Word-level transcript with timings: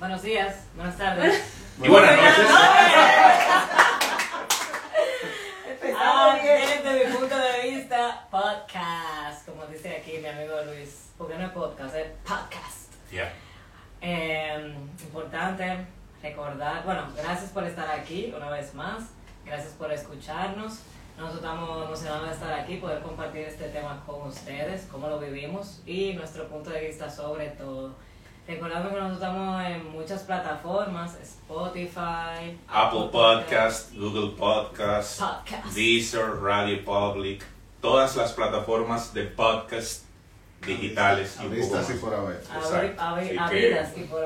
Buenos 0.00 0.22
días, 0.22 0.64
buenas 0.74 0.96
tardes. 0.96 1.42
Y 1.76 1.86
buenas 1.86 2.16
noches. 2.16 2.46
Ah, 5.94 6.38
desde 6.42 7.04
mi 7.06 7.14
punto 7.14 7.36
de 7.36 7.70
vista, 7.70 8.26
podcast, 8.30 9.46
como 9.46 9.66
dice 9.66 9.98
aquí 9.98 10.16
mi 10.16 10.28
amigo 10.28 10.54
Luis, 10.64 11.10
porque 11.18 11.34
no 11.34 11.44
es 11.44 11.50
podcast, 11.50 11.94
es 11.94 12.06
podcast. 12.24 12.94
Ya. 13.12 13.30
Eh, 14.00 14.74
importante 15.02 15.84
recordar, 16.22 16.82
bueno, 16.86 17.06
gracias 17.14 17.50
por 17.50 17.64
estar 17.64 17.90
aquí 17.90 18.32
una 18.34 18.48
vez 18.48 18.72
más, 18.72 19.02
gracias 19.44 19.74
por 19.74 19.92
escucharnos. 19.92 20.80
Nosotros 21.18 21.42
estamos 21.42 21.84
emocionados 21.84 22.28
de 22.28 22.34
estar 22.36 22.54
aquí, 22.54 22.76
poder 22.76 23.02
compartir 23.02 23.42
este 23.42 23.68
tema 23.68 24.02
con 24.06 24.28
ustedes, 24.28 24.88
cómo 24.90 25.08
lo 25.08 25.18
vivimos 25.18 25.82
y 25.84 26.14
nuestro 26.14 26.48
punto 26.48 26.70
de 26.70 26.86
vista 26.86 27.10
sobre 27.10 27.48
todo. 27.50 27.94
Recordando 28.50 28.88
que 28.88 28.96
nosotros 28.96 29.22
estamos 29.22 29.64
en 29.64 29.92
muchas 29.92 30.22
plataformas, 30.24 31.16
Spotify, 31.22 32.58
Apple 32.66 33.08
Podcast, 33.12 33.94
Google 33.94 34.32
Podcast, 34.36 35.20
Podcast. 35.20 35.66
Deezer, 35.72 36.42
Radio 36.42 36.84
Public, 36.84 37.44
todas 37.80 38.16
las 38.16 38.32
plataformas 38.32 39.14
de 39.14 39.22
podcast 39.26 40.02
digitales 40.66 41.38
Avistas 41.38 41.90
y 41.90 41.92
por 41.98 42.12
haber. 42.12 42.40
Por 42.40 42.56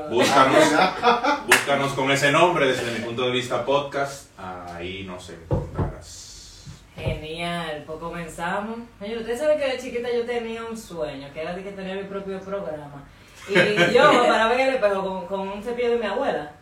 Búscanos, 0.08 0.64
búscanos 1.46 1.92
con 1.92 2.10
ese 2.10 2.32
nombre 2.32 2.68
desde 2.68 2.98
mi 2.98 3.04
punto 3.04 3.26
de 3.26 3.30
vista 3.30 3.62
podcast, 3.66 4.30
ahí 4.38 5.04
nos 5.06 5.28
encontrarás. 5.28 6.64
Genial, 6.96 7.84
pues 7.86 7.98
comenzamos. 7.98 8.78
Oye, 9.02 9.18
usted 9.18 9.38
sabe 9.38 9.58
que 9.58 9.72
de 9.72 9.78
chiquita 9.78 10.08
yo 10.10 10.24
tenía 10.24 10.64
un 10.64 10.78
sueño, 10.78 11.28
que 11.34 11.42
era 11.42 11.52
de 11.54 11.62
que 11.62 11.72
tenía 11.72 11.96
mi 11.96 12.04
propio 12.04 12.40
programa. 12.40 13.04
Y 13.48 13.92
yo 13.92 14.12
me 14.12 14.28
paraba 14.28 14.54
en 14.54 14.60
el 14.60 14.74
espejo 14.74 15.02
con, 15.02 15.26
con 15.26 15.48
un 15.48 15.62
cepillo 15.62 15.90
de 15.90 15.98
mi 15.98 16.06
abuela. 16.06 16.52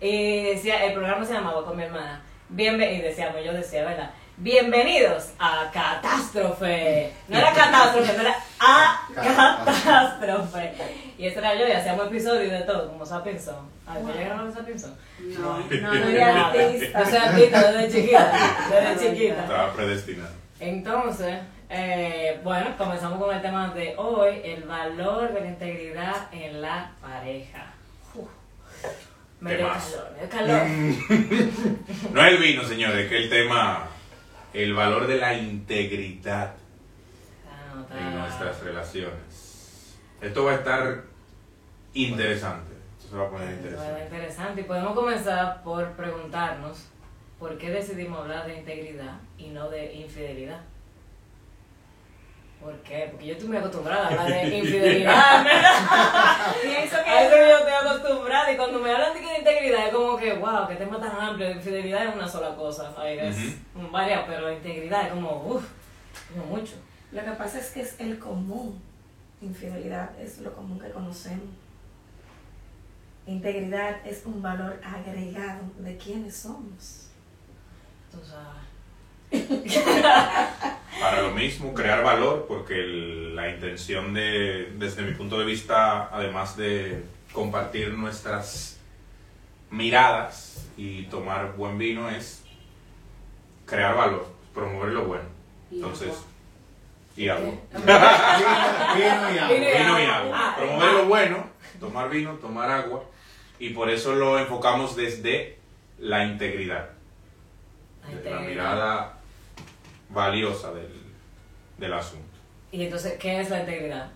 Y 0.00 0.44
decía, 0.44 0.84
el 0.84 0.92
programa 0.94 1.24
se 1.24 1.34
llamaba 1.34 1.64
con 1.64 1.76
mi 1.76 1.82
hermana. 1.82 2.22
Bienven 2.48 2.94
y 2.94 3.00
decíamos, 3.00 3.44
yo 3.44 3.52
decía, 3.52 3.84
¿verdad? 3.84 4.10
Bienvenidos 4.36 5.32
a 5.40 5.68
Catástrofe. 5.72 7.12
No 7.26 7.36
era 7.38 7.52
catástrofe, 7.52 8.12
no 8.12 8.20
era 8.20 8.36
a 8.60 9.08
catástrofe. 9.12 10.74
Y 11.18 11.26
ese 11.26 11.40
era 11.40 11.56
yo, 11.56 11.66
y 11.66 11.72
hacíamos 11.72 12.06
episodios 12.06 12.52
de 12.52 12.60
todo, 12.60 12.88
como 12.88 13.04
Sapinson. 13.04 13.68
Ay, 13.84 14.00
¿te 14.04 14.12
llegaron 14.16 14.48
a 14.48 14.52
Sapinson? 14.52 14.96
No, 15.18 15.58
no, 15.58 15.64
No, 15.80 15.94
no 15.94 16.00
no, 16.00 16.08
era 16.08 16.34
no, 16.34 16.46
artista. 16.46 17.00
No 17.00 17.04
soy 17.04 17.18
artista 17.18 17.72
desde 17.72 18.00
chiquita, 18.00 18.32
desde 18.70 19.08
chiquita. 19.10 19.42
Estaba 19.42 19.72
predestinado. 19.72 20.30
Entonces, 20.60 21.38
eh, 21.70 22.40
bueno, 22.42 22.76
comenzamos 22.78 23.18
con 23.22 23.34
el 23.34 23.42
tema 23.42 23.72
de 23.74 23.94
hoy, 23.96 24.40
el 24.44 24.62
valor 24.64 25.32
de 25.32 25.40
la 25.40 25.46
integridad 25.48 26.32
en 26.32 26.62
la 26.62 26.92
pareja. 27.00 27.72
Uf, 28.14 28.28
me 29.40 29.56
dio 29.56 29.68
calor, 29.68 30.12
me 30.12 30.20
dio 30.20 30.28
calor. 30.30 30.66
No 32.12 32.24
es 32.24 32.32
el 32.32 32.38
vino, 32.38 32.64
señores, 32.64 33.08
que 33.08 33.16
el 33.18 33.28
tema, 33.28 33.86
el 34.54 34.74
valor 34.74 35.06
de 35.06 35.18
la 35.18 35.34
integridad 35.34 36.54
Ah, 37.50 37.74
no, 37.90 37.98
en 37.98 38.18
nuestras 38.18 38.60
relaciones. 38.62 39.96
Esto 40.20 40.44
va 40.44 40.52
a 40.52 40.54
estar 40.56 41.02
interesante. 41.94 42.72
Esto 42.98 43.10
se 43.10 43.16
va 43.16 43.26
a 43.26 43.30
poner 43.30 43.46
Bueno, 43.48 43.60
interesante. 43.68 44.04
interesante. 44.04 44.60
Y 44.62 44.64
podemos 44.64 44.94
comenzar 44.94 45.62
por 45.62 45.92
preguntarnos 45.92 46.86
por 47.38 47.56
qué 47.58 47.70
decidimos 47.70 48.20
hablar 48.20 48.46
de 48.46 48.58
integridad 48.58 49.16
y 49.36 49.48
no 49.48 49.68
de 49.68 49.92
infidelidad. 49.94 50.60
¿Por 52.60 52.74
qué? 52.82 53.08
Porque 53.10 53.26
yo 53.26 53.32
estoy 53.34 53.48
muy 53.48 53.56
acostumbrada 53.56 54.08
a 54.08 54.08
hablar 54.08 54.28
de 54.28 54.58
infidelidad. 54.58 55.46
Pienso 56.62 56.96
A 56.96 57.04
que 57.04 57.26
eso 57.26 57.36
yo 57.36 57.58
estoy 57.58 57.72
acostumbrada 57.72 58.52
y 58.52 58.56
cuando 58.56 58.80
me 58.80 58.90
hablan 58.90 59.14
de 59.14 59.38
integridad 59.38 59.86
es 59.86 59.94
como 59.94 60.16
que, 60.16 60.32
wow, 60.34 60.66
qué 60.66 60.74
tema 60.74 60.98
tan 60.98 61.12
amplio. 61.20 61.50
Infidelidad 61.50 62.08
es 62.08 62.14
una 62.16 62.28
sola 62.28 62.56
cosa, 62.56 62.92
¿sabes? 62.94 63.36
Es 63.36 63.54
varias, 63.92 64.24
pero 64.26 64.52
integridad 64.52 65.06
es 65.06 65.12
como, 65.12 65.42
uff, 65.46 65.64
como 66.32 66.46
mucho. 66.56 66.74
lo 67.12 67.24
que 67.24 67.30
pasa 67.32 67.58
es 67.58 67.70
que 67.70 67.82
es 67.82 68.00
el 68.00 68.18
común. 68.18 68.82
Infidelidad 69.40 70.10
es 70.20 70.38
lo 70.38 70.52
común 70.52 70.80
que 70.80 70.90
conocemos. 70.90 71.46
Integridad 73.26 74.04
es 74.04 74.26
un 74.26 74.42
valor 74.42 74.80
agregado 74.82 75.60
de 75.78 75.96
quiénes 75.96 76.36
somos. 76.36 77.10
Tú 78.10 78.18
sabes. 78.24 78.66
Para 81.00 81.22
lo 81.22 81.30
mismo, 81.30 81.72
crear 81.74 82.02
valor, 82.02 82.46
porque 82.48 82.74
el- 82.80 83.36
la 83.36 83.48
intención 83.50 84.12
de, 84.14 84.72
desde 84.76 85.02
mi 85.02 85.12
punto 85.14 85.38
de 85.38 85.44
vista, 85.44 86.08
además 86.12 86.56
de 86.56 87.04
compartir 87.32 87.92
nuestras 87.92 88.78
miradas 89.70 90.66
y 90.76 91.04
tomar 91.04 91.54
buen 91.56 91.78
vino, 91.78 92.08
es 92.10 92.42
crear 93.66 93.94
valor, 93.96 94.26
promover 94.54 94.92
lo 94.92 95.04
bueno. 95.04 95.24
Entonces, 95.70 96.12
y 97.16 97.28
agua. 97.28 97.52
Vino 97.74 99.34
y 99.34 99.38
agua. 99.38 99.48
Vino 99.48 100.00
y 100.00 100.04
agua. 100.04 100.32
Ah, 100.34 100.54
Promover 100.56 100.88
ah. 100.88 100.92
lo 100.92 101.04
bueno, 101.06 101.46
tomar 101.78 102.08
vino, 102.10 102.32
tomar 102.34 102.70
agua, 102.70 103.04
y 103.58 103.70
por 103.70 103.90
eso 103.90 104.14
lo 104.14 104.38
enfocamos 104.38 104.96
desde 104.96 105.58
la 105.98 106.24
integridad, 106.24 106.90
desde 108.08 108.30
la 108.30 108.40
mirada 108.40 109.17
valiosa 110.10 110.72
del, 110.72 110.92
del 111.78 111.92
asunto. 111.92 112.24
Y 112.72 112.82
entonces, 112.84 113.18
¿qué 113.18 113.40
es 113.40 113.50
la 113.50 113.60
integridad? 113.60 114.10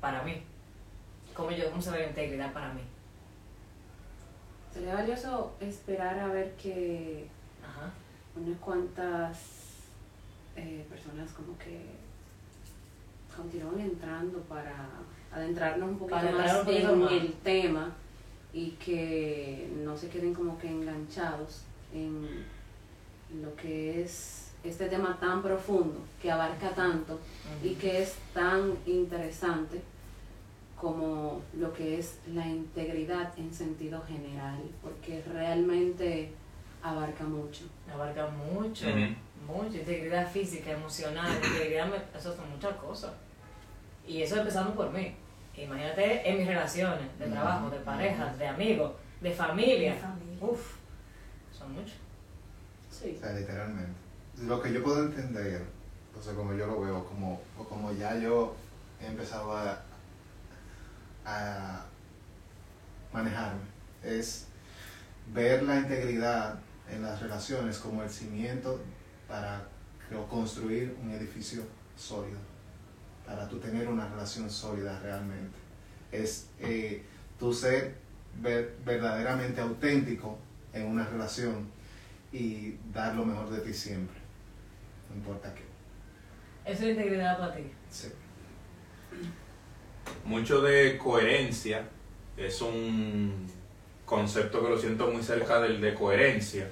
Para 0.00 0.22
mí. 0.22 0.42
¿Cómo, 1.34 1.50
yo, 1.50 1.70
cómo 1.70 1.80
se 1.80 1.90
ve 1.90 2.00
la 2.00 2.06
integridad 2.08 2.52
para 2.52 2.72
mí? 2.72 2.80
Sería 4.72 4.94
valioso 4.94 5.52
esperar 5.60 6.18
a 6.18 6.26
ver 6.28 6.54
que 6.56 7.26
Ajá. 7.64 7.90
unas 8.36 8.58
cuantas 8.58 9.38
eh, 10.56 10.84
personas 10.90 11.30
como 11.32 11.56
que 11.58 11.80
continúen 13.34 13.80
entrando 13.80 14.40
para 14.42 14.88
adentrarnos 15.32 15.90
un 15.90 15.98
poquito 15.98 16.16
Para 16.16 16.32
más 16.32 16.54
un 16.60 16.64
poquito 16.64 16.92
en 16.92 16.98
más. 17.00 17.12
el 17.12 17.32
tema 17.34 17.92
y 18.52 18.70
que 18.72 19.70
no 19.84 19.96
se 19.96 20.08
queden 20.08 20.34
como 20.34 20.58
que 20.58 20.68
enganchados 20.68 21.62
en 21.94 22.44
lo 23.42 23.54
que 23.56 24.02
es 24.02 24.37
este 24.68 24.88
tema 24.88 25.16
tan 25.20 25.42
profundo, 25.42 26.00
que 26.20 26.30
abarca 26.30 26.70
tanto 26.70 27.18
y 27.62 27.74
que 27.74 28.02
es 28.02 28.16
tan 28.34 28.74
interesante 28.86 29.80
como 30.80 31.42
lo 31.54 31.72
que 31.72 31.98
es 31.98 32.18
la 32.32 32.46
integridad 32.46 33.36
en 33.36 33.52
sentido 33.52 34.02
general, 34.06 34.60
porque 34.82 35.22
realmente 35.32 36.32
abarca 36.82 37.24
mucho. 37.24 37.64
Abarca 37.92 38.28
mucho, 38.28 38.86
Ujú. 38.86 39.52
mucho. 39.52 39.76
Integridad 39.78 40.30
física, 40.30 40.70
emocional, 40.70 41.32
integridad, 41.44 41.88
eso 42.16 42.34
son 42.36 42.50
muchas 42.50 42.74
cosas. 42.76 43.12
Y 44.06 44.22
eso 44.22 44.38
empezando 44.38 44.74
por 44.74 44.92
mí. 44.92 45.14
Imagínate 45.56 46.28
en 46.30 46.38
mis 46.38 46.46
relaciones, 46.46 47.18
de 47.18 47.26
trabajo, 47.26 47.68
de 47.68 47.78
parejas, 47.80 48.38
de 48.38 48.46
amigos, 48.46 48.92
de 49.20 49.32
familia. 49.32 49.94
De 49.94 50.00
familia. 50.00 50.38
Uf, 50.40 50.76
son 51.52 51.72
muchos. 51.74 51.96
Sí. 52.90 53.14
O 53.16 53.20
sea, 53.20 53.32
literalmente. 53.32 54.07
Lo 54.46 54.62
que 54.62 54.72
yo 54.72 54.82
puedo 54.82 55.04
entender, 55.04 55.62
o 56.18 56.22
sea, 56.22 56.34
como 56.34 56.54
yo 56.54 56.66
lo 56.66 56.80
veo, 56.80 57.04
como, 57.06 57.40
o 57.58 57.64
como 57.64 57.92
ya 57.92 58.16
yo 58.18 58.54
he 59.02 59.06
empezado 59.06 59.56
a, 59.56 59.82
manejarme, 63.12 63.60
es 64.02 64.46
ver 65.34 65.62
la 65.62 65.78
integridad 65.80 66.58
en 66.90 67.02
las 67.02 67.20
relaciones 67.20 67.78
como 67.78 68.02
el 68.02 68.08
cimiento 68.10 68.80
para 69.28 69.66
co- 70.10 70.26
construir 70.28 70.96
un 71.02 71.10
edificio 71.10 71.62
sólido, 71.96 72.38
para 73.26 73.48
tú 73.48 73.58
tener 73.58 73.88
una 73.88 74.08
relación 74.08 74.48
sólida 74.50 74.98
realmente. 75.00 75.56
Es 76.12 76.46
eh, 76.60 77.02
tú 77.38 77.52
ser 77.52 77.96
ver- 78.40 78.76
verdaderamente 78.86 79.60
auténtico 79.60 80.38
en 80.72 80.86
una 80.86 81.06
relación 81.06 81.66
y 82.32 82.76
dar 82.92 83.14
lo 83.14 83.24
mejor 83.26 83.50
de 83.50 83.60
ti 83.60 83.74
siempre, 83.74 84.17
no 85.10 85.16
importa 85.16 85.54
qué. 85.54 85.62
Eso 86.70 86.84
es 86.84 86.90
integridad 86.90 87.38
para 87.38 87.54
ti. 87.54 87.62
Sí. 87.90 88.08
Mucho 90.24 90.60
de 90.60 90.98
coherencia 90.98 91.88
es 92.36 92.60
un 92.60 93.46
concepto 94.04 94.62
que 94.62 94.68
lo 94.70 94.78
siento 94.78 95.10
muy 95.10 95.22
cerca 95.22 95.60
del 95.60 95.80
de 95.80 95.94
coherencia, 95.94 96.68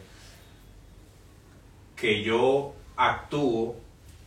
que 1.95 2.23
yo 2.23 2.75
actúo 2.97 3.77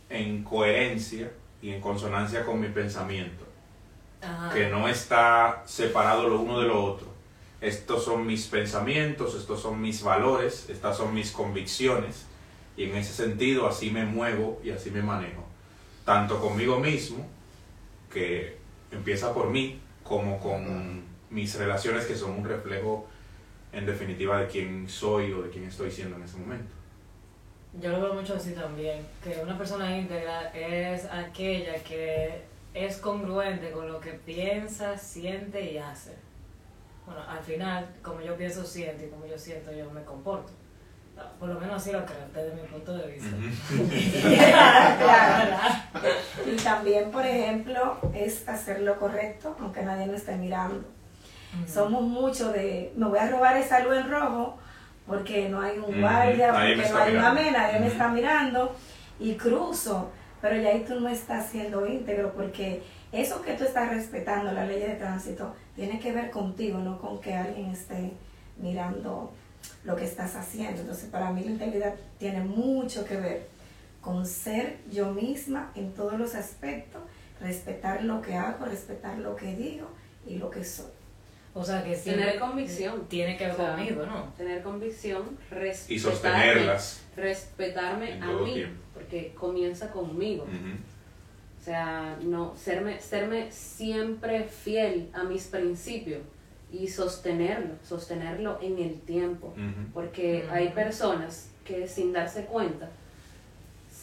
en 0.08 0.42
coherencia 0.42 1.30
y 1.62 1.70
en 1.70 1.80
consonancia 1.80 2.44
con 2.44 2.60
mi 2.60 2.68
pensamiento, 2.68 3.44
Ajá. 4.22 4.52
que 4.52 4.68
no 4.68 4.88
está 4.88 5.62
separado 5.66 6.28
lo 6.28 6.40
uno 6.40 6.60
de 6.60 6.66
lo 6.66 6.84
otro. 6.84 7.08
Estos 7.60 8.04
son 8.04 8.26
mis 8.26 8.46
pensamientos, 8.46 9.34
estos 9.34 9.60
son 9.60 9.80
mis 9.80 10.02
valores, 10.02 10.68
estas 10.70 10.96
son 10.96 11.14
mis 11.14 11.30
convicciones, 11.30 12.26
y 12.80 12.84
en 12.84 12.96
ese 12.96 13.12
sentido 13.12 13.68
así 13.68 13.90
me 13.90 14.06
muevo 14.06 14.58
y 14.64 14.70
así 14.70 14.90
me 14.90 15.02
manejo, 15.02 15.44
tanto 16.06 16.40
conmigo 16.40 16.80
mismo, 16.80 17.26
que 18.10 18.56
empieza 18.90 19.34
por 19.34 19.50
mí, 19.50 19.78
como 20.02 20.40
con 20.40 21.02
mis 21.28 21.58
relaciones 21.58 22.06
que 22.06 22.16
son 22.16 22.38
un 22.38 22.44
reflejo 22.44 23.06
en 23.70 23.84
definitiva 23.84 24.40
de 24.40 24.46
quién 24.46 24.88
soy 24.88 25.30
o 25.30 25.42
de 25.42 25.50
quién 25.50 25.64
estoy 25.64 25.90
siendo 25.90 26.16
en 26.16 26.22
ese 26.22 26.38
momento. 26.38 26.72
Yo 27.78 27.90
lo 27.90 28.00
veo 28.00 28.14
mucho 28.14 28.36
así 28.36 28.52
también, 28.52 29.06
que 29.22 29.38
una 29.42 29.58
persona 29.58 29.98
íntegra 29.98 30.48
es 30.54 31.04
aquella 31.04 31.74
que 31.84 32.44
es 32.72 32.96
congruente 32.96 33.72
con 33.72 33.88
lo 33.88 34.00
que 34.00 34.12
piensa, 34.12 34.96
siente 34.96 35.70
y 35.70 35.76
hace. 35.76 36.14
Bueno, 37.04 37.20
al 37.28 37.44
final, 37.44 37.94
como 38.02 38.22
yo 38.22 38.34
pienso, 38.38 38.64
siento 38.64 39.04
y 39.04 39.08
como 39.08 39.26
yo 39.26 39.36
siento, 39.36 39.70
yo 39.70 39.90
me 39.90 40.02
comporto. 40.02 40.59
Por 41.38 41.48
lo 41.48 41.58
menos 41.58 41.76
así 41.76 41.92
lo 41.92 42.04
creo, 42.04 42.18
desde 42.34 42.54
mi 42.54 42.68
punto 42.68 42.96
de 42.96 43.06
vista. 43.06 43.36
Claro. 44.98 45.56
Y 46.46 46.56
también, 46.56 47.10
por 47.10 47.24
ejemplo, 47.24 47.98
es 48.14 48.48
hacer 48.48 48.82
lo 48.82 48.98
correcto, 48.98 49.56
aunque 49.60 49.82
nadie 49.82 50.06
nos 50.06 50.16
esté 50.16 50.36
mirando. 50.36 50.84
Somos 51.66 52.02
mucho 52.02 52.52
de, 52.52 52.92
me 52.96 53.06
voy 53.08 53.18
a 53.18 53.28
robar 53.28 53.56
esa 53.56 53.80
luz 53.80 53.96
en 53.96 54.10
rojo 54.10 54.58
porque 55.06 55.48
no 55.48 55.60
hay 55.60 55.78
un 55.78 56.00
guardia, 56.00 56.52
nadie 56.52 56.76
me 56.76 56.82
porque 56.84 56.92
no 56.92 56.98
hay 57.00 57.16
una 57.16 57.32
mirando. 57.32 57.42
me, 57.42 57.50
nadie 57.50 57.80
me 57.80 57.86
está 57.88 58.08
mirando 58.08 58.76
y 59.18 59.34
cruzo. 59.34 60.10
Pero 60.40 60.56
ya 60.56 60.70
ahí 60.70 60.84
tú 60.86 61.00
no 61.00 61.08
estás 61.08 61.50
siendo 61.50 61.86
íntegro 61.86 62.32
porque 62.32 62.82
eso 63.12 63.42
que 63.42 63.54
tú 63.54 63.64
estás 63.64 63.90
respetando, 63.90 64.52
la 64.52 64.64
ley 64.64 64.80
de 64.80 64.94
tránsito, 64.94 65.54
tiene 65.74 65.98
que 65.98 66.12
ver 66.12 66.30
contigo, 66.30 66.78
no 66.78 66.98
con 66.98 67.20
que 67.20 67.34
alguien 67.34 67.70
esté 67.70 68.12
mirando 68.56 69.32
lo 69.84 69.96
que 69.96 70.04
estás 70.04 70.36
haciendo. 70.36 70.80
Entonces, 70.82 71.08
para 71.10 71.32
mí 71.32 71.42
la 71.44 71.50
integridad 71.52 71.94
tiene 72.18 72.42
mucho 72.42 73.04
que 73.04 73.16
ver 73.16 73.48
con 74.00 74.26
ser 74.26 74.78
yo 74.90 75.12
misma 75.12 75.72
en 75.74 75.92
todos 75.92 76.18
los 76.18 76.34
aspectos, 76.34 77.02
respetar 77.40 78.04
lo 78.04 78.20
que 78.22 78.34
hago, 78.34 78.64
respetar 78.66 79.18
lo 79.18 79.36
que 79.36 79.54
digo 79.56 79.88
y 80.26 80.36
lo 80.36 80.50
que 80.50 80.64
soy. 80.64 80.86
O 81.52 81.64
sea 81.64 81.82
que 81.82 81.96
sí. 81.96 82.10
Tener 82.10 82.38
convicción. 82.38 83.06
Tiene 83.08 83.36
que 83.36 83.44
ver 83.46 83.54
O 83.54 83.56
sea, 83.56 83.74
conmigo, 83.74 84.06
¿no? 84.06 84.32
Tener 84.36 84.62
convicción, 84.62 85.36
respetarme, 85.50 85.94
Y 85.94 85.98
sostenerlas. 85.98 87.02
respetarme 87.16 88.12
a 88.22 88.26
mí, 88.26 88.54
tiempo. 88.54 88.80
porque 88.94 89.34
comienza 89.34 89.90
conmigo. 89.90 90.44
O 91.60 91.62
sea, 91.64 92.16
no 92.22 92.54
serme, 92.56 93.00
serme 93.00 93.50
siempre 93.50 94.44
fiel 94.44 95.10
a 95.12 95.24
mis 95.24 95.46
principios 95.48 96.20
y 96.72 96.88
sostenerlo, 96.88 97.74
sostenerlo 97.86 98.58
en 98.62 98.78
el 98.78 99.00
tiempo. 99.00 99.54
Porque 99.92 100.48
hay 100.50 100.70
personas 100.70 101.48
que 101.64 101.86
sin 101.88 102.12
darse 102.12 102.44
cuenta 102.44 102.88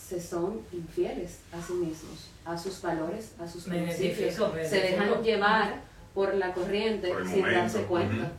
se 0.07 0.21
son 0.21 0.61
infieles 0.71 1.39
a 1.51 1.61
sí 1.61 1.73
mismos, 1.73 2.29
a 2.45 2.57
sus 2.57 2.81
valores, 2.81 3.33
a 3.39 3.47
sus 3.47 3.67
Me 3.67 3.83
principios. 3.83 4.35
Se 4.65 4.79
dejan 4.79 5.21
llevar 5.21 5.81
por 6.13 6.33
la 6.33 6.53
corriente 6.53 7.09
Por 7.09 7.27
sin 7.27 7.39
momento. 7.41 7.59
darse 7.59 7.83
cuenta. 7.83 8.15
Ujú. 8.23 8.31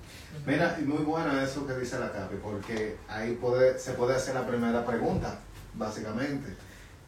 Mira, 0.46 0.78
y 0.80 0.84
muy 0.84 1.04
bueno 1.04 1.38
eso 1.40 1.66
que 1.66 1.74
dice 1.74 1.98
la 1.98 2.10
Capi, 2.10 2.36
porque 2.42 2.96
ahí 3.06 3.34
puede, 3.34 3.78
se 3.78 3.92
puede 3.92 4.16
hacer 4.16 4.34
la 4.34 4.46
primera 4.46 4.84
pregunta, 4.84 5.38
básicamente. 5.74 6.54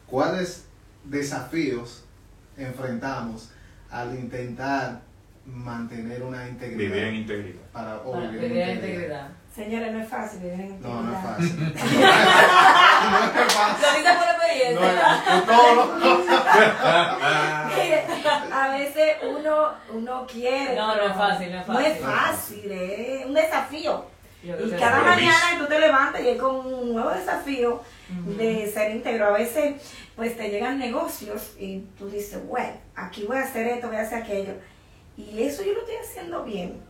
¿Cuáles 0.07 0.65
desafíos 1.05 2.03
enfrentamos 2.55 3.49
al 3.89 4.15
intentar 4.17 5.01
mantener 5.45 6.23
una 6.23 6.47
integridad? 6.47 6.77
Vivir 6.79 7.03
en 7.03 7.15
integridad. 7.15 7.61
Para, 7.71 7.97
o 7.97 8.11
Para 8.13 8.27
vivir 8.27 8.43
en 8.43 8.49
vivir 8.49 8.61
en 8.63 8.69
integridad. 8.75 8.99
integridad. 8.99 9.27
Señores, 9.55 9.91
no 9.93 9.99
es 10.01 10.07
fácil 10.09 10.39
vivir 10.39 10.53
en 10.61 10.61
integridad. 10.71 10.89
No, 10.93 11.01
no 11.03 11.13
es 11.17 11.23
fácil. 11.23 11.59
no 11.65 13.17
es 13.17 13.53
fácil. 13.53 13.81
Lo 13.81 13.87
dice 13.97 14.13
por 14.17 14.27
No 14.27 14.33
experiencia. 14.33 14.91
Mire, 17.67 18.03
a 18.53 18.67
veces 18.77 19.07
uno, 19.29 19.69
uno 19.93 20.27
quiere. 20.27 20.75
No, 20.75 20.95
no 20.95 21.03
es 21.03 21.15
fácil, 21.15 21.51
no 21.51 21.61
es 21.61 21.67
No 21.67 21.79
es 21.79 21.99
fácil. 21.99 22.71
es 22.71 23.25
un 23.25 23.33
desafío. 23.33 24.05
Y 24.43 24.71
cada 24.71 25.03
mañana 25.03 25.59
tú 25.59 25.65
te 25.67 25.79
levantas 25.79 26.21
y 26.23 26.29
es 26.29 26.41
con 26.41 26.55
un 26.65 26.93
nuevo 26.93 27.11
desafío 27.11 27.81
de 28.37 28.71
ser 28.73 28.91
íntegro. 28.95 29.27
A 29.27 29.31
veces, 29.31 29.75
pues 30.15 30.35
te 30.35 30.49
llegan 30.49 30.79
negocios 30.79 31.53
y 31.59 31.79
tú 31.97 32.09
dices, 32.09 32.39
bueno, 32.47 32.73
aquí 32.95 33.25
voy 33.27 33.37
a 33.37 33.41
hacer 33.43 33.67
esto, 33.67 33.87
voy 33.87 33.97
a 33.97 34.01
hacer 34.01 34.23
aquello. 34.23 34.53
Y 35.17 35.43
eso 35.43 35.63
yo 35.63 35.73
lo 35.73 35.79
estoy 35.81 35.95
haciendo 35.95 36.43
bien. 36.43 36.81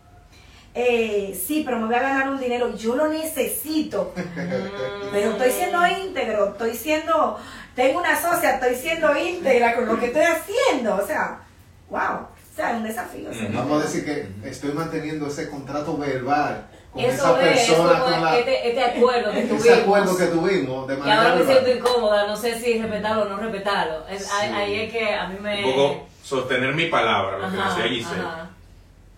Eh, 0.74 1.38
sí, 1.46 1.64
pero 1.66 1.80
me 1.80 1.88
voy 1.88 1.96
a 1.96 2.02
ganar 2.02 2.30
un 2.30 2.40
dinero, 2.40 2.74
yo 2.76 2.96
lo 2.96 3.10
necesito. 3.10 4.14
Pero 5.12 5.32
estoy 5.32 5.52
siendo 5.52 5.86
íntegro, 5.86 6.50
estoy 6.52 6.74
siendo, 6.76 7.38
tengo 7.76 8.00
una 8.00 8.20
socia, 8.22 8.52
estoy 8.52 8.76
siendo 8.76 9.14
íntegra 9.18 9.76
con 9.76 9.86
lo 9.86 10.00
que 10.00 10.06
estoy 10.06 10.24
haciendo. 10.24 10.96
O 10.96 11.06
sea, 11.06 11.42
wow, 11.90 12.22
o 12.22 12.56
sea, 12.56 12.72
es 12.72 12.78
un 12.78 12.84
desafío. 12.84 13.34
¿sí? 13.34 13.44
Ujú. 13.48 13.54
Vamos 13.58 13.82
a 13.82 13.86
decir 13.86 14.06
que 14.06 14.30
estoy 14.50 14.72
manteniendo 14.72 15.28
ese 15.28 15.50
contrato 15.50 15.98
verbal 15.98 16.66
con 16.94 17.04
Eso 17.04 17.38
esa 17.38 17.52
es, 17.52 17.60
es 17.60 17.68
persona, 17.68 18.00
como 18.00 18.04
con 18.16 18.24
la, 18.24 18.40
este, 18.40 18.70
este 18.70 18.84
acuerdo 18.86 19.32
que 19.34 19.42
tuvimos. 19.42 19.66
ese 19.66 19.74
acuerdo 19.82 20.18
que 20.18 20.26
tuvimos 20.28 20.88
de 20.88 20.98
manera 20.98 21.22
ahora 21.22 21.36
me 21.36 21.46
siento 21.46 21.70
incómoda, 21.70 22.28
no 22.28 22.36
sé 22.38 22.58
si 22.60 22.82
respetarlo 22.82 23.24
o 23.24 23.26
no 23.26 23.38
respetarlo. 23.38 24.08
Es, 24.08 24.24
Sí. 24.26 24.32
ahí, 24.54 24.76
es 24.84 24.92
que 24.94 25.14
a 25.14 25.28
mí 25.28 25.38
me... 25.42 25.64
Poco 25.64 26.08
sostener 26.32 26.74
mi 26.74 26.86
palabra, 26.86 27.38
lo 27.38 27.52
que 27.52 27.58
decía 27.58 27.84
Giselle. 27.90 28.22
ajá. 28.22 28.50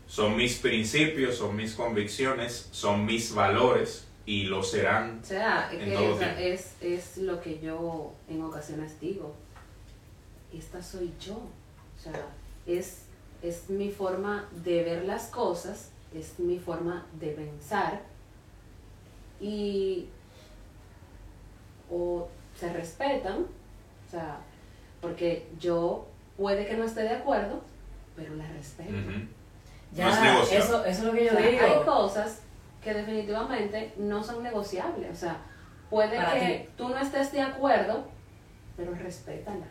Son 0.07 0.35
mis 0.35 0.57
principios, 0.57 1.37
son 1.37 1.55
mis 1.55 1.73
convicciones, 1.73 2.69
son 2.71 3.05
mis 3.05 3.33
valores 3.33 4.07
y 4.25 4.43
lo 4.45 4.61
serán. 4.63 5.19
O 5.21 5.25
sea, 5.25 5.71
es, 5.71 5.79
En 5.79 5.89
que 5.89 5.95
todo 5.95 6.21
es, 6.21 6.75
es 6.81 7.17
lo 7.17 7.41
que 7.41 7.59
yo 7.59 8.13
en 8.27 8.41
ocasiones 8.43 8.99
digo. 8.99 9.35
Esta 10.51 10.81
soy 10.81 11.13
yo. 11.19 11.33
O 11.35 11.99
sea, 11.99 12.27
es, 12.65 13.05
es 13.41 13.69
mi 13.69 13.91
forma 13.91 14.47
de 14.63 14.83
ver 14.83 15.05
las 15.05 15.27
cosas, 15.27 15.91
es 16.13 16.39
mi 16.39 16.59
forma 16.59 17.05
de 17.19 17.29
pensar. 17.29 18.01
Y 19.39 20.09
o 21.89 22.27
se 22.59 22.71
respetan, 22.71 23.45
o 24.07 24.11
sea, 24.11 24.39
porque 25.01 25.47
yo 25.59 26.07
puede 26.37 26.65
que 26.65 26.75
no 26.75 26.83
esté 26.85 27.01
de 27.03 27.09
acuerdo, 27.15 27.61
pero 28.15 28.35
la 28.35 28.47
respeto. 28.47 28.91
Ya, 29.93 30.05
No 30.07 30.11
es 30.13 30.21
negociable. 30.21 30.65
eso, 30.65 30.85
eso 30.85 30.99
es 30.99 31.03
lo 31.05 31.11
que 31.13 31.25
yo 31.25 31.31
O 31.33 31.35
sea, 31.37 31.47
digo. 31.49 31.63
hay 31.65 31.85
cosas 31.85 32.39
que 32.83 32.93
definitivamente 32.93 33.93
no 33.97 34.23
son 34.23 34.41
negociables. 34.43 35.11
O 35.11 35.15
sea, 35.15 35.37
puede 35.89 36.17
Para 36.17 36.33
que 36.39 36.65
ti. 36.67 36.69
tú 36.77 36.89
no 36.89 36.97
estés 36.97 37.31
de 37.31 37.41
acuerdo, 37.41 38.07
pero 38.75 38.93
respétala. 38.95 39.65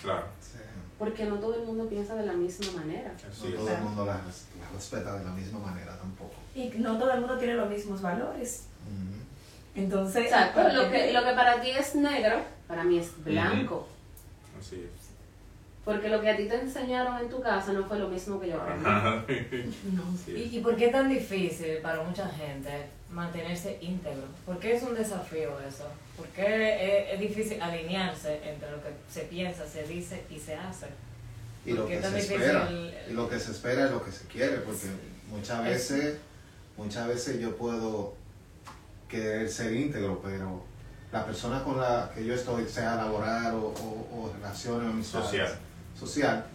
Claro, 0.00 0.26
Sí, 0.40 0.58
Porque 0.98 1.24
no 1.26 1.36
todo 1.36 1.54
el 1.56 1.66
mundo 1.66 1.86
piensa 1.88 2.14
de 2.14 2.24
la 2.26 2.32
misma 2.32 2.80
manera. 2.80 3.12
no 3.12 3.54
todo 3.56 3.68
el 3.68 3.80
mundo 3.82 4.06
la, 4.06 4.12
la 4.14 4.68
respeta 4.74 5.18
de 5.18 5.24
la 5.24 5.30
misma 5.32 5.58
manera 5.58 5.96
tampoco. 5.98 6.34
Y 6.54 6.68
no 6.78 6.96
todo 6.98 7.12
el 7.12 7.20
mundo 7.20 7.36
tiene 7.38 7.54
los 7.54 7.68
mismos 7.68 8.00
valores. 8.00 8.66
Entonces, 9.74 10.24
Exacto. 10.26 10.62
Lo 10.72 10.90
que, 10.90 11.12
lo 11.12 11.24
que 11.24 11.32
para 11.32 11.60
ti 11.60 11.70
es 11.70 11.94
negro, 11.96 12.40
para 12.66 12.84
mí 12.84 12.98
es 12.98 13.12
blanco. 13.24 13.86
Así 14.58 14.76
es. 14.76 14.99
Porque 15.84 16.08
lo 16.10 16.20
que 16.20 16.28
a 16.30 16.36
ti 16.36 16.44
te 16.46 16.56
enseñaron 16.60 17.18
en 17.18 17.30
tu 17.30 17.40
casa 17.40 17.72
no 17.72 17.84
fue 17.84 17.98
lo 17.98 18.08
mismo 18.08 18.38
que 18.38 18.48
yo 18.48 18.60
aprendí. 18.60 18.84
No. 19.92 20.02
Es. 20.14 20.28
¿Y, 20.28 20.58
¿Y 20.58 20.60
por 20.60 20.76
qué 20.76 20.86
es 20.86 20.92
tan 20.92 21.08
difícil 21.08 21.78
para 21.82 22.02
mucha 22.02 22.28
gente 22.28 22.68
mantenerse 23.10 23.78
íntegro? 23.80 24.24
¿Por 24.44 24.58
qué 24.58 24.76
es 24.76 24.82
un 24.82 24.94
desafío 24.94 25.58
eso? 25.66 25.88
¿Por 26.16 26.26
qué 26.28 27.06
es, 27.08 27.14
es 27.14 27.20
difícil 27.20 27.60
alinearse 27.62 28.40
entre 28.48 28.70
lo 28.70 28.82
que 28.82 28.90
se 29.10 29.22
piensa, 29.22 29.66
se 29.66 29.84
dice 29.84 30.22
y 30.30 30.38
se 30.38 30.54
hace? 30.54 30.86
Y 31.64 31.72
lo 31.72 31.82
¿Por 31.82 31.88
qué 31.88 31.96
que 31.96 32.02
tan 32.02 32.12
se 32.12 32.18
espera. 32.20 32.68
el- 32.68 32.94
Y 33.10 33.12
lo 33.14 33.28
que 33.28 33.38
se 33.38 33.50
espera 33.52 33.86
es 33.86 33.90
lo 33.90 34.04
que 34.04 34.12
se 34.12 34.26
quiere, 34.26 34.58
porque 34.58 34.86
muchas 35.30 35.60
Es- 35.66 35.72
veces, 35.90 36.18
muchas 36.76 37.08
veces 37.08 37.40
yo 37.40 37.56
puedo 37.56 38.14
querer 39.08 39.48
ser 39.48 39.72
íntegro, 39.74 40.20
pero 40.22 40.62
la 41.10 41.24
persona 41.24 41.64
con 41.64 41.80
la 41.80 42.12
que 42.14 42.24
yo 42.24 42.34
estoy, 42.34 42.66
sea 42.68 42.94
laboral 42.96 43.54
o, 43.54 43.68
o, 43.68 44.08
o 44.28 44.32
relaciones 44.34 44.86
o 44.86 44.90
amistades, 44.90 45.26
Social. 45.26 45.58
Social, 46.00 46.46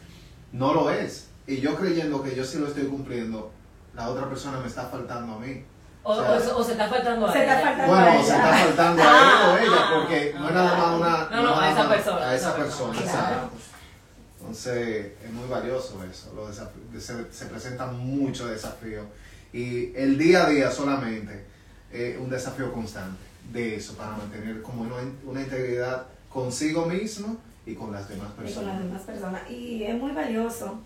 no 0.51 0.73
lo 0.73 0.89
es. 0.89 1.27
Y 1.47 1.61
yo 1.61 1.75
creyendo 1.75 2.23
que 2.23 2.35
yo 2.35 2.43
sí 2.43 2.57
lo 2.57 2.67
estoy 2.67 2.85
cumpliendo, 2.85 3.51
la 3.95 4.09
otra 4.09 4.27
persona 4.27 4.59
me 4.59 4.67
está 4.67 4.85
faltando 4.87 5.35
a 5.35 5.39
mí. 5.39 5.63
O, 6.03 6.11
O 6.11 6.15
sea, 6.21 6.31
o 6.33 6.39
se- 6.39 6.51
o 6.51 6.63
se 6.63 6.71
está 6.73 6.87
faltando 6.89 7.25
a 7.27 7.31
se 7.33 7.39
está 7.41 7.69
a 7.83 7.87
Bueno, 7.87 8.07
ella. 8.07 8.23
se 8.23 8.35
está 8.35 8.53
faltando 8.53 9.01
a 9.03 9.05
Ah, 9.07 9.57
él 9.61 9.69
o 9.69 9.73
ella, 9.73 9.81
ah, 9.83 9.91
porque 9.95 10.33
no 10.37 10.45
ah, 10.45 10.49
es 10.49 10.53
nada 10.55 10.77
más 10.77 10.95
una... 10.99 11.29
no, 11.35 11.43
no, 11.43 11.59
a 11.59 11.71
esa 11.71 11.89
persona, 11.89 12.17
A 12.25 12.29
a 12.29 12.35
esa 12.35 12.55
persona, 12.55 12.93
persona. 12.93 13.05
exacto. 13.21 13.49
Entonces, 14.39 15.11
es 15.23 15.31
muy 15.31 15.47
valioso 15.49 16.03
eso. 16.03 16.31
Los 16.35 16.55
se, 17.03 17.33
se 17.33 17.45
presentan 17.45 17.97
muchos 17.97 18.49
desafíos. 18.49 19.05
Y 19.53 19.95
el 19.95 20.17
día 20.17 20.45
a 20.45 20.49
día 20.49 20.69
solamente 20.71 21.45
es 21.91 22.17
un 22.19 22.29
desafío 22.29 22.71
constante 22.71 23.17
de 23.51 23.75
eso, 23.77 23.93
para 23.95 24.11
mantener 24.11 24.61
como 24.61 24.81
una, 24.83 24.95
una 25.25 25.41
integridad 25.41 26.03
consigo 26.29 26.85
mismo 26.85 27.37
y 27.65 27.75
con 27.75 27.91
las 27.91 28.07
demás 28.09 28.29
y 28.31 28.35
con 28.35 28.43
las 28.45 28.53
personas. 28.53 28.79
demás 28.83 29.01
personas. 29.01 29.41
Y 29.49 29.83
es 29.83 29.95
muy 29.95 30.11
valioso 30.11 30.79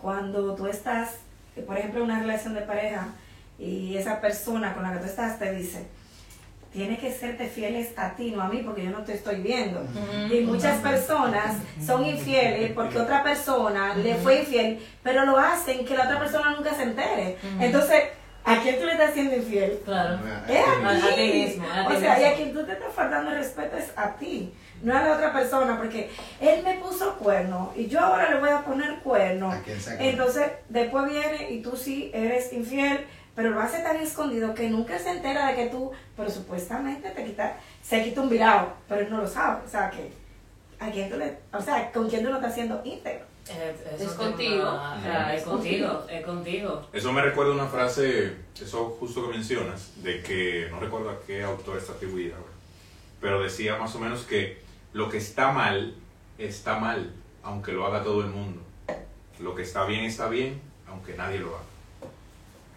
cuando 0.00 0.54
tú 0.54 0.66
estás, 0.66 1.10
eh, 1.56 1.62
por 1.62 1.76
ejemplo, 1.78 2.00
en 2.00 2.06
una 2.10 2.20
relación 2.20 2.54
de 2.54 2.62
pareja 2.62 3.08
y 3.58 3.96
esa 3.96 4.20
persona 4.20 4.74
con 4.74 4.82
la 4.82 4.92
que 4.92 4.98
tú 4.98 5.04
estás 5.06 5.38
te 5.38 5.52
dice, 5.52 5.86
tiene 6.72 6.98
que 6.98 7.10
serte 7.12 7.46
fieles 7.48 7.90
a 7.96 8.14
ti, 8.14 8.30
no 8.30 8.42
a 8.42 8.48
mí, 8.48 8.62
porque 8.64 8.84
yo 8.84 8.90
no 8.90 9.02
te 9.02 9.14
estoy 9.14 9.40
viendo. 9.40 9.84
Y 10.30 10.40
muchas 10.42 10.80
personas 10.80 11.56
son 11.84 12.04
infieles 12.04 12.72
porque 12.72 12.98
otra 12.98 13.22
persona 13.22 13.94
le 13.94 14.14
fue 14.16 14.40
infiel, 14.40 14.78
pero 15.02 15.24
lo 15.24 15.38
hacen 15.38 15.84
que 15.86 15.96
la 15.96 16.04
otra 16.04 16.18
persona 16.18 16.50
nunca 16.54 16.74
se 16.74 16.82
entere. 16.82 17.38
Entonces, 17.58 18.02
¿a 18.44 18.58
quién 18.60 18.78
tú 18.78 18.84
le 18.86 18.92
estás 18.92 19.10
haciendo 19.10 19.34
infiel? 19.36 19.80
Claro. 19.84 20.18
Es 20.46 20.62
A- 20.66 21.14
ti 21.16 21.32
mismo, 21.32 21.66
a 21.72 21.88
ti 21.88 21.94
o 21.96 22.00
sea, 22.00 22.20
y 22.20 22.24
a 22.24 22.34
quien 22.36 22.52
tú 22.52 22.64
te 22.64 22.72
estás 22.72 22.92
faltando 22.94 23.30
el 23.30 23.38
respeto 23.38 23.76
es 23.76 23.90
a 23.96 24.14
ti, 24.16 24.52
no 24.82 24.96
a 24.96 25.02
la 25.02 25.14
otra 25.14 25.32
persona, 25.32 25.76
porque 25.78 26.10
él 26.40 26.62
me 26.62 26.74
puso 26.78 27.14
cuerno 27.16 27.72
y 27.76 27.86
yo 27.86 28.00
ahora 28.00 28.30
le 28.30 28.38
voy 28.40 28.50
a 28.50 28.64
poner 28.64 28.98
cuerno. 29.00 29.50
A. 29.52 29.60
Entonces, 30.00 30.50
después 30.68 31.10
viene 31.10 31.50
y 31.50 31.62
tú 31.62 31.76
sí 31.76 32.10
eres 32.14 32.52
infiel, 32.52 33.04
pero 33.34 33.50
lo 33.50 33.60
hace 33.60 33.78
tan 33.80 33.96
escondido 33.96 34.54
que 34.54 34.68
nunca 34.68 34.98
se 34.98 35.10
entera 35.10 35.48
de 35.48 35.54
que 35.54 35.66
tú, 35.66 35.92
pero 36.16 36.28
supuestamente 36.30 37.10
te 37.10 37.24
quita, 37.24 37.56
se 37.82 38.02
quita 38.02 38.20
un 38.20 38.28
virado, 38.28 38.72
pero 38.88 39.02
él 39.02 39.10
no 39.10 39.18
lo 39.18 39.28
sabe. 39.28 39.60
O 39.66 39.68
sea, 39.68 39.90
que 39.90 40.10
a 40.80 40.90
quién 40.90 41.08
tú 41.10 41.16
le, 41.16 41.38
o 41.52 41.60
sea, 41.60 41.90
con 41.92 42.08
quién 42.08 42.22
tú 42.24 42.30
lo 42.30 42.36
estás 42.36 42.52
haciendo 42.52 42.80
íntegro. 42.84 43.26
Es 43.98 44.10
contigo. 44.12 44.62
tema- 44.62 45.00
ah, 45.06 45.34
es 45.34 45.42
contigo, 45.44 46.04
es 46.10 46.24
contigo. 46.24 46.86
Eso 46.92 47.12
me 47.12 47.22
recuerda 47.22 47.52
una 47.52 47.66
frase, 47.66 48.32
eso 48.60 48.96
justo 49.00 49.26
que 49.26 49.34
mencionas, 49.38 50.02
de 50.02 50.22
que 50.22 50.68
no 50.70 50.78
recuerdo 50.78 51.10
a 51.10 51.18
qué 51.26 51.42
autor 51.42 51.78
está 51.78 51.92
atribuida, 51.94 52.34
ahora, 52.36 52.52
pero 53.22 53.42
decía 53.42 53.76
más 53.78 53.94
o 53.94 54.00
menos 54.00 54.24
que 54.24 54.58
lo 54.92 55.08
que 55.08 55.18
está 55.18 55.52
mal, 55.52 55.94
está 56.38 56.78
mal, 56.78 57.12
aunque 57.42 57.72
lo 57.72 57.86
haga 57.86 58.02
todo 58.02 58.22
el 58.22 58.28
mundo. 58.28 58.62
Lo 59.40 59.54
que 59.54 59.62
está 59.62 59.84
bien, 59.84 60.04
está 60.04 60.28
bien, 60.28 60.60
aunque 60.88 61.16
nadie 61.16 61.38
lo 61.38 61.48
haga. 61.48 61.64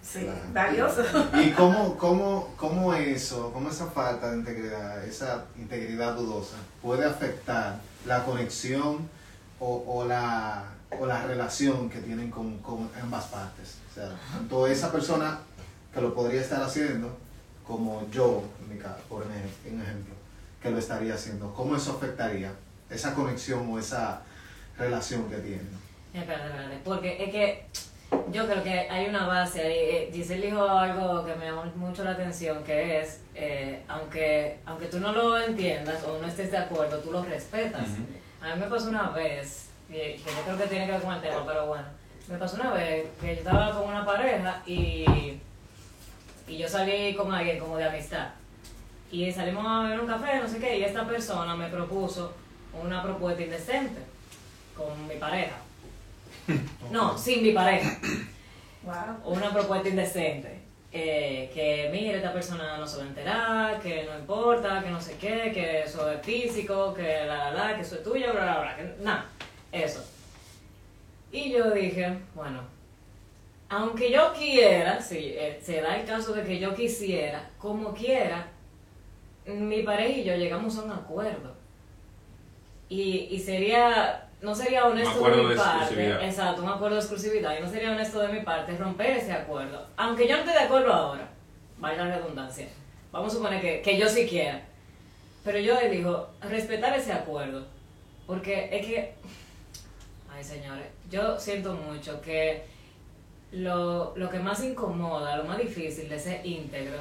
Sí, 0.03 0.27
valioso. 0.51 1.03
¿Y 1.35 1.51
cómo, 1.51 1.97
cómo, 1.97 2.53
cómo 2.57 2.93
eso, 2.93 3.51
cómo 3.53 3.69
esa 3.69 3.87
falta 3.87 4.31
de 4.31 4.37
integridad, 4.37 5.03
esa 5.05 5.45
integridad 5.57 6.15
dudosa 6.15 6.57
puede 6.81 7.05
afectar 7.05 7.79
la 8.05 8.23
conexión 8.25 9.07
o, 9.59 9.83
o 9.87 10.05
la, 10.05 10.63
o 10.99 11.05
la 11.05 11.23
relación 11.25 11.89
que 11.89 11.99
tienen 11.99 12.31
con, 12.31 12.57
con 12.59 12.89
ambas 13.01 13.25
partes? 13.25 13.77
O 13.91 13.93
sea, 13.93 14.09
tanto 14.31 14.65
esa 14.67 14.91
persona 14.91 15.39
que 15.93 16.01
lo 16.01 16.13
podría 16.15 16.41
estar 16.41 16.61
haciendo 16.63 17.15
como 17.65 18.09
yo, 18.11 18.43
en 18.61 18.73
mi 18.73 18.81
caso, 18.81 19.01
por 19.07 19.23
ejemplo, 19.23 20.15
que 20.61 20.69
lo 20.69 20.77
estaría 20.77 21.15
haciendo. 21.15 21.53
¿Cómo 21.53 21.75
eso 21.75 21.93
afectaría 21.93 22.51
esa 22.89 23.13
conexión 23.13 23.67
o 23.71 23.79
esa 23.79 24.21
relación 24.77 25.29
que 25.29 25.37
tienen? 25.37 25.69
Espérate, 26.13 26.47
espérate, 26.47 26.79
porque 26.83 27.23
es 27.23 27.31
que 27.31 27.65
yo 28.31 28.45
creo 28.45 28.63
que 28.63 28.79
hay 28.89 29.07
una 29.07 29.25
base 29.25 29.61
ahí. 29.61 29.77
Eh, 29.77 30.09
Giselle 30.13 30.47
dijo 30.47 30.67
algo 30.67 31.25
que 31.25 31.33
me 31.35 31.45
llamó 31.45 31.65
mucho 31.75 32.03
la 32.03 32.11
atención, 32.11 32.63
que 32.63 32.99
es, 32.99 33.21
eh, 33.33 33.83
aunque, 33.87 34.59
aunque 34.65 34.87
tú 34.87 34.99
no 34.99 35.11
lo 35.13 35.39
entiendas 35.39 36.03
o 36.03 36.19
no 36.19 36.27
estés 36.27 36.51
de 36.51 36.57
acuerdo, 36.57 36.99
tú 36.99 37.11
lo 37.11 37.23
respetas. 37.23 37.87
A 38.41 38.55
mí 38.55 38.61
me 38.61 38.67
pasó 38.67 38.89
una 38.89 39.09
vez, 39.09 39.69
que 39.89 40.17
yo 40.17 40.43
creo 40.45 40.57
que 40.57 40.67
tiene 40.67 40.85
que 40.85 40.91
ver 40.93 41.01
con 41.01 41.13
el 41.13 41.21
tema, 41.21 41.45
pero 41.45 41.67
bueno, 41.67 41.85
me 42.27 42.37
pasó 42.37 42.55
una 42.57 42.73
vez 42.73 43.07
que 43.19 43.27
yo 43.27 43.33
estaba 43.33 43.71
con 43.71 43.89
una 43.89 44.05
pareja 44.05 44.61
y, 44.65 45.39
y 46.47 46.57
yo 46.57 46.67
salí 46.67 47.15
con 47.15 47.33
alguien 47.33 47.59
como 47.59 47.77
de 47.77 47.85
amistad. 47.85 48.29
Y 49.11 49.31
salimos 49.31 49.65
a 49.67 49.83
beber 49.83 49.99
un 49.99 50.07
café, 50.07 50.39
no 50.39 50.47
sé 50.47 50.59
qué, 50.59 50.79
y 50.79 50.83
esta 50.83 51.05
persona 51.05 51.55
me 51.55 51.67
propuso 51.67 52.33
una 52.81 53.03
propuesta 53.03 53.43
indecente 53.43 54.01
con 54.75 55.07
mi 55.07 55.15
pareja. 55.15 55.55
No, 56.91 57.17
sin 57.17 57.43
mi 57.43 57.51
pareja. 57.51 57.97
Wow. 58.83 59.33
Una 59.33 59.53
propuesta 59.53 59.87
indecente. 59.87 60.59
Eh, 60.91 61.49
que 61.53 61.89
mire, 61.89 62.17
esta 62.17 62.33
persona 62.33 62.77
no 62.77 62.85
se 62.85 62.97
va 62.97 63.03
a 63.03 63.07
enterar, 63.07 63.79
que 63.79 64.03
no 64.03 64.19
importa, 64.19 64.81
que 64.83 64.89
no 64.89 64.99
sé 64.99 65.15
qué, 65.15 65.51
que 65.53 65.83
eso 65.83 66.11
es 66.11 66.21
físico, 66.21 66.93
que 66.93 67.25
la 67.25 67.37
la 67.37 67.51
la, 67.51 67.75
que 67.75 67.81
eso 67.81 67.95
es 67.95 68.03
tuyo, 68.03 68.33
bla 68.33 68.41
bla 68.41 68.59
bla, 68.59 68.75
que 68.75 68.95
nada, 69.01 69.25
eso. 69.71 70.03
Y 71.31 71.49
yo 71.49 71.71
dije, 71.71 72.17
bueno, 72.35 72.59
aunque 73.69 74.11
yo 74.11 74.33
quiera, 74.33 75.01
si 75.01 75.17
eh, 75.29 75.61
se 75.63 75.79
da 75.81 75.95
el 75.95 76.05
caso 76.05 76.33
de 76.33 76.43
que 76.43 76.59
yo 76.59 76.75
quisiera, 76.75 77.49
como 77.57 77.93
quiera, 77.93 78.47
mi 79.45 79.83
pareja 79.83 80.19
y 80.19 80.23
yo 80.23 80.35
llegamos 80.35 80.77
a 80.77 80.83
un 80.83 80.91
acuerdo. 80.91 81.53
Y, 82.89 83.27
y 83.31 83.39
sería, 83.39 84.27
no 84.41 84.53
sería 84.53 84.85
honesto 84.85 85.23
de 85.23 85.43
mi 85.43 85.49
de 85.49 85.55
parte, 85.55 86.25
exacto, 86.25 86.61
un 86.61 86.69
acuerdo 86.69 86.95
de 86.95 87.01
exclusividad, 87.01 87.57
y 87.57 87.61
no 87.61 87.69
sería 87.69 87.91
honesto 87.91 88.19
de 88.19 88.27
mi 88.33 88.41
parte 88.41 88.77
romper 88.77 89.11
ese 89.11 89.31
acuerdo. 89.31 89.87
Aunque 89.95 90.27
yo 90.27 90.35
no 90.35 90.41
esté 90.41 90.51
de 90.51 90.65
acuerdo 90.65 90.91
ahora, 90.91 91.29
vaya 91.77 92.03
la 92.03 92.17
redundancia, 92.17 92.67
vamos 93.11 93.31
a 93.31 93.37
suponer 93.37 93.61
que, 93.61 93.81
que 93.81 93.97
yo 93.97 94.09
sí 94.09 94.27
quiera, 94.27 94.61
pero 95.43 95.57
yo 95.59 95.79
elijo 95.79 96.29
respetar 96.41 96.93
ese 96.97 97.13
acuerdo, 97.13 97.65
porque 98.27 98.69
es 98.71 98.85
que, 98.85 99.13
ay 100.29 100.43
señores, 100.43 100.87
yo 101.09 101.39
siento 101.39 101.73
mucho 101.73 102.21
que 102.21 102.65
lo, 103.53 104.13
lo 104.17 104.29
que 104.29 104.39
más 104.39 104.61
incomoda, 104.63 105.37
lo 105.37 105.45
más 105.45 105.57
difícil 105.57 106.09
de 106.09 106.19
ser 106.19 106.45
íntegro, 106.45 106.97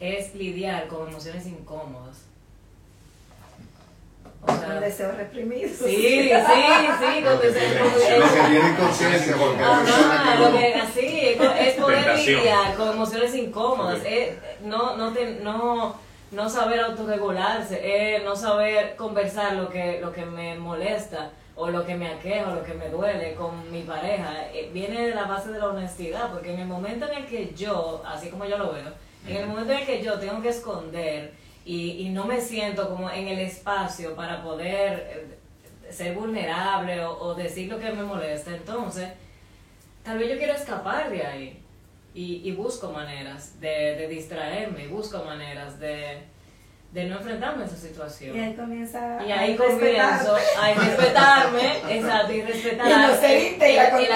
es 0.00 0.34
lidiar 0.34 0.88
con 0.88 1.08
emociones 1.08 1.46
incómodas. 1.46 2.16
O 4.42 4.46
Con 4.46 4.58
sea, 4.58 4.80
deseo 4.80 5.12
reprimido. 5.12 5.68
Sí, 5.68 5.74
sí, 5.84 6.30
sí, 6.30 6.30
con 7.22 7.32
Lo 7.34 7.40
que 7.40 7.48
deseo 7.50 7.68
tienen- 7.68 7.84
reprimido. 7.84 8.18
lo 8.18 8.32
que 8.32 8.48
tienen 8.48 8.76
conciencia, 8.76 9.36
porque 9.36 9.62
Ajá, 9.62 10.32
que 10.32 10.38
lo 10.40 10.50
no. 10.50 10.58
que 10.58 10.74
así 10.74 11.20
es, 11.20 11.36
poder 11.74 12.04
Tentación. 12.04 12.36
lidiar 12.38 12.74
con 12.74 12.88
emociones 12.88 13.34
incómodas, 13.34 13.98
es 14.06 14.30
no, 14.62 14.96
no, 14.96 15.12
te- 15.12 15.40
no, 15.42 15.94
no 16.30 16.48
saber 16.48 16.80
autorregularse, 16.80 18.16
es 18.16 18.24
no 18.24 18.34
saber 18.34 18.96
conversar 18.96 19.52
lo 19.56 19.68
que, 19.68 20.00
lo 20.00 20.10
que 20.12 20.24
me 20.24 20.54
molesta 20.54 21.32
o 21.56 21.68
lo 21.68 21.84
que 21.84 21.94
me 21.94 22.08
aqueja 22.08 22.48
o 22.48 22.54
lo 22.54 22.64
que 22.64 22.72
me 22.72 22.88
duele 22.88 23.34
con 23.34 23.70
mi 23.70 23.82
pareja. 23.82 24.32
Eh, 24.54 24.70
Viene 24.72 25.08
de 25.08 25.14
la 25.14 25.24
base 25.24 25.50
de 25.50 25.58
la 25.58 25.66
honestidad, 25.68 26.30
porque 26.32 26.54
en 26.54 26.60
el 26.60 26.66
momento 26.66 27.06
en 27.06 27.18
el 27.18 27.26
que 27.26 27.52
yo, 27.54 28.02
así 28.06 28.30
como 28.30 28.46
yo 28.46 28.56
lo 28.56 28.72
veo, 28.72 28.88
en 29.26 29.36
el 29.36 29.46
momento 29.46 29.72
en 29.72 29.78
el 29.80 29.86
que 29.86 30.02
yo 30.02 30.18
tengo 30.18 30.40
que 30.42 30.48
esconder 30.50 31.32
y, 31.64 32.06
y 32.06 32.08
no 32.08 32.24
me 32.24 32.40
siento 32.40 32.88
como 32.88 33.10
en 33.10 33.28
el 33.28 33.38
espacio 33.40 34.14
para 34.16 34.42
poder 34.42 35.06
eh, 35.88 35.92
ser 35.92 36.14
vulnerable 36.14 37.04
o, 37.04 37.18
o 37.18 37.34
decir 37.34 37.70
lo 37.70 37.78
que 37.78 37.90
me 37.92 38.02
molesta, 38.02 38.50
entonces 38.50 39.08
tal 40.02 40.18
vez 40.18 40.30
yo 40.30 40.38
quiero 40.38 40.54
escapar 40.54 41.10
de 41.10 41.26
ahí 41.26 41.62
y, 42.14 42.48
y 42.48 42.52
busco 42.52 42.90
maneras 42.90 43.60
de, 43.60 43.68
de 43.96 44.08
distraerme, 44.08 44.84
y 44.84 44.88
busco 44.88 45.22
maneras 45.22 45.78
de, 45.78 46.22
de 46.92 47.04
no 47.04 47.18
enfrentarme 47.18 47.62
a 47.62 47.66
esa 47.66 47.76
situación. 47.76 48.34
Y 48.36 48.40
ahí 48.40 48.54
comienza 48.54 49.24
Y 49.24 49.30
ahí 49.30 49.54
a 49.54 49.56
comienzo 49.56 50.36
a 50.60 50.74
respetarme, 50.74 51.72
exacto, 51.98 52.32
y 52.32 52.42
respetar 52.42 52.86
Y 52.88 52.94
no 52.94 53.14
ser 53.14 53.62
el, 53.62 53.62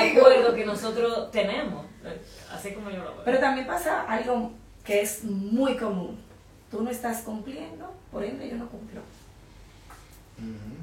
el- 0.03 0.19
acuerdo 0.19 0.55
que 0.55 0.65
nosotros 0.65 1.31
tenemos, 1.31 1.85
eh, 2.05 2.21
así 2.53 2.73
como 2.73 2.91
yo 2.91 2.99
lo 3.05 3.15
veo. 3.15 3.25
Pero 3.25 3.39
también 3.39 3.67
pasa 3.67 4.03
algo 4.09 4.53
que 4.85 5.01
es 5.01 5.25
muy 5.25 5.77
común. 5.77 6.19
Tú 6.71 6.83
no 6.83 6.91
estás 6.91 7.23
cumpliendo, 7.23 7.93
por 8.11 8.25
ende 8.25 8.49
yo 8.49 8.57
no 8.57 8.69
cumplo. 8.69 9.01
Ujú. 10.39 10.77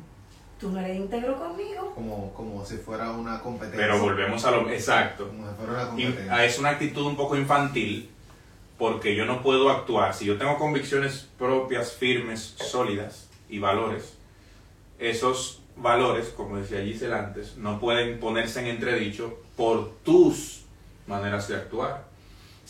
Tú 0.59 0.69
no 0.69 0.79
eres 0.79 0.97
íntegro 0.97 1.37
conmigo. 1.37 1.91
Como, 1.95 2.33
como 2.33 2.65
si 2.65 2.77
fuera 2.77 3.11
una 3.11 3.41
competencia. 3.41 3.81
Pero 3.81 3.99
volvemos 3.99 4.45
a 4.45 4.51
lo 4.51 4.69
exacto. 4.69 5.27
Como 5.27 5.49
si 5.49 5.55
fuera 5.55 5.71
una 5.73 5.85
competencia. 5.87 6.45
es 6.45 6.59
una 6.59 6.69
actitud 6.69 7.05
un 7.05 7.15
poco 7.15 7.35
infantil 7.35 8.09
porque 8.77 9.15
yo 9.15 9.25
no 9.25 9.43
puedo 9.43 9.69
actuar. 9.69 10.13
Si 10.13 10.25
yo 10.25 10.37
tengo 10.37 10.57
convicciones 10.57 11.27
propias, 11.37 11.93
firmes, 11.93 12.55
sólidas 12.57 13.29
y 13.49 13.59
valores, 13.59 14.17
esos 14.97 15.61
valores, 15.75 16.29
como 16.29 16.57
decía 16.57 16.81
Giselle 16.81 17.13
antes, 17.13 17.57
no 17.57 17.79
pueden 17.79 18.19
ponerse 18.19 18.59
en 18.59 18.67
entredicho 18.67 19.39
por 19.55 19.91
tus 20.03 20.63
maneras 21.07 21.47
de 21.47 21.55
actuar. 21.55 22.10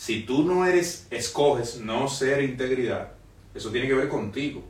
Si 0.02 0.22
tú 0.24 0.42
no 0.42 0.66
eres, 0.66 1.06
escoges 1.12 1.76
no 1.76 2.08
ser 2.08 2.42
integridad, 2.42 3.12
eso 3.54 3.70
tiene 3.70 3.86
que 3.86 3.94
ver 3.94 4.08
contigo. 4.08 4.60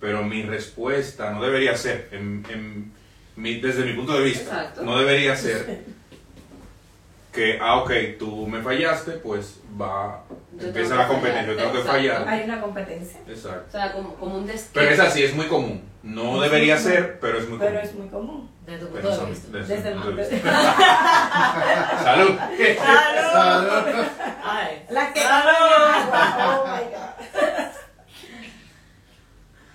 Pero 0.00 0.22
mi 0.22 0.42
respuesta 0.44 1.30
no 1.30 1.42
debería 1.42 1.76
ser, 1.76 2.08
en- 2.10 2.42
en 2.48 2.90
mi- 3.36 3.60
desde 3.60 3.84
mi 3.84 3.92
punto 3.92 4.14
de 4.14 4.24
vista, 4.24 4.40
Exacto. 4.44 4.82
no 4.82 4.98
debería 4.98 5.36
ser 5.36 5.84
que, 7.34 7.58
ah, 7.60 7.82
ok, 7.82 7.90
tú 8.18 8.46
me 8.46 8.62
fallaste, 8.62 9.12
pues 9.12 9.60
va, 9.78 10.24
Yo 10.58 10.68
empieza 10.68 10.94
la 10.94 11.06
competencia, 11.06 11.52
yo 11.52 11.56
tengo 11.58 11.72
que 11.72 11.78
fallar, 11.80 12.16
fallar. 12.24 12.28
Hay 12.28 12.44
una 12.44 12.60
competencia. 12.62 13.20
Exacto. 13.28 13.64
O 13.68 13.72
sea, 13.72 13.92
como, 13.92 14.14
como 14.14 14.38
un 14.38 14.46
desquite. 14.46 14.80
Pero 14.80 14.90
es 14.90 15.00
así, 15.00 15.22
es 15.22 15.34
muy 15.34 15.48
común. 15.48 15.82
No 16.06 16.40
debería 16.40 16.78
ser, 16.78 17.18
pero 17.20 17.38
es 17.38 17.48
muy 17.48 17.58
común. 17.58 17.68
Pero 17.72 17.80
es 17.80 17.94
muy 17.94 18.08
común. 18.08 18.50
de 18.64 18.78
tu 18.78 18.86
Pero 18.88 18.92
punto 18.92 19.08
de 19.10 19.16
son- 19.16 19.30
vista. 19.30 19.58
desde 19.58 19.88
el 19.88 19.94
punto 19.94 20.10
de 20.16 20.28
vista. 20.30 20.52
Salud. 22.02 22.30
Salud. 23.32 24.04
Ay, 24.44 24.86
La 24.90 25.12
que 25.12 25.20
¡Salud! 25.20 25.52
Oh 26.38 26.66
my 26.66 26.84
God. 26.94 27.66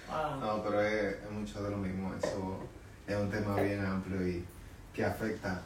Wow. 0.10 0.40
No, 0.40 0.64
pero 0.64 0.82
es, 0.82 1.16
es 1.24 1.32
mucho 1.32 1.64
de 1.64 1.70
lo 1.72 1.78
mismo. 1.78 2.14
Eso 2.16 2.60
es 3.08 3.16
un 3.16 3.30
tema 3.30 3.56
bien 3.56 3.86
amplio 3.86 4.28
y 4.28 4.46
que 4.94 5.06
afecta 5.06 5.62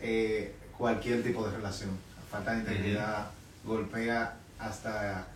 eh, 0.00 0.54
cualquier 0.76 1.22
tipo 1.22 1.46
de 1.48 1.56
relación. 1.56 1.90
La 2.16 2.22
falta 2.38 2.52
de 2.52 2.58
integridad 2.58 3.26
golpea 3.64 4.34
hasta 4.58 5.26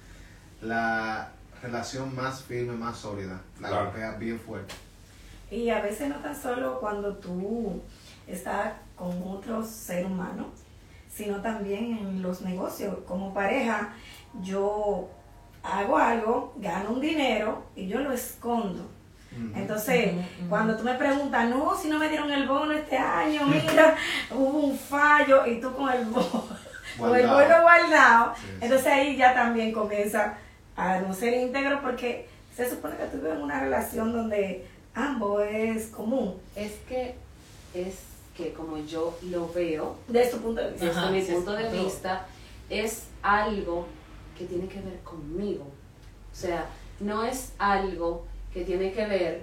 la 0.62 1.28
relación 1.62 2.14
más 2.14 2.42
firme, 2.42 2.74
más 2.74 2.96
sólida. 2.98 3.40
La 3.60 3.68
Claro. 3.68 3.84
golpea 3.86 4.12
bien 4.12 4.38
fuerte. 4.38 4.74
Y 5.50 5.68
a 5.70 5.80
veces 5.80 6.08
no 6.08 6.16
tan 6.16 6.34
solo 6.40 6.78
cuando 6.80 7.14
tú 7.16 7.82
estás 8.26 8.72
con 8.96 9.10
otro 9.26 9.64
ser 9.64 10.06
humano, 10.06 10.46
sino 11.12 11.40
también 11.42 11.98
en 11.98 12.22
los 12.22 12.42
negocios. 12.42 12.96
Como 13.06 13.34
pareja, 13.34 13.90
yo 14.42 15.08
hago 15.62 15.98
algo, 15.98 16.54
gano 16.58 16.90
un 16.92 17.00
dinero 17.00 17.64
y 17.74 17.88
yo 17.88 17.98
lo 18.00 18.12
escondo. 18.12 18.88
Entonces, 19.54 20.12
cuando 20.48 20.76
tú 20.76 20.82
me 20.82 20.94
preguntas, 20.94 21.48
no, 21.48 21.76
si 21.76 21.88
no 21.88 21.98
me 22.00 22.08
dieron 22.08 22.30
el 22.32 22.48
bono 22.48 22.72
este 22.72 22.96
año, 22.98 23.42
mira, 23.46 23.96
hubo 24.32 24.58
un 24.58 24.76
fallo 24.76 25.46
y 25.46 25.60
tú 25.60 25.72
con 25.72 25.88
el 25.92 26.04
bono, 26.06 26.46
con 26.98 27.14
el 27.14 27.26
Guardado. 27.28 27.40
bono 27.42 27.62
guardado, 27.62 28.34
Sí, 28.34 28.42
sí. 28.46 28.58
entonces 28.62 28.86
ahí 28.88 29.16
ya 29.16 29.32
también 29.32 29.70
comienza 29.72 30.34
a 30.80 31.00
no 31.00 31.12
ser 31.12 31.34
íntegro 31.34 31.82
porque 31.82 32.26
se 32.56 32.68
supone 32.68 32.96
que 32.96 33.04
tú 33.06 33.18
vives 33.18 33.34
en 33.34 33.42
una 33.42 33.60
relación 33.60 34.12
donde 34.12 34.66
ambos 34.94 35.42
es 35.46 35.88
común, 35.88 36.36
Es 36.56 36.72
que, 36.88 37.14
es 37.74 38.00
que 38.34 38.54
como 38.54 38.78
yo 38.78 39.16
lo 39.30 39.52
veo, 39.52 39.96
desde 40.08 40.32
tu 40.32 40.38
punto 40.38 40.62
de 40.62 40.70
vista. 40.70 40.86
desde 40.86 41.10
mi 41.12 41.36
punto 41.36 41.52
de 41.52 41.68
vista, 41.68 42.26
es 42.70 43.08
algo 43.22 43.86
que 44.38 44.46
tiene 44.46 44.68
que 44.68 44.80
ver 44.80 45.00
conmigo. 45.00 45.64
O 45.64 46.34
sea, 46.34 46.64
no 46.98 47.24
es 47.24 47.52
algo 47.58 48.24
que 48.54 48.64
tiene 48.64 48.92
que 48.92 49.06
ver 49.06 49.42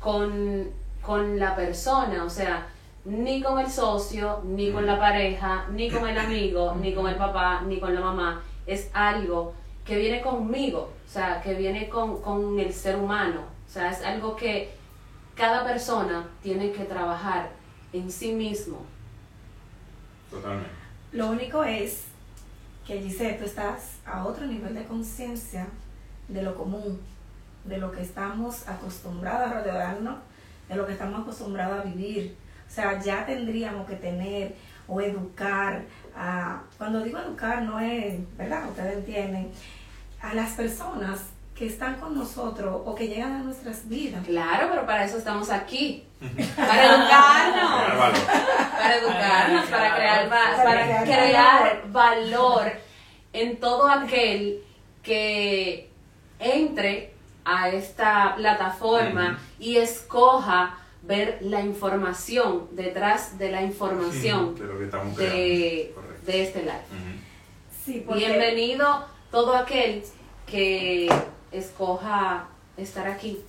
con, 0.00 0.68
con 1.00 1.38
la 1.38 1.54
persona, 1.54 2.24
o 2.24 2.30
sea, 2.30 2.66
ni 3.04 3.40
con 3.40 3.60
el 3.60 3.70
socio, 3.70 4.42
ni 4.44 4.72
con 4.72 4.84
la 4.84 4.98
pareja, 4.98 5.68
ni 5.70 5.88
con 5.90 6.08
el 6.08 6.18
amigo, 6.18 6.74
ni 6.74 6.92
con 6.92 7.06
el 7.06 7.14
papá, 7.14 7.62
ni 7.64 7.78
con 7.78 7.94
la 7.94 8.00
mamá. 8.00 8.42
Es 8.66 8.90
algo 8.92 9.54
que 9.86 9.96
viene 9.96 10.20
conmigo, 10.20 10.92
o 11.06 11.10
sea, 11.10 11.40
que 11.40 11.54
viene 11.54 11.88
con, 11.88 12.20
con 12.20 12.58
el 12.58 12.72
ser 12.72 12.96
humano. 12.96 13.42
O 13.66 13.70
sea, 13.70 13.90
es 13.90 14.02
algo 14.02 14.34
que 14.36 14.74
cada 15.34 15.64
persona 15.64 16.28
tiene 16.42 16.72
que 16.72 16.84
trabajar 16.84 17.50
en 17.92 18.10
sí 18.10 18.32
mismo. 18.32 18.84
Totalmente. 20.30 20.70
Lo 21.12 21.28
único 21.30 21.62
es 21.62 22.04
que, 22.86 23.00
Giselle, 23.00 23.38
tú 23.38 23.44
estás 23.44 23.98
a 24.04 24.24
otro 24.24 24.46
nivel 24.46 24.74
de 24.74 24.84
conciencia 24.84 25.68
de 26.28 26.42
lo 26.42 26.56
común, 26.56 27.00
de 27.64 27.78
lo 27.78 27.92
que 27.92 28.02
estamos 28.02 28.66
acostumbrados 28.68 29.50
a 29.50 29.60
rodearnos, 29.60 30.18
de 30.68 30.74
lo 30.74 30.86
que 30.86 30.92
estamos 30.92 31.22
acostumbrados 31.22 31.80
a 31.80 31.88
vivir. 31.88 32.36
O 32.68 32.70
sea, 32.70 33.00
ya 33.00 33.24
tendríamos 33.24 33.86
que 33.86 33.96
tener 33.96 34.54
o 34.88 35.00
educar, 35.00 35.82
a, 36.16 36.60
cuando 36.78 37.02
digo 37.02 37.18
educar 37.18 37.62
no 37.62 37.80
es, 37.80 38.14
¿verdad? 38.36 38.68
Ustedes 38.68 38.94
entienden, 38.98 39.50
a 40.22 40.34
las 40.34 40.52
personas 40.52 41.20
que 41.54 41.66
están 41.66 41.94
con 41.96 42.14
nosotros 42.14 42.82
o 42.84 42.94
que 42.94 43.08
llegan 43.08 43.32
a 43.32 43.38
nuestras 43.38 43.88
vidas. 43.88 44.24
Claro, 44.26 44.68
pero 44.70 44.84
para 44.86 45.04
eso 45.04 45.16
estamos 45.18 45.50
aquí. 45.50 46.04
Para 46.56 46.84
educarnos. 46.84 47.98
Para 48.78 48.96
educarnos, 48.96 49.66
para 49.66 49.94
crear, 49.96 50.32
va- 50.32 50.62
Para 50.62 51.02
crear 51.04 51.82
valor 51.90 52.72
en 53.32 53.58
todo 53.58 53.88
aquel 53.90 54.60
que 55.02 55.90
entre 56.38 57.14
a 57.44 57.68
esta 57.70 58.34
plataforma 58.36 59.38
y 59.58 59.76
escoja 59.76 60.76
ver 61.06 61.38
la 61.40 61.60
información 61.62 62.68
detrás 62.72 63.38
de 63.38 63.50
la 63.50 63.62
información 63.62 64.54
De 64.54 64.64
lo 64.64 64.78
que 64.78 64.84
estamos 64.86 65.16
de, 65.16 65.28
creando. 65.28 65.94
Correcto. 65.94 66.26
de 66.32 66.42
este 66.42 66.58
live. 66.60 66.72
Ujú. 66.72 67.20
Sí, 67.84 68.02
porque 68.06 68.26
Bienvenido 68.26 69.04
todo 69.30 69.54
aquel 69.56 70.02
que 70.46 71.08
escoja 71.52 72.48
estar 72.76 73.06
aquí 73.06 73.40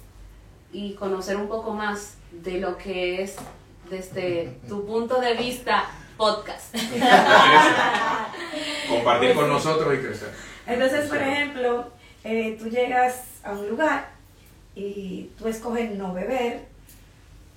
y 0.72 0.94
conocer 0.94 1.38
un 1.38 1.48
poco 1.48 1.74
más 1.74 2.18
de 2.32 2.60
lo 2.60 2.78
que 2.78 3.24
es 3.24 3.36
desde 3.90 4.58
tu 4.68 4.86
punto 4.86 5.20
de 5.20 5.34
vista 5.34 5.86
podcast. 6.18 6.76
Compartir 8.90 9.34
Pues 9.34 9.36
con 9.36 9.46
sí. 9.46 9.52
nosotros 9.68 9.94
y 9.94 9.98
crecer. 9.98 10.30
Entonces, 10.66 11.08
por 11.10 11.18
ejemplo, 11.18 11.88
eh, 12.24 12.56
tú 12.60 12.70
llegas 12.70 13.24
a 13.44 13.52
un 13.54 13.70
lugar 13.70 14.10
y 14.76 15.30
tú 15.38 15.48
escoges 15.48 15.92
no 15.92 16.14
beber 16.14 16.67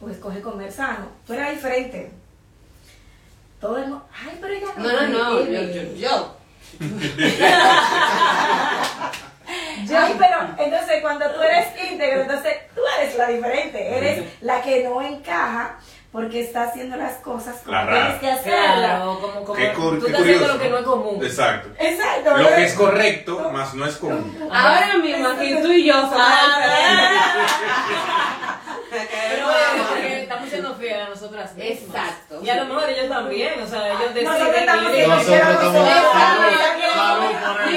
o 0.01 0.09
escoges 0.09 0.43
comer 0.43 0.71
sano. 0.73 1.07
Tú 1.27 1.33
eras 1.35 1.51
diferente. 1.53 2.11
Todo 3.61 3.77
el 3.79 3.89
mundo, 3.89 4.07
ay, 4.25 4.39
pero 4.41 4.55
ella 4.55 4.67
No, 4.77 4.93
no, 4.93 5.09
no, 5.09 5.41
yo, 5.41 5.45
bebe". 5.51 5.95
yo, 5.99 6.09
yo. 6.09 6.37
Ay, 9.93 10.15
pero 10.19 10.39
entonces 10.59 11.01
cuando 11.03 11.29
tú 11.31 11.43
eres 11.43 11.67
íntegro, 11.91 12.23
entonces 12.23 12.55
tú 12.75 12.81
eres 13.01 13.17
la 13.17 13.27
diferente, 13.29 13.99
eres 13.99 14.25
la 14.43 14.63
que 14.63 14.85
no 14.85 15.03
encaja 15.03 15.77
porque 16.13 16.41
está 16.43 16.65
haciendo 16.65 16.97
las 16.97 17.15
cosas 17.17 17.57
como 17.59 17.73
La 17.73 17.85
rara. 17.85 18.19
tienes 18.19 18.21
que 18.21 18.31
hacerlas. 18.31 18.79
Claro, 18.79 19.19
como, 19.21 19.45
como 19.45 19.55
Qué, 19.55 19.73
cur- 19.75 19.99
tú 19.99 20.07
qué 20.07 20.13
estás 20.13 20.21
haciendo 20.23 20.23
curioso. 20.47 20.55
lo 20.55 20.59
que 20.61 20.69
no 20.71 20.79
es 20.79 20.85
común. 20.85 21.25
Exacto. 21.25 21.69
Exacto. 21.79 22.37
Lo 22.37 22.49
que 22.49 22.65
es 22.65 22.75
correcto, 22.75 23.51
más 23.53 23.75
no 23.75 23.87
es 23.87 23.97
común. 23.97 24.39
Ahora 24.53 24.97
mismo 24.99 25.29
aquí 25.29 25.55
tú 25.61 25.73
y 25.73 25.85
yo 25.87 25.95
somos 26.01 26.17
Pero 28.91 29.47
bueno, 29.47 29.85
porque 29.89 30.23
estamos 30.23 30.49
siendo 30.49 30.75
fieles 30.75 31.07
a 31.07 31.09
nosotras 31.11 31.55
mismas. 31.55 31.81
Exacto. 31.81 32.41
Y 32.43 32.49
a 32.51 32.57
lo 32.57 32.65
mejor 32.67 32.89
ellos 32.91 33.09
también, 33.09 33.61
o 33.61 33.67
sea, 33.67 33.89
ellos 33.89 34.15
deciden. 34.15 34.25
Nosotros 34.25 34.57
estamos 34.57 34.93
siendo 34.93 35.21
fieles 35.21 35.45
a 35.45 35.51
por 37.47 37.71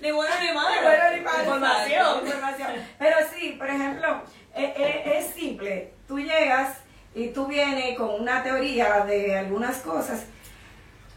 Ni 0.00 0.10
bueno 0.12 0.34
ni 0.40 0.52
bueno 0.52 0.52
ni 0.52 0.52
malo. 0.52 0.82
Bueno, 0.82 1.04
ni 1.16 1.20
para 1.22 1.42
Información. 1.42 2.18
información. 2.22 2.68
Pero 2.98 3.16
sí, 3.34 3.54
por 3.58 3.68
ejemplo, 3.68 4.22
eh, 4.54 4.74
eh, 4.76 5.18
es 5.18 5.34
simple. 5.34 5.92
Tú 6.06 6.18
llegas 6.20 6.78
y 7.14 7.28
tú 7.28 7.46
vienes 7.46 7.96
con 7.96 8.10
una 8.20 8.42
teoría 8.42 9.00
de 9.00 9.38
algunas 9.38 9.78
cosas, 9.78 10.24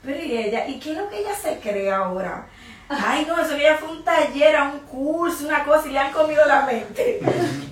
pero 0.04 0.20
¿y 0.20 0.38
ella? 0.38 0.66
¿Y 0.68 0.80
qué 0.80 0.92
es 0.92 0.98
lo 0.98 1.10
que 1.10 1.20
ella 1.20 1.36
se 1.36 1.60
cree 1.60 1.92
ahora? 1.92 2.48
Ay, 2.92 3.24
no, 3.28 3.40
eso 3.40 3.56
que 3.56 3.62
ella 3.62 3.78
fue 3.78 3.92
un 3.92 4.04
taller, 4.04 4.56
a 4.56 4.64
un 4.64 4.80
curso, 4.80 5.46
una 5.46 5.64
cosa, 5.64 5.88
y 5.88 5.92
le 5.92 6.00
han 6.00 6.12
comido 6.12 6.44
la 6.48 6.66
mente. 6.66 7.20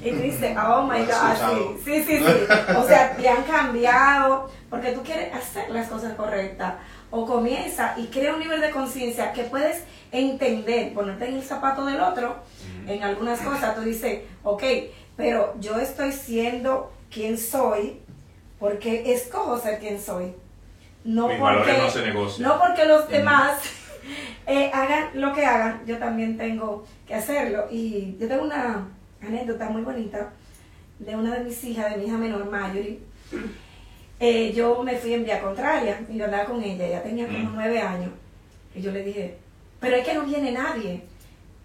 Y 0.04 0.12
tú 0.12 0.18
dices, 0.18 0.56
oh 0.56 0.84
my 0.84 1.00
God, 1.00 1.80
sí, 1.84 2.04
sí, 2.04 2.04
sí, 2.04 2.18
sí. 2.20 2.76
O 2.78 2.88
sea, 2.88 3.16
te 3.16 3.28
han 3.28 3.42
cambiado, 3.44 4.48
porque 4.70 4.92
tú 4.92 5.02
quieres 5.02 5.34
hacer 5.34 5.72
las 5.72 5.88
cosas 5.88 6.14
correctas. 6.14 6.76
O 7.10 7.26
comienza 7.26 7.96
y 7.98 8.08
crea 8.08 8.34
un 8.36 8.40
nivel 8.40 8.62
de 8.62 8.70
conciencia 8.70 9.34
que 9.34 9.44
puedes 9.44 9.84
entender, 10.12 10.94
ponerte 10.94 11.28
en 11.28 11.38
el 11.38 11.44
zapato 11.44 11.86
del 11.86 12.00
otro, 12.00 12.36
en 12.86 13.02
algunas 13.02 13.40
cosas. 13.40 13.76
Tú 13.76 13.82
dices, 13.82 14.22
ok, 14.44 14.64
pero 15.16 15.56
yo 15.60 15.80
estoy 15.80 16.12
siendo 16.12 16.92
quien 17.10 17.40
soy 17.40 18.02
porque 18.60 19.14
escojo 19.14 19.58
ser 19.58 19.80
quien 19.80 20.00
soy. 20.00 20.36
No 21.04 21.28
Mis 21.28 21.40
porque, 21.40 21.74
no 21.74 21.90
se 21.90 22.42
no 22.44 22.60
porque 22.60 22.86
los 22.86 23.08
demás 23.08 23.54
eh, 24.46 24.72
hagan 24.74 25.10
lo 25.14 25.34
que 25.34 25.46
hagan, 25.46 25.82
yo 25.86 25.98
también 25.98 26.38
tengo 26.38 26.86
que 27.08 27.16
hacerlo. 27.16 27.66
Y 27.72 28.16
yo 28.20 28.28
tengo 28.28 28.44
una 28.44 28.88
anécdota 29.22 29.70
muy 29.70 29.82
bonita 29.82 30.32
de 31.00 31.16
una 31.16 31.36
de 31.36 31.44
mis 31.46 31.64
hijas, 31.64 31.92
de 31.92 31.98
mi 31.98 32.06
hija 32.06 32.18
menor, 32.18 32.50
Marjorie. 32.50 33.00
Eh, 34.20 34.52
yo 34.56 34.82
me 34.84 34.96
fui 34.98 35.14
en 35.14 35.24
vía 35.24 35.42
contraria 35.42 36.02
y 36.10 36.18
yo 36.18 36.26
andaba 36.26 36.46
con 36.46 36.64
ella, 36.64 36.88
ella 36.88 37.04
tenía 37.04 37.28
como 37.28 37.50
Mm. 37.52 37.56
nueve 37.56 37.80
años. 37.80 38.10
Y 38.76 38.82
yo 38.82 38.92
le 38.92 39.04
dije, 39.04 39.38
pero 39.80 39.96
es 39.96 40.06
que 40.06 40.14
no 40.16 40.24
viene 40.24 40.52
nadie. 40.52 41.04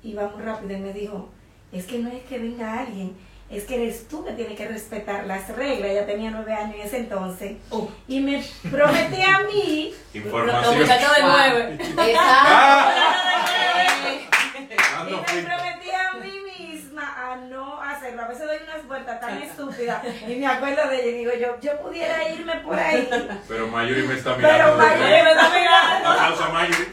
Y 0.02 0.14
va 0.14 0.28
muy 0.28 0.42
rápido 0.42 0.76
y 0.76 0.81
me 0.81 0.92
dijo, 0.92 1.28
es 1.72 1.87
que 1.87 1.98
no 2.00 2.11
es 2.11 2.22
que 2.24 2.38
venga 2.38 2.81
alguien, 2.81 3.12
es 3.52 3.64
que 3.64 3.74
eres 3.82 4.08
tú 4.08 4.24
que 4.24 4.32
tienes 4.32 4.56
que 4.56 4.66
respetar 4.68 5.24
las 5.26 5.48
reglas. 5.56 5.90
Ella 5.90 6.06
tenía 6.06 6.30
nueve 6.30 6.52
años 6.54 6.74
en 6.76 6.80
ese 6.82 6.96
entonces. 6.98 7.56
Uh, 7.70 7.86
Y 8.08 8.20
me 8.20 8.42
prometí 8.70 9.22
a 9.22 9.40
mí 9.40 9.94
los 10.14 10.24
Información. 10.24 10.78
muchachos 10.78 11.16
de 11.16 11.22
nueve. 11.22 11.78
y 11.80 12.12
Dando 14.94 15.18
me 15.18 15.24
feedback. 15.24 15.56
prometí 15.56 15.90
a 15.90 16.14
mí 16.18 16.32
misma 16.58 17.32
a 17.32 17.36
no 17.36 17.80
hacerlo. 17.82 18.22
A 18.22 18.28
veces 18.28 18.46
doy 18.46 18.56
unas 18.64 18.86
vueltas 18.86 19.20
tan 19.20 19.42
estúpidas 19.42 20.02
y 20.28 20.34
me 20.36 20.46
acuerdo 20.46 20.88
de 20.88 20.96
ella 21.00 21.08
y 21.08 21.12
digo 21.18 21.32
yo, 21.40 21.60
yo 21.60 21.78
pudiera 21.80 22.28
irme 22.28 22.56
por 22.56 22.78
ahí. 22.78 23.08
Pero 23.48 23.66
Mayuri 23.68 24.02
me 24.02 24.14
está 24.14 24.36
Pero 24.36 24.48
mirando. 24.48 24.76
Mayuri 24.76 25.22
me 25.22 25.30
está 25.32 25.50
mirando. 25.50 26.08
Aplauso 26.10 26.44
a 26.44 26.48
Mayuri. 26.50 26.92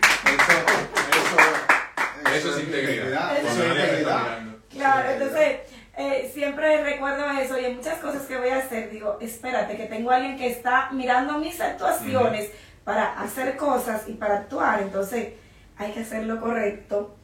Eso, 2.32 2.50
Eso 2.50 2.58
es 2.58 2.64
integridad. 2.64 3.38
Eso 3.38 3.44
Cuando 3.46 3.64
es 3.64 3.70
nadie 3.70 3.82
te 3.82 3.98
está 4.02 4.12
integridad. 4.12 4.40
Claro, 4.72 5.10
entonces 5.10 5.60
eh, 6.00 6.32
siempre 6.34 6.82
recuerdo 6.82 7.30
eso 7.32 7.60
y 7.60 7.66
en 7.66 7.76
muchas 7.76 8.00
cosas 8.00 8.22
que 8.22 8.38
voy 8.38 8.48
a 8.48 8.60
hacer 8.60 8.90
digo, 8.90 9.18
espérate, 9.20 9.76
que 9.76 9.86
tengo 9.86 10.12
a 10.12 10.16
alguien 10.16 10.38
que 10.38 10.48
está 10.48 10.90
mirando 10.92 11.40
mis 11.40 11.60
actuaciones 11.60 12.50
para 12.86 13.20
hacer 13.22 13.58
cosas 13.58 14.08
y 14.08 14.14
para 14.14 14.38
actuar, 14.38 14.82
entonces 14.82 15.34
hay 15.76 15.92
que 15.92 16.00
hacer 16.00 16.24
lo 16.24 16.40
correcto. 16.40 17.16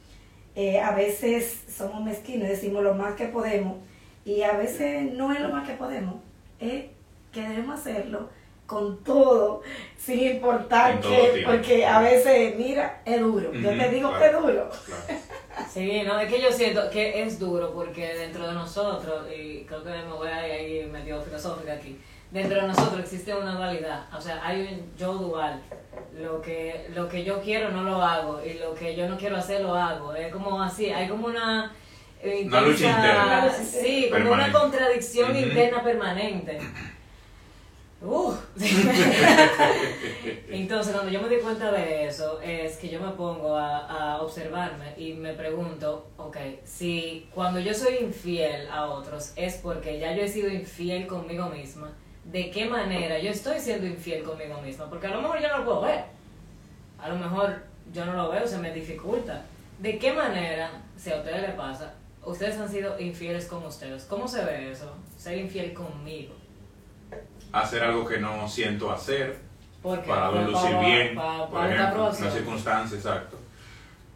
Eh, 0.54 0.78
a 0.78 0.90
veces 0.90 1.64
somos 1.74 2.02
mezquinos 2.02 2.48
y 2.48 2.50
decimos 2.50 2.82
lo 2.82 2.94
más 2.94 3.14
que 3.14 3.28
podemos 3.28 3.78
y 4.26 4.42
a 4.42 4.52
veces 4.52 5.10
no 5.10 5.32
es 5.32 5.40
lo 5.40 5.48
más 5.48 5.66
que 5.66 5.74
podemos, 5.74 6.16
es 6.60 6.84
que 7.32 7.40
debemos 7.40 7.80
hacerlo 7.80 8.28
con 8.66 9.02
todo, 9.04 9.62
sin 9.96 10.20
importar 10.20 11.00
que, 11.00 11.44
porque 11.46 11.86
a 11.86 12.00
veces, 12.00 12.56
mira, 12.56 13.00
es 13.06 13.20
duro. 13.20 13.52
Yo 13.54 13.70
te 13.70 13.88
digo 13.88 14.10
claro, 14.10 14.18
que 14.18 14.26
es 14.26 14.32
duro. 14.32 14.70
claro. 14.84 15.20
Sí, 15.76 16.02
no, 16.06 16.18
es 16.18 16.32
que 16.32 16.40
yo 16.40 16.50
siento 16.50 16.88
que 16.88 17.22
es 17.22 17.38
duro 17.38 17.70
porque 17.74 18.14
dentro 18.14 18.48
de 18.48 18.54
nosotros, 18.54 19.26
y 19.30 19.64
creo 19.64 19.84
que 19.84 19.90
me 19.90 20.10
voy 20.10 20.28
a 20.28 20.46
ir 20.46 20.52
ahí 20.52 20.90
medio 20.90 21.20
filosófica 21.20 21.74
aquí, 21.74 22.00
dentro 22.30 22.62
de 22.62 22.68
nosotros 22.68 23.00
existe 23.00 23.34
una 23.34 23.56
dualidad, 23.56 24.06
o 24.16 24.18
sea, 24.18 24.40
hay 24.42 24.62
un 24.62 24.96
yo 24.96 25.12
dual, 25.12 25.60
lo 26.18 26.40
que, 26.40 26.86
lo 26.94 27.06
que 27.10 27.24
yo 27.24 27.42
quiero 27.42 27.70
no 27.72 27.82
lo 27.82 28.02
hago 28.02 28.40
y 28.42 28.54
lo 28.54 28.74
que 28.74 28.96
yo 28.96 29.06
no 29.06 29.18
quiero 29.18 29.36
hacer 29.36 29.60
lo 29.60 29.74
hago, 29.74 30.14
es 30.14 30.32
como 30.32 30.62
así, 30.62 30.86
hay 30.86 31.08
como 31.08 31.26
una... 31.26 31.74
Una 32.24 32.60
lucha 32.62 32.88
interna. 32.88 33.50
Sí, 33.52 34.08
como 34.10 34.24
Permanente. 34.24 34.50
una 34.50 34.58
contradicción 34.58 35.36
interna 35.36 35.82
permanente. 35.84 36.58
Uh. 38.02 38.34
Entonces, 40.48 40.92
cuando 40.92 41.10
yo 41.10 41.22
me 41.22 41.28
di 41.28 41.36
cuenta 41.36 41.72
de 41.72 42.06
eso, 42.06 42.40
es 42.42 42.76
que 42.76 42.88
yo 42.88 43.00
me 43.00 43.12
pongo 43.12 43.56
a, 43.56 43.78
a 44.14 44.22
observarme 44.22 44.92
y 44.98 45.14
me 45.14 45.32
pregunto, 45.32 46.06
ok, 46.18 46.36
si 46.64 47.28
cuando 47.34 47.58
yo 47.58 47.72
soy 47.72 47.96
infiel 47.96 48.68
a 48.68 48.86
otros 48.86 49.32
es 49.36 49.54
porque 49.56 49.98
ya 49.98 50.14
yo 50.14 50.22
he 50.22 50.28
sido 50.28 50.50
infiel 50.50 51.06
conmigo 51.06 51.48
misma, 51.48 51.90
¿de 52.24 52.50
qué 52.50 52.66
manera 52.66 53.18
yo 53.18 53.30
estoy 53.30 53.60
siendo 53.60 53.86
infiel 53.86 54.22
conmigo 54.22 54.60
misma? 54.60 54.90
Porque 54.90 55.06
a 55.06 55.10
lo 55.10 55.22
mejor 55.22 55.40
yo 55.40 55.48
no 55.48 55.58
lo 55.58 55.64
puedo 55.64 55.80
ver. 55.82 56.04
A 56.98 57.08
lo 57.08 57.16
mejor 57.16 57.62
yo 57.92 58.04
no 58.04 58.12
lo 58.12 58.30
veo, 58.30 58.46
se 58.46 58.58
me 58.58 58.72
dificulta. 58.72 59.44
¿De 59.78 59.98
qué 59.98 60.12
manera, 60.12 60.70
si 60.96 61.12
a 61.12 61.16
ustedes 61.16 61.42
les 61.42 61.54
pasa, 61.54 61.94
ustedes 62.24 62.58
han 62.58 62.68
sido 62.68 62.98
infieles 62.98 63.46
con 63.46 63.64
ustedes? 63.64 64.04
¿Cómo 64.04 64.28
se 64.28 64.44
ve 64.44 64.70
eso? 64.70 64.92
Ser 65.16 65.38
infiel 65.38 65.72
conmigo. 65.72 66.34
Hacer 67.56 67.82
algo 67.82 68.06
que 68.06 68.18
no 68.18 68.48
siento 68.48 68.90
hacer, 68.92 69.38
Porque 69.82 70.08
para 70.08 70.30
no 70.30 70.42
lucir 70.50 70.76
bien, 70.78 71.14
para, 71.14 71.38
por 71.46 71.50
para 71.52 71.70
esta 71.70 71.82
ejemplo, 71.84 72.10
una 72.18 72.30
circunstancia, 72.30 72.96
exacto. 72.98 73.38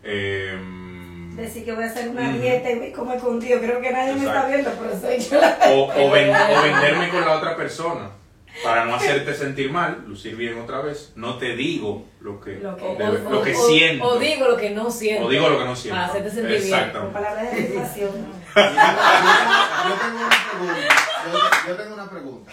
Em, 0.03 1.37
Decir 1.37 1.65
que 1.65 1.73
voy 1.73 1.85
a 1.85 1.87
hacer 1.87 2.09
una 2.09 2.29
Ujú. 2.29 2.39
dieta 2.39 2.71
y 2.71 2.75
voy 2.79 2.91
a 2.91 2.93
comer 2.93 3.19
contigo. 3.21 3.61
Creo 3.61 3.81
que 3.81 3.91
nadie 3.93 4.13
me 4.15 4.19
está 4.19 4.31
Exacto. 4.49 4.49
viendo, 4.49 4.71
pero 4.81 5.01
soy 5.01 5.19
yo 5.31 5.41
la 5.41 5.59
o, 5.71 5.85
o 6.07 6.11
ven- 6.11 6.35
o 6.35 6.63
venderme 6.63 7.09
con 7.11 7.21
la 7.25 7.33
otra 7.39 7.57
persona 7.57 8.11
para 8.65 8.85
no 8.85 8.95
hacerte 8.97 9.33
sentir 9.35 9.71
mal, 9.71 10.05
lucir 10.07 10.37
bien 10.37 10.59
otra 10.61 10.81
vez. 10.83 11.13
No 11.17 11.39
te 11.39 11.55
digo 11.55 12.05
lo 12.21 12.41
que, 12.41 12.57
Lo 12.59 12.77
que- 12.77 12.85
O- 12.85 12.95
de- 12.97 13.05
o- 13.27 13.31
lo 13.31 13.43
que 13.43 13.55
o- 13.55 13.69
siento. 13.69 14.05
O 14.05 14.19
digo 14.19 14.49
lo 14.49 14.57
que 14.57 14.71
no 14.71 14.91
siento. 14.91 15.27
O 15.27 15.31
digo 15.31 15.49
lo 15.49 15.59
que 15.59 15.65
no 15.65 15.77
siento. 15.77 15.99
Para 16.01 16.11
hacerte 16.13 16.31
sentir 16.31 16.61
bien. 16.61 16.61
con 16.63 16.79
Exactamente. 16.79 17.15
palabras 17.15 17.53
de. 17.53 17.75
Yo, 17.75 18.11
yo 18.11 19.95
tengo 19.99 20.19
una 20.19 20.29
pregunta. 20.51 20.89
Yo, 21.33 21.69
yo 21.69 21.77
tengo 21.77 21.95
una 21.95 22.11
pregunta. 22.11 22.53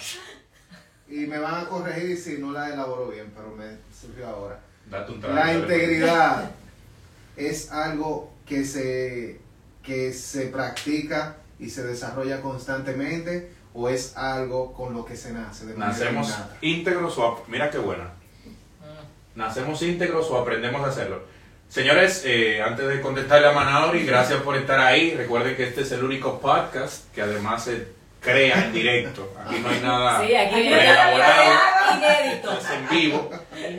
Y 1.09 1.25
me 1.27 1.39
van 1.39 1.65
a 1.65 1.69
corregir 1.69 2.17
si 2.17 2.37
no 2.37 2.51
la 2.51 2.73
elaboro 2.73 3.07
bien, 3.07 3.31
pero 3.35 3.55
me 3.55 3.77
surgió 3.97 4.27
ahora. 4.27 4.59
Date 4.89 5.11
un 5.11 5.21
trago. 5.21 5.35
La 5.35 5.53
integridad 5.53 6.51
es 7.37 7.71
algo 7.71 8.33
que 8.45 8.65
se, 8.65 9.39
que 9.83 10.13
se 10.13 10.47
practica 10.47 11.37
y 11.59 11.69
se 11.69 11.83
desarrolla 11.83 12.41
constantemente 12.41 13.51
o 13.73 13.89
es 13.89 14.17
algo 14.17 14.73
con 14.73 14.93
lo 14.93 15.05
que 15.05 15.15
se 15.15 15.31
nace 15.33 15.65
de 15.67 15.77
Nacemos 15.77 16.33
íntegros 16.61 17.17
o... 17.17 17.43
Mira 17.47 17.69
qué 17.69 17.77
buena. 17.77 18.05
Mm. 18.05 19.39
¿Nacemos 19.39 19.81
íntegros 19.83 20.29
o 20.31 20.37
aprendemos 20.37 20.83
a 20.83 20.89
hacerlo? 20.89 21.21
Señores, 21.69 22.23
eh, 22.25 22.61
antes 22.61 22.87
de 22.87 23.01
contestarle 23.01 23.47
a 23.47 23.51
Manauri, 23.51 24.05
gracias 24.05 24.41
por 24.41 24.55
estar 24.55 24.79
ahí. 24.79 25.13
Recuerden 25.15 25.55
que 25.55 25.67
este 25.67 25.81
es 25.81 25.91
el 25.91 26.03
único 26.03 26.39
podcast 26.39 27.13
que 27.13 27.21
además 27.21 27.65
se 27.65 27.87
crea 28.27 28.65
en 28.65 28.73
directo. 28.73 29.33
Aquí 29.39 29.59
no 29.59 29.69
hay 29.69 29.79
nada 29.79 30.25
Sí, 30.25 30.35
aquí 30.35 30.59
inédito. 30.59 32.57
Es 32.57 32.69
en 32.69 32.89
vivo. 32.89 33.29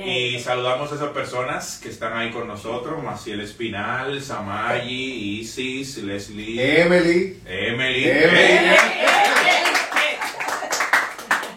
Y 0.04 0.40
saludamos 0.40 0.90
a 0.92 0.94
esas 0.94 1.10
personas 1.10 1.78
que 1.82 1.88
están 1.90 2.16
ahí 2.16 2.30
con 2.30 2.48
nosotros. 2.48 3.02
Maciel 3.02 3.40
Espinal, 3.40 4.20
Samayi, 4.22 5.40
Isis, 5.40 5.98
Leslie, 5.98 6.82
Emily. 6.82 7.40
Emily. 7.46 8.04
Emily. 8.08 8.76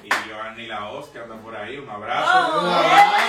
Y 0.03 0.09
Giovanni 0.27 0.67
Laos, 0.67 1.07
que 1.09 1.19
anda 1.19 1.35
por 1.37 1.55
ahí. 1.55 1.77
Un 1.77 1.89
abrazo. 1.89 2.59
Un 2.59 2.69
abrazo. 2.69 3.21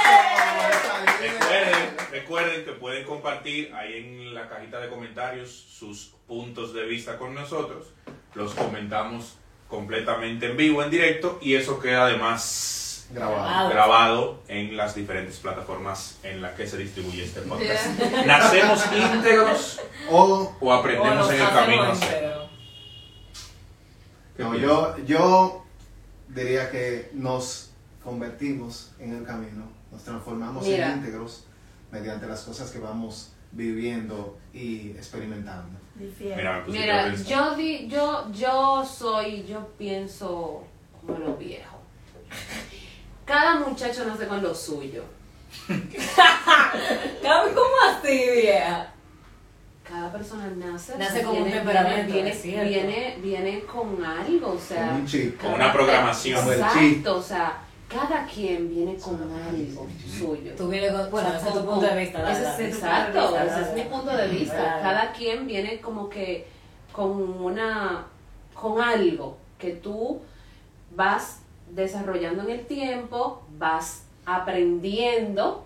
Recuerden, 1.20 1.96
recuerden 2.10 2.64
que 2.64 2.72
pueden 2.72 3.04
compartir 3.04 3.72
ahí 3.74 3.98
en 3.98 4.34
la 4.34 4.48
cajita 4.48 4.80
de 4.80 4.88
comentarios 4.88 5.50
sus 5.50 6.14
puntos 6.26 6.74
de 6.74 6.84
vista 6.84 7.16
con 7.16 7.34
nosotros. 7.34 7.92
Los 8.34 8.54
comentamos 8.54 9.36
completamente 9.72 10.50
en 10.50 10.56
vivo, 10.58 10.82
en 10.82 10.90
directo, 10.90 11.38
y 11.40 11.54
eso 11.54 11.80
queda 11.80 12.04
además 12.04 13.08
Grabado. 13.10 13.70
Grabado 13.70 14.42
en 14.48 14.76
las 14.76 14.94
diferentes 14.94 15.36
plataformas 15.36 16.18
en 16.22 16.42
las 16.42 16.52
que 16.52 16.66
se 16.66 16.76
distribuye 16.76 17.24
este 17.24 17.40
podcast. 17.40 17.98
¿Nacemos 18.26 18.84
íntegros 18.94 19.80
O 20.10 20.54
o 20.60 20.72
aprendemos 20.72 21.26
O 21.26 21.32
en 21.32 21.40
el 21.40 21.48
camino 21.48 21.92
yo, 24.58 24.96
yo 25.06 25.64
diría 26.28 26.70
que 26.70 27.10
nos 27.14 27.70
convertimos 28.04 28.92
en 28.98 29.14
el 29.14 29.24
camino, 29.24 29.70
nos 29.90 30.02
transformamos 30.02 30.64
Mira. 30.64 30.92
en 30.92 30.98
íntegros 30.98 31.44
mediante 31.90 32.26
las 32.26 32.42
cosas 32.42 32.70
que 32.70 32.78
vamos 32.78 33.32
viviendo 33.52 34.38
y 34.52 34.90
experimentando. 34.90 35.81
Difiere. 35.94 36.62
Mira, 36.66 37.06
me 37.06 37.24
yo, 37.24 37.54
di, 37.54 37.86
yo, 37.88 38.26
yo 38.32 38.84
soy, 38.84 39.44
yo 39.44 39.66
pienso 39.78 40.64
como 41.00 41.18
lo 41.18 41.36
viejo. 41.36 41.78
Cada 43.24 43.60
muchacho 43.60 44.04
nace 44.06 44.26
con 44.26 44.42
lo 44.42 44.54
suyo. 44.54 45.04
¿Cómo 45.68 45.76
así, 47.90 48.24
vieja? 48.40 48.88
Cada 49.86 50.10
persona 50.10 50.50
nace, 50.56 50.96
Nace 50.96 51.22
con 51.22 51.42
un 51.42 51.50
temperamento, 51.50 52.12
viene, 52.14 52.30
es 52.30 52.40
cierto. 52.40 52.68
viene, 52.68 53.18
viene 53.20 53.60
con 53.64 54.02
algo, 54.02 54.52
o 54.52 54.58
sea, 54.58 54.86
Como 54.86 54.98
un 55.00 55.06
chip. 55.06 55.38
Con 55.40 55.52
una 55.52 55.70
programación. 55.72 56.50
Exacto, 56.50 57.16
o 57.18 57.22
sea, 57.22 57.61
cada 57.92 58.24
quien 58.26 58.68
viene 58.68 58.96
con 58.96 59.14
algo 59.20 59.86
suyo. 60.18 60.52
Tú 60.56 60.68
vienes 60.68 60.92
con, 60.92 61.10
bueno, 61.10 61.28
ese 61.34 61.48
es 61.48 61.54
tu 61.54 61.64
punto 61.64 61.80
de 61.86 61.96
vista, 61.96 62.32
ese 62.32 62.66
es- 62.68 62.74
exacto, 62.74 63.36
ese 63.36 63.60
es 63.62 63.74
mi 63.74 63.82
punto 63.82 64.16
de 64.16 64.28
vista. 64.28 64.78
Cada 64.82 65.12
quien 65.12 65.46
viene 65.46 65.80
como 65.80 66.08
que 66.08 66.46
con 66.92 67.10
una, 67.42 68.06
con 68.54 68.80
algo 68.80 69.36
que 69.58 69.72
tú 69.72 70.20
vas 70.94 71.40
desarrollando 71.70 72.42
en 72.42 72.50
el 72.50 72.66
tiempo, 72.66 73.42
vas 73.58 74.04
aprendiendo 74.26 75.64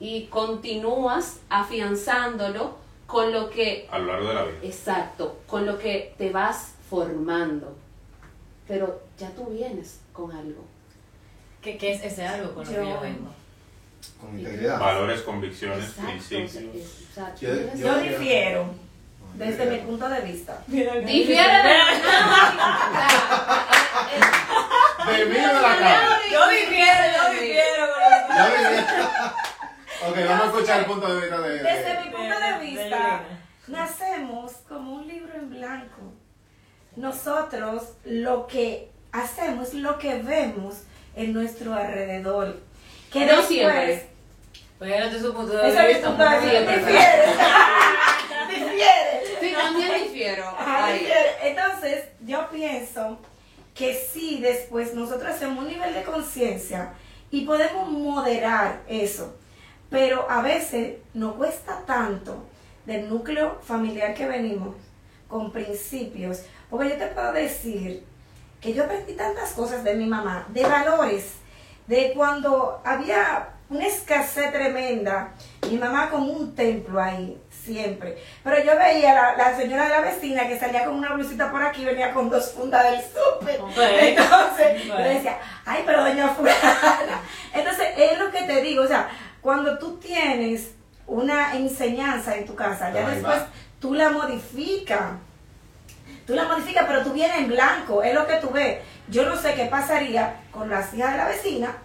y 0.00 0.24
continúas 0.26 1.38
afianzándolo 1.48 2.76
con 3.06 3.32
lo 3.32 3.50
que 3.50 3.86
A 3.90 3.98
lo 3.98 4.06
largo 4.06 4.28
de 4.28 4.34
la 4.34 4.42
vida. 4.44 4.58
Exacto, 4.62 5.36
con 5.46 5.66
lo 5.66 5.78
que 5.78 6.14
te 6.18 6.30
vas 6.30 6.74
formando. 6.90 7.74
Pero 8.66 9.00
ya 9.18 9.30
tú 9.30 9.44
vienes 9.46 10.00
con 10.12 10.32
algo. 10.32 10.64
¿Qué, 11.64 11.78
qué 11.78 11.92
es 11.94 12.04
ese 12.04 12.26
algo 12.26 12.54
con 12.54 12.64
lo 12.64 12.70
que 12.70 12.76
Yo- 12.76 12.82
yo 12.84 13.00
vengo? 13.00 13.34
Con 14.20 14.38
integridad. 14.38 14.78
Valores, 14.78 15.22
convicciones, 15.22 15.78
Exacto. 15.84 16.02
o 16.02 16.06
principios. 16.10 16.56
o 16.56 16.60
tú 16.60 17.40
Yo- 17.40 17.52
vienes- 17.54 17.78
Yo 17.78 17.98
difiero 18.00 18.66
desde 19.34 19.66
mi 19.66 19.78
punto 19.78 20.08
de 20.08 20.20
vista. 20.20 20.58
Difiere 20.66 21.00
de 21.00 21.14
De 25.06 25.24
mí 25.26 25.30
me 25.32 25.46
la 25.52 25.60
cara. 25.78 26.18
Yo 26.32 26.48
difiero, 26.48 27.02
yo 27.16 27.32
difiero 27.32 27.86
Ya 28.28 28.46
vi. 28.48 30.10
Ok, 30.10 30.16
vamos 30.28 30.42
a 30.42 30.46
escuchar 30.50 30.78
el 30.80 30.86
punto 30.86 31.14
de 31.14 31.20
vista 31.20 31.40
de. 31.40 31.50
Desde 31.62 32.00
mi 32.04 32.10
punto 32.10 32.34
de 32.40 32.58
vista, 32.66 33.20
nacemos 33.68 34.52
como 34.68 34.94
un 34.96 35.06
libro 35.08 35.32
en 35.34 35.50
blanco. 35.50 36.12
Nosotros 36.96 37.82
lo 38.04 38.46
que 38.46 38.90
hacemos 39.12 39.72
lo 39.74 39.98
que 39.98 40.16
vemos 40.22 40.82
en 41.16 41.32
nuestro 41.32 41.74
alrededor. 41.74 42.56
Que 43.12 43.20
No 43.20 43.26
después, 43.26 43.46
siempre. 43.46 44.08
Pues 44.78 44.90
era 44.90 45.10
tu 45.10 45.32
punto 45.32 45.56
de 45.56 45.68
Ese 45.68 45.90
es. 45.90 45.96
Sí, 49.40 49.52
también 49.56 50.02
difiero. 50.02 50.56
Entonces, 51.42 52.04
yo 52.26 52.48
pienso 52.50 53.18
que 53.74 53.94
sí, 53.94 54.40
después 54.40 54.94
nosotros 54.94 55.34
hacemos 55.34 55.64
un 55.64 55.68
nivel 55.68 55.94
de 55.94 56.02
conciencia 56.02 56.92
y 57.30 57.44
podemos 57.44 57.88
moderar 57.88 58.80
eso. 58.88 59.36
Pero 59.90 60.28
a 60.30 60.42
veces 60.42 60.96
nos 61.12 61.34
cuesta 61.34 61.82
tanto 61.86 62.44
del 62.86 63.08
núcleo 63.08 63.60
familiar 63.62 64.14
que 64.14 64.26
venimos, 64.26 64.74
con 65.28 65.52
principios. 65.52 66.42
Porque 66.70 66.90
yo 66.90 66.96
te 66.96 67.06
puedo 67.08 67.32
decir 67.32 68.04
que 68.64 68.72
yo 68.72 68.84
aprendí 68.84 69.12
tantas 69.12 69.52
cosas 69.52 69.84
de 69.84 69.94
mi 69.94 70.06
mamá, 70.06 70.46
de 70.48 70.62
valores, 70.64 71.34
de 71.86 72.12
cuando 72.16 72.80
había 72.82 73.50
una 73.68 73.86
escasez 73.86 74.50
tremenda. 74.52 75.34
Mi 75.70 75.76
mamá 75.76 76.08
como 76.08 76.32
un 76.32 76.54
templo 76.54 76.98
ahí, 77.00 77.38
siempre. 77.50 78.16
Pero 78.42 78.64
yo 78.64 78.74
veía 78.78 79.12
la, 79.14 79.36
la 79.36 79.54
señora 79.56 79.84
de 79.84 79.90
la 79.90 80.00
vecina 80.00 80.48
que 80.48 80.58
salía 80.58 80.86
con 80.86 80.94
una 80.94 81.12
blusita 81.12 81.50
por 81.50 81.62
aquí, 81.62 81.84
venía 81.84 82.14
con 82.14 82.30
dos 82.30 82.52
fundas 82.52 82.84
del 82.90 83.00
súper. 83.02 83.60
Entonces, 84.00 84.84
yo 84.86 84.96
decía, 84.96 85.38
ay, 85.66 85.82
pero 85.84 86.02
doña 86.02 86.28
fulana. 86.28 87.20
Entonces, 87.52 87.86
es 87.98 88.18
lo 88.18 88.30
que 88.30 88.42
te 88.44 88.62
digo, 88.62 88.82
o 88.84 88.88
sea, 88.88 89.08
cuando 89.42 89.78
tú 89.78 89.98
tienes 89.98 90.70
una 91.06 91.54
enseñanza 91.54 92.34
en 92.36 92.46
tu 92.46 92.54
casa, 92.54 92.90
ya 92.92 93.06
Ahí 93.06 93.16
después 93.16 93.36
va. 93.40 93.48
tú 93.78 93.92
la 93.92 94.08
modificas. 94.08 95.02
Tú 96.26 96.34
la 96.34 96.44
modificas, 96.44 96.84
pero 96.86 97.02
tú 97.02 97.12
vienes 97.12 97.36
en 97.38 97.48
blanco, 97.48 98.02
es 98.02 98.14
lo 98.14 98.26
que 98.26 98.36
tú 98.36 98.50
ves. 98.50 98.78
Yo 99.08 99.26
no 99.26 99.36
sé 99.36 99.54
qué 99.54 99.66
pasaría 99.66 100.40
con 100.50 100.70
las 100.70 100.92
hijas 100.94 101.12
de 101.12 101.18
la 101.18 101.28
vecina. 101.28 101.76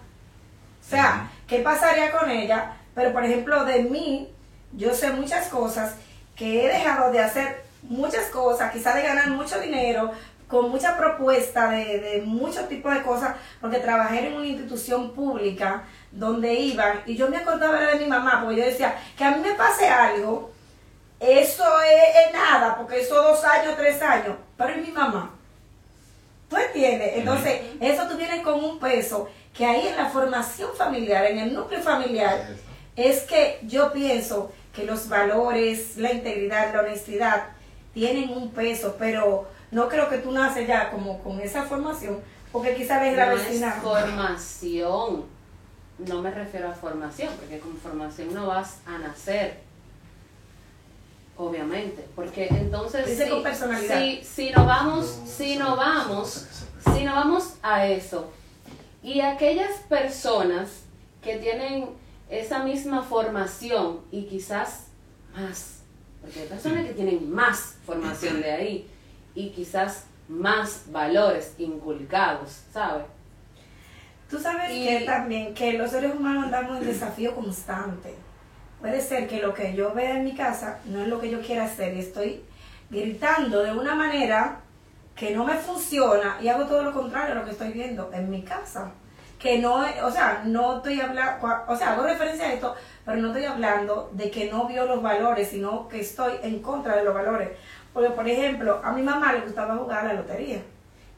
O 0.80 0.90
sea, 0.90 1.30
qué 1.46 1.58
pasaría 1.58 2.10
con 2.10 2.30
ella. 2.30 2.72
Pero, 2.94 3.12
por 3.12 3.24
ejemplo, 3.24 3.64
de 3.64 3.82
mí, 3.82 4.32
yo 4.72 4.94
sé 4.94 5.12
muchas 5.12 5.48
cosas 5.48 5.94
que 6.34 6.64
he 6.64 6.68
dejado 6.68 7.12
de 7.12 7.20
hacer 7.20 7.64
muchas 7.82 8.26
cosas, 8.26 8.72
quizás 8.72 8.94
de 8.94 9.02
ganar 9.02 9.28
mucho 9.28 9.60
dinero, 9.60 10.12
con 10.48 10.70
mucha 10.70 10.96
propuesta 10.96 11.70
de, 11.70 12.00
de 12.00 12.22
muchos 12.22 12.68
tipos 12.68 12.92
de 12.92 13.02
cosas, 13.02 13.36
porque 13.60 13.78
trabajé 13.78 14.26
en 14.26 14.34
una 14.34 14.46
institución 14.46 15.12
pública 15.12 15.84
donde 16.10 16.54
iban, 16.54 17.00
y 17.06 17.14
yo 17.14 17.28
me 17.28 17.36
acordaba 17.36 17.78
de 17.78 17.98
mi 18.00 18.06
mamá, 18.06 18.40
porque 18.42 18.56
yo 18.56 18.64
decía, 18.64 18.96
que 19.16 19.24
a 19.24 19.30
mí 19.30 19.40
me 19.40 19.54
pase 19.54 19.88
algo, 19.88 20.50
eso 21.20 21.64
es, 21.82 22.26
es 22.26 22.32
nada, 22.32 22.76
porque 22.76 23.00
eso 23.00 23.14
dos 23.14 23.44
años, 23.44 23.76
tres 23.76 24.00
años, 24.02 24.36
pero 24.56 24.70
es 24.70 24.86
mi 24.86 24.90
mamá. 24.90 25.30
¿Tú 26.48 26.56
entiendes? 26.56 27.12
Entonces, 27.14 27.60
eso 27.80 28.08
tú 28.08 28.16
vienes 28.16 28.42
con 28.42 28.62
un 28.64 28.80
peso 28.80 29.28
que 29.54 29.64
ahí 29.64 29.86
en 29.86 29.96
la 29.96 30.06
formación 30.06 30.70
familiar, 30.76 31.24
en 31.26 31.38
el 31.38 31.54
núcleo 31.54 31.80
familiar, 31.80 32.48
es 32.96 33.20
que 33.22 33.60
yo 33.62 33.92
pienso 33.92 34.50
que 34.74 34.84
los 34.84 35.08
valores, 35.08 35.96
la 35.96 36.12
integridad, 36.12 36.72
la 36.74 36.80
honestidad 36.80 37.48
tienen 37.94 38.30
un 38.30 38.50
peso, 38.50 38.96
pero 38.98 39.48
no 39.70 39.88
creo 39.88 40.08
que 40.08 40.18
tú 40.18 40.32
naces 40.32 40.66
ya 40.66 40.90
como 40.90 41.22
con 41.22 41.40
esa 41.40 41.64
formación, 41.64 42.20
porque 42.50 42.74
quizás 42.74 43.00
ves 43.00 43.16
la 43.16 43.32
es 43.32 43.44
vecina. 43.46 43.72
formación. 43.72 45.24
No 45.98 46.22
me 46.22 46.30
refiero 46.30 46.68
a 46.68 46.72
formación, 46.72 47.32
porque 47.38 47.58
con 47.58 47.76
formación 47.76 48.32
no 48.34 48.46
vas 48.46 48.78
a 48.86 48.98
nacer. 48.98 49.60
Obviamente. 51.40 52.04
Porque 52.14 52.48
entonces. 52.50 53.06
Dice 53.06 53.24
si, 53.24 53.30
con 53.30 53.42
personalidad. 53.42 53.98
Si, 53.98 54.22
si 54.22 54.50
no 54.50 54.66
vamos, 54.66 55.06
si 55.26 55.56
no 55.56 55.74
vamos, 55.74 56.46
si 56.94 57.04
no 57.04 57.14
vamos 57.14 57.54
a 57.62 57.86
eso. 57.86 58.30
Y 59.02 59.20
aquellas 59.22 59.78
personas 59.88 60.68
que 61.22 61.38
tienen 61.38 61.88
esa 62.28 62.62
misma 62.62 63.02
formación 63.02 64.00
y 64.10 64.24
quizás 64.24 64.88
más, 65.34 65.78
porque 66.20 66.40
hay 66.40 66.46
personas 66.48 66.86
que 66.86 66.92
tienen 66.92 67.32
más 67.32 67.76
formación 67.86 68.42
de 68.42 68.50
ahí 68.52 68.90
y 69.34 69.50
quizás 69.50 70.04
más 70.28 70.82
valores 70.88 71.54
inculcados, 71.58 72.50
¿sabes? 72.72 73.06
Tú 74.28 74.38
sabes 74.38 74.70
Y- 74.72 74.86
que 74.86 75.00
también 75.06 75.54
que 75.54 75.72
los 75.72 75.90
seres 75.90 76.14
humanos 76.14 76.44
andamos 76.44 76.78
en 76.80 76.86
desafío 76.86 77.34
constante. 77.34 78.14
Puede 78.80 79.02
ser 79.02 79.28
que 79.28 79.42
lo 79.42 79.52
que 79.52 79.74
yo 79.74 79.92
vea 79.92 80.16
en 80.16 80.24
mi 80.24 80.34
casa 80.34 80.78
no 80.86 81.02
es 81.02 81.08
lo 81.08 81.20
que 81.20 81.30
yo 81.30 81.40
quiera 81.42 81.64
hacer 81.64 81.94
y 81.94 82.00
estoy 82.00 82.42
gritando 82.88 83.62
de 83.62 83.72
una 83.72 83.94
manera 83.94 84.60
que 85.14 85.32
no 85.32 85.44
me 85.44 85.54
funciona 85.54 86.38
y 86.40 86.48
hago 86.48 86.64
todo 86.64 86.82
lo 86.82 86.92
contrario 86.92 87.32
a 87.32 87.38
lo 87.40 87.44
que 87.44 87.50
estoy 87.50 87.72
viendo 87.72 88.10
en 88.14 88.30
mi 88.30 88.42
casa. 88.42 88.90
Que 89.38 89.58
no, 89.58 89.84
o 90.02 90.10
sea, 90.10 90.42
no 90.46 90.78
estoy 90.78 91.00
hablando, 91.00 91.46
o 91.68 91.76
sea, 91.76 91.92
hago 91.92 92.04
referencia 92.04 92.46
a 92.46 92.52
esto, 92.54 92.74
pero 93.04 93.18
no 93.18 93.28
estoy 93.28 93.44
hablando 93.44 94.10
de 94.12 94.30
que 94.30 94.50
no 94.50 94.66
vio 94.66 94.86
los 94.86 95.02
valores, 95.02 95.48
sino 95.48 95.88
que 95.88 96.00
estoy 96.00 96.34
en 96.42 96.60
contra 96.60 96.96
de 96.96 97.04
los 97.04 97.14
valores. 97.14 97.50
Porque, 97.92 98.10
por 98.10 98.26
ejemplo, 98.26 98.80
a 98.82 98.92
mi 98.92 99.02
mamá 99.02 99.32
le 99.32 99.40
gustaba 99.40 99.76
jugar 99.76 100.04
a 100.04 100.08
la 100.08 100.14
lotería. 100.14 100.62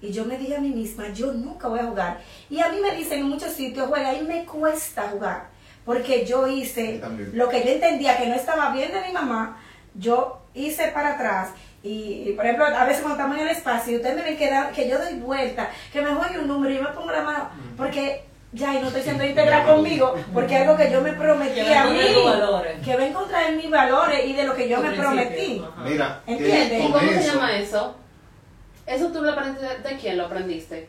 Y 0.00 0.10
yo 0.10 0.24
me 0.24 0.36
dije 0.36 0.56
a 0.56 0.60
mí 0.60 0.70
misma, 0.70 1.08
yo 1.10 1.32
nunca 1.32 1.68
voy 1.68 1.78
a 1.78 1.84
jugar. 1.84 2.20
Y 2.50 2.58
a 2.60 2.68
mí 2.70 2.80
me 2.80 2.94
dicen 2.96 3.20
en 3.20 3.28
muchos 3.28 3.52
sitios, 3.52 3.88
juega, 3.88 4.14
y 4.14 4.24
me 4.24 4.44
cuesta 4.44 5.08
jugar. 5.10 5.51
Porque 5.84 6.24
yo 6.24 6.46
hice 6.46 6.98
También. 6.98 7.30
lo 7.34 7.48
que 7.48 7.62
yo 7.64 7.70
entendía 7.70 8.16
que 8.16 8.26
no 8.26 8.34
estaba 8.34 8.70
bien 8.70 8.92
de 8.92 9.00
mi 9.06 9.12
mamá, 9.12 9.58
yo 9.94 10.40
hice 10.54 10.88
para 10.88 11.14
atrás. 11.14 11.50
Y, 11.82 12.28
y, 12.28 12.32
por 12.36 12.44
ejemplo, 12.44 12.64
a 12.66 12.84
veces 12.84 13.02
cuando 13.02 13.16
estamos 13.18 13.36
en 13.38 13.42
el 13.48 13.48
espacio, 13.56 13.92
y 13.92 13.96
ustedes 13.96 14.14
me 14.14 14.22
ven 14.22 14.36
que, 14.36 14.48
da- 14.48 14.70
que 14.70 14.88
yo 14.88 14.98
doy 14.98 15.14
vuelta, 15.14 15.68
que 15.92 16.00
me 16.00 16.14
juegue 16.14 16.38
un 16.38 16.46
número 16.46 16.72
y 16.72 16.76
yo 16.76 16.82
me 16.84 16.90
pongo 16.90 17.10
la 17.10 17.22
mano, 17.22 17.48
porque 17.76 18.24
ya, 18.52 18.74
y 18.76 18.80
no 18.80 18.86
estoy 18.86 19.02
siendo 19.02 19.24
íntegra 19.24 19.64
conmigo, 19.64 20.14
porque 20.32 20.54
es 20.54 20.60
algo 20.62 20.76
que 20.76 20.92
yo 20.92 21.00
me 21.00 21.12
prometí 21.14 21.54
Que 21.54 21.74
a 21.74 21.88
en 21.88 21.92
mí, 21.94 21.98
que 22.84 22.96
va 22.96 23.04
en 23.06 23.12
contra 23.12 23.46
de 23.48 23.56
mis 23.56 23.68
valores 23.70 24.24
y 24.24 24.32
de 24.34 24.44
lo 24.44 24.54
que 24.54 24.68
yo 24.68 24.76
Tu 24.76 24.82
me 24.82 24.88
principio. 24.90 25.10
prometí. 25.10 25.64
Ajá. 25.72 25.82
Mira, 25.88 26.20
¿Entiendes? 26.26 26.80
¿Y 26.80 26.92
cómo 26.92 26.98
se 27.00 27.22
llama 27.24 27.56
eso? 27.56 27.96
¿Eso 28.86 29.08
tú 29.08 29.22
lo 29.22 29.32
aprendiste 29.32 29.66
de, 29.88 29.96
quién 29.96 30.18
lo 30.18 30.26
aprendiste? 30.26 30.88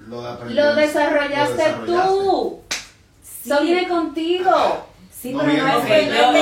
Lo, 0.00 0.22
de 0.36 0.54
Lo 0.54 0.74
desarrollaste, 0.76 1.72
lo 1.86 2.06
tú. 2.06 2.60
Sí. 3.44 3.50
Viene 3.62 3.88
contigo. 3.88 4.86
Sí, 5.10 5.32
No, 5.32 5.40
pero 5.40 5.52
mira, 5.52 5.62
no 5.64 5.72
no, 5.72 5.78
es 5.80 5.86
que 5.86 6.06
yo- 6.06 6.12
yo 6.12 6.32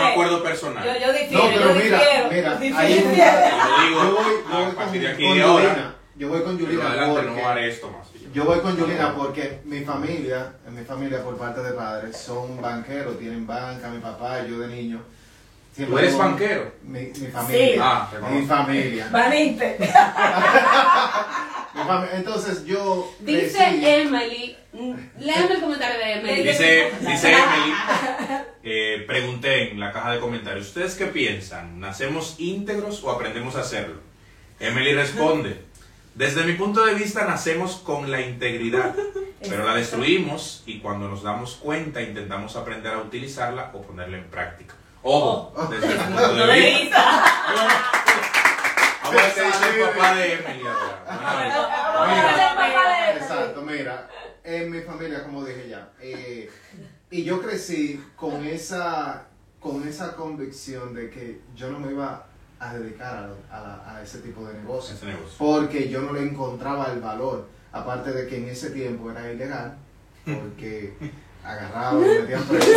yo- 0.00 0.06
acuerdo 0.06 0.42
personal. 0.44 0.84
Yo, 0.84 0.92
yo 1.06 1.12
difiero, 1.12 1.42
No, 1.44 1.50
pero 1.50 1.68
yo 1.68 1.74
mira, 1.74 1.98
difiero. 1.98 2.28
mira, 2.30 2.54
difiero. 2.56 2.78
ahí 2.78 2.94
Yo 2.94 3.88
digo, 3.88 4.02
Yo 4.04 4.10
voy, 4.12 4.24
yo 4.48 4.58
voy 4.58 4.74
con, 4.74 4.92
de 4.92 5.14
con. 5.16 5.94
Yo 6.16 6.28
voy 6.28 6.42
con 6.42 6.58
adelante 6.86 7.20
porque 7.22 7.40
no 7.42 7.48
haré 7.48 7.68
esto 7.68 7.90
más. 7.90 8.06
yo 8.32 8.44
voy 8.44 8.60
con 8.60 8.76
Yulina 8.76 9.14
porque 9.16 9.60
mi 9.64 9.80
familia, 9.80 10.52
en 10.66 10.74
mi 10.76 10.84
familia 10.84 11.24
por 11.24 11.36
parte 11.36 11.62
de 11.62 11.72
padres, 11.72 12.16
son 12.16 12.60
banqueros, 12.62 13.18
tienen 13.18 13.46
banca, 13.46 13.88
mi 13.88 13.98
papá, 13.98 14.46
yo 14.46 14.58
de 14.60 14.68
niño. 14.68 15.02
¿Tú 15.86 15.98
eres 15.98 16.16
banquero? 16.16 16.72
Mi, 16.82 17.00
mi 17.00 17.26
familia. 17.28 17.76
Ah, 17.80 18.10
te 18.10 18.18
mi 18.34 18.46
familia. 18.46 19.08
Fami- 21.74 22.08
Entonces 22.14 22.64
yo 22.64 23.10
Dice 23.20 23.58
crecí- 23.58 23.84
Emily, 23.84 24.56
mm, 24.72 24.94
léame 25.20 25.54
el 25.54 25.60
comentario 25.60 25.98
de 25.98 26.12
Emily. 26.14 26.42
Dice, 26.42 26.90
dice 27.00 27.32
Emily, 27.32 27.74
eh, 28.62 29.04
pregunté 29.06 29.70
en 29.72 29.80
la 29.80 29.92
caja 29.92 30.12
de 30.12 30.20
comentarios, 30.20 30.66
¿ustedes 30.68 30.94
qué 30.94 31.06
piensan? 31.06 31.80
¿Nacemos 31.80 32.36
íntegros 32.38 33.02
o 33.04 33.10
aprendemos 33.10 33.56
a 33.56 33.60
hacerlo? 33.60 33.96
Emily 34.58 34.92
responde, 34.94 35.62
desde 36.14 36.44
mi 36.44 36.52
punto 36.54 36.84
de 36.84 36.94
vista 36.94 37.24
nacemos 37.24 37.76
con 37.76 38.10
la 38.10 38.20
integridad, 38.20 38.94
pero 39.48 39.64
la 39.64 39.74
destruimos 39.74 40.62
y 40.66 40.80
cuando 40.80 41.08
nos 41.08 41.22
damos 41.22 41.54
cuenta 41.54 42.02
intentamos 42.02 42.56
aprender 42.56 42.92
a 42.92 42.98
utilizarla 42.98 43.70
o 43.72 43.80
ponerla 43.82 44.18
en 44.18 44.24
práctica. 44.24 44.74
Ojo, 45.02 45.52
desde 45.70 45.88
mi 45.88 45.94
punto 46.04 46.46
de 46.46 46.60
vista. 46.60 47.22
dice 49.10 49.80
el 49.80 49.88
papá 49.88 50.14
de 50.14 50.34
Emily 50.34 50.66
ahora. 50.66 51.04
Vamos 51.06 51.24
a 51.26 51.36
ver. 51.36 51.46
El 51.46 52.54
papá 52.54 52.88
de 52.88 53.10
Emily. 53.10 53.22
Exacto, 53.22 53.62
mira, 53.62 54.08
en 54.44 54.70
mi 54.70 54.80
familia, 54.82 55.22
como 55.24 55.44
dije 55.44 55.68
ya, 55.68 55.88
eh, 56.00 56.50
y 57.10 57.24
yo 57.24 57.40
crecí 57.42 58.04
con 58.16 58.44
esa, 58.44 59.24
con 59.58 59.86
esa 59.88 60.14
convicción 60.14 60.94
de 60.94 61.10
que 61.10 61.40
yo 61.56 61.70
no 61.70 61.78
me 61.78 61.92
iba 61.92 62.26
a 62.58 62.74
dedicar 62.74 63.30
a, 63.50 63.56
a 63.56 63.60
la- 63.60 63.96
a 63.96 64.02
ese 64.02 64.18
tipo 64.18 64.44
de 64.46 64.52
negocios, 64.54 64.98
Ese 64.98 65.06
negocio. 65.06 65.34
porque 65.38 65.88
yo 65.88 66.02
no 66.02 66.12
le 66.12 66.22
encontraba 66.22 66.92
el 66.92 67.00
valor, 67.00 67.48
aparte 67.72 68.12
de 68.12 68.26
que 68.26 68.36
en 68.36 68.48
ese 68.50 68.70
tiempo 68.70 69.10
era 69.10 69.32
ilegal, 69.32 69.76
porque 70.26 70.94
agarraban, 71.44 72.00
me 72.00 72.20
metían 72.20 72.42
preso. 72.44 72.70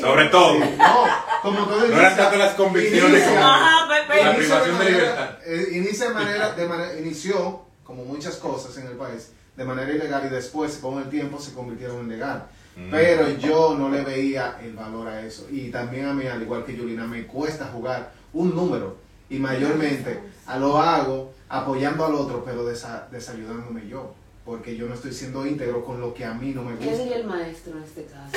Sobre 0.00 0.26
todo, 0.26 0.58
no, 0.58 1.04
como 1.42 1.64
todo 1.66 1.86
no 1.88 1.96
eran 1.98 2.16
tanto 2.16 2.36
las 2.38 2.54
convicciones 2.54 3.22
inicia- 3.22 3.28
como 3.34 3.46
Ajá, 3.46 3.88
pe- 3.88 4.12
pe- 4.14 4.24
la 4.24 4.36
privación 4.36 4.78
de 4.78 4.84
manera- 4.84 4.98
libertad. 4.98 5.28
eh, 5.46 5.68
inicia 5.72 6.08
de 6.08 6.14
manera, 6.14 6.50
de 6.52 6.66
manera, 6.68 6.98
inició, 6.98 7.62
como 7.84 8.04
muchas 8.04 8.36
cosas 8.36 8.76
en 8.78 8.86
el 8.88 8.94
país, 8.94 9.30
de 9.56 9.64
manera 9.64 9.90
ilegal 9.92 10.24
y 10.26 10.28
después, 10.30 10.78
con 10.78 10.98
el 10.98 11.08
tiempo, 11.08 11.38
se 11.40 11.52
convirtieron 11.52 12.00
en 12.00 12.08
legal. 12.08 12.46
Mm. 12.76 12.90
Pero 12.90 13.28
yo 13.38 13.76
no 13.78 13.88
le 13.88 14.02
veía 14.02 14.56
el 14.62 14.72
valor 14.74 15.06
a 15.08 15.20
eso. 15.22 15.46
Y 15.50 15.70
también 15.70 16.06
a 16.06 16.12
mí, 16.12 16.26
al 16.26 16.42
igual 16.42 16.64
que 16.64 16.76
Yulina, 16.76 17.06
me 17.06 17.24
cuesta 17.24 17.66
jugar 17.72 18.10
un 18.32 18.54
número. 18.54 18.96
Y 19.30 19.38
mayormente 19.38 20.18
a 20.46 20.58
lo 20.58 20.78
hago 20.80 21.32
apoyando 21.48 22.04
al 22.04 22.14
otro, 22.14 22.44
pero 22.44 22.68
desa- 22.68 23.08
desayudándome 23.10 23.86
yo. 23.88 24.12
Porque 24.44 24.76
yo 24.76 24.86
no 24.86 24.94
estoy 24.94 25.12
siendo 25.12 25.46
íntegro 25.46 25.84
con 25.84 26.00
lo 26.00 26.12
que 26.12 26.24
a 26.24 26.34
mí 26.34 26.50
no 26.50 26.62
me 26.62 26.76
¿Qué 26.78 26.84
gusta. 26.86 27.02
diría 27.02 27.16
el 27.16 27.24
maestro 27.24 27.78
en 27.78 27.84
este 27.84 28.04
caso? 28.04 28.36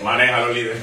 Manéjalo, 0.04 0.52
líder. 0.52 0.76
Y 0.76 0.80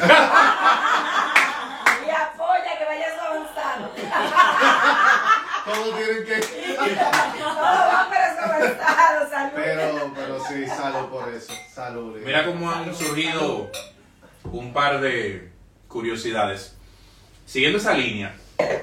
apoya 2.10 2.78
que 2.78 2.86
vayas 2.86 3.13
avanzando. 3.17 3.91
Todos 5.65 5.95
tienen 5.98 6.26
que... 6.26 6.36
Todo 7.39 7.56
va 7.56 8.08
pero 8.10 8.43
avanzado, 8.43 9.30
salud. 9.30 9.52
Pero, 9.56 10.12
pero 10.13 10.39
sí, 10.48 10.67
salud 10.67 11.06
por 11.10 11.34
eso. 11.34 11.54
Salud. 11.74 12.13
líder. 12.15 12.26
Mira 12.26 12.45
cómo 12.45 12.69
han 12.69 12.93
surgido 12.93 13.71
un 14.52 14.74
par 14.74 15.00
de 15.00 15.50
curiosidades. 15.88 16.76
Siguiendo 17.45 17.78
esa 17.78 17.93
línea, 17.93 18.36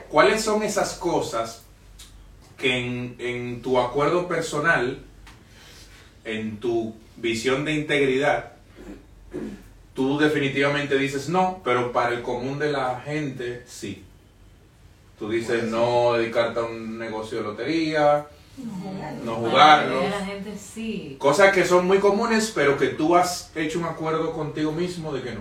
¿cuáles 0.09 0.43
son 0.43 0.63
esas 0.63 0.95
cosas 0.95 1.63
que 2.57 2.79
en, 2.79 3.17
en 3.19 3.61
tu 3.61 3.79
acuerdo 3.79 4.27
personal, 4.29 5.05
en 6.25 6.59
tu 6.59 6.95
visión 7.17 7.65
de 7.65 7.75
integridad, 7.75 8.53
tú 9.95 10.19
definitivamente 10.19 10.97
dices 10.99 11.29
no, 11.29 11.61
pero 11.65 11.93
para 11.93 12.15
el 12.15 12.23
común 12.23 12.59
de 12.59 12.73
la 12.73 13.01
gente 13.01 13.63
sí. 13.67 14.05
Tú 15.19 15.31
dices 15.31 15.65
no 15.65 16.15
dedicarte 16.15 16.61
a 16.61 16.65
un 16.65 16.99
negocio 16.99 17.39
de 17.39 17.45
lotería, 17.45 18.27
no 19.25 19.35
Para 19.41 19.51
jugarlo. 19.51 20.09
la 20.09 20.25
gente 20.25 20.57
sí. 20.59 21.17
Cosas 21.19 21.53
que 21.53 21.65
son 21.65 21.87
muy 21.87 21.99
comunes, 21.99 22.53
pero 22.55 22.77
que 22.77 22.89
tú 22.89 23.15
has 23.17 23.51
hecho 23.55 23.79
un 23.79 23.85
acuerdo 23.85 24.33
contigo 24.33 24.73
mismo 24.73 25.13
de 25.13 25.23
que 25.23 25.33
no. 25.33 25.41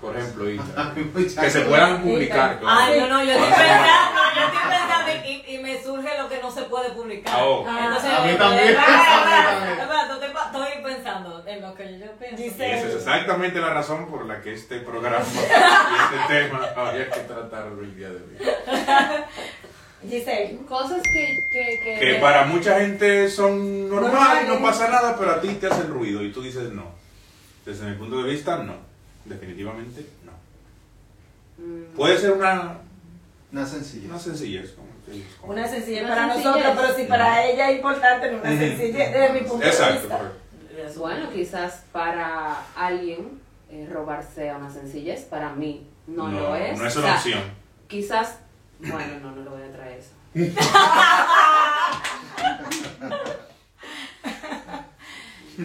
Por 0.00 0.16
ejemplo, 0.16 0.44
muchas 1.14 1.34
que 1.34 1.50
se 1.50 1.60
puedan 1.62 2.02
publicar. 2.02 2.58
claro. 2.60 2.76
Ay, 2.80 3.00
no, 3.00 3.06
no, 3.08 3.24
yo 3.24 3.32
estoy 3.32 3.48
pensando, 3.48 4.20
yo 4.34 4.42
estoy 4.46 4.60
pensando 4.70 5.26
y, 5.26 5.54
y 5.54 5.58
me 5.58 5.82
surge 5.82 6.18
lo 6.18 6.28
que 6.28 6.38
no 6.40 6.50
se 6.50 6.62
puede 6.62 6.90
publicar. 6.90 7.34
Ah, 7.36 7.44
oh. 7.44 7.66
Entonces, 7.68 8.10
A 8.10 8.24
mí 8.24 8.32
también. 8.36 8.68
espera, 8.68 9.12
A 9.12 9.16
mí 9.18 9.30
también. 9.30 10.30
estoy, 10.40 10.82
pensando 10.82 11.44
en 11.46 11.62
lo 11.62 11.74
que 11.74 11.98
yo 11.98 12.06
pienso. 12.18 12.42
Y 12.42 12.46
esa 12.46 12.66
es 12.88 12.94
exactamente 12.96 13.60
la 13.60 13.70
razón 13.74 14.06
por 14.08 14.26
la 14.26 14.40
que 14.40 14.54
este 14.54 14.80
programa 14.80 15.24
y 15.34 15.38
este 15.38 16.34
tema 16.34 16.60
había 16.76 17.10
que 17.10 17.20
tratarlo 17.20 17.82
el 17.82 17.96
día 17.96 18.08
de 18.08 18.16
hoy. 18.16 18.38
Giselle, 20.08 20.58
Cosas 20.66 21.02
que... 21.02 21.36
que, 21.52 21.80
que, 21.84 21.98
Que 22.00 22.14
para 22.14 22.46
mucha 22.46 22.80
gente 22.80 23.28
son 23.28 23.88
normales, 23.90 24.12
Normales. 24.14 24.48
no 24.48 24.62
pasa 24.62 24.88
nada, 24.88 25.16
pero 25.18 25.32
a 25.32 25.40
ti 25.40 25.48
te 25.60 25.66
hacen 25.66 25.88
ruido 25.92 26.22
y 26.22 26.32
tú 26.32 26.42
dices 26.42 26.70
no. 26.72 26.86
Desde 27.66 27.84
mi 27.86 27.96
punto 27.96 28.22
de 28.22 28.30
vista, 28.30 28.56
no. 28.58 28.74
Definitivamente 29.24 30.06
no. 30.24 30.32
Mm, 31.64 31.84
Puede 31.96 32.18
ser 32.18 32.32
una, 32.32 32.78
Una 33.52 33.66
sencilla. 33.66 34.08
una 34.08 34.18
sencillez. 34.18 34.72
como 35.40 35.52
una 35.52 35.66
sencilla 35.68 36.00
Una 36.04 36.08
para 36.10 36.32
sencillez. 36.34 36.44
nosotros, 36.54 36.74
pero 36.80 36.94
si 36.96 37.04
para 37.04 37.44
ella 37.44 37.70
es 37.70 37.76
importante, 37.76 38.30
no 38.32 38.38
una 38.38 38.50
Ujú. 38.50 38.58
sencilla 38.60 39.10
desde 39.10 39.32
mi 39.32 39.40
punto 39.40 39.64
de 39.64 39.70
Exacto, 39.70 40.00
vista. 40.00 40.18
correcto. 40.18 41.00
Bueno, 41.00 41.30
quizás 41.30 41.82
para 41.92 42.64
alguien 42.76 43.40
eh, 43.70 43.88
robar 43.92 44.24
sea 44.24 44.56
una 44.56 44.70
sencillez, 44.70 45.22
para 45.24 45.50
mí 45.52 45.86
no, 46.06 46.28
lo 46.28 46.56
es. 46.56 46.78
No 46.78 46.86
es 46.86 46.96
O 46.96 47.00
una 47.00 47.08
sea, 47.08 47.16
opción. 47.16 47.42
Quizás, 47.88 48.38
bueno, 48.78 49.18
no, 49.20 49.32
no 49.32 49.42
le 49.42 49.50
voy 49.50 49.62
a 49.62 49.72
traer 49.72 49.98
eso. 49.98 50.10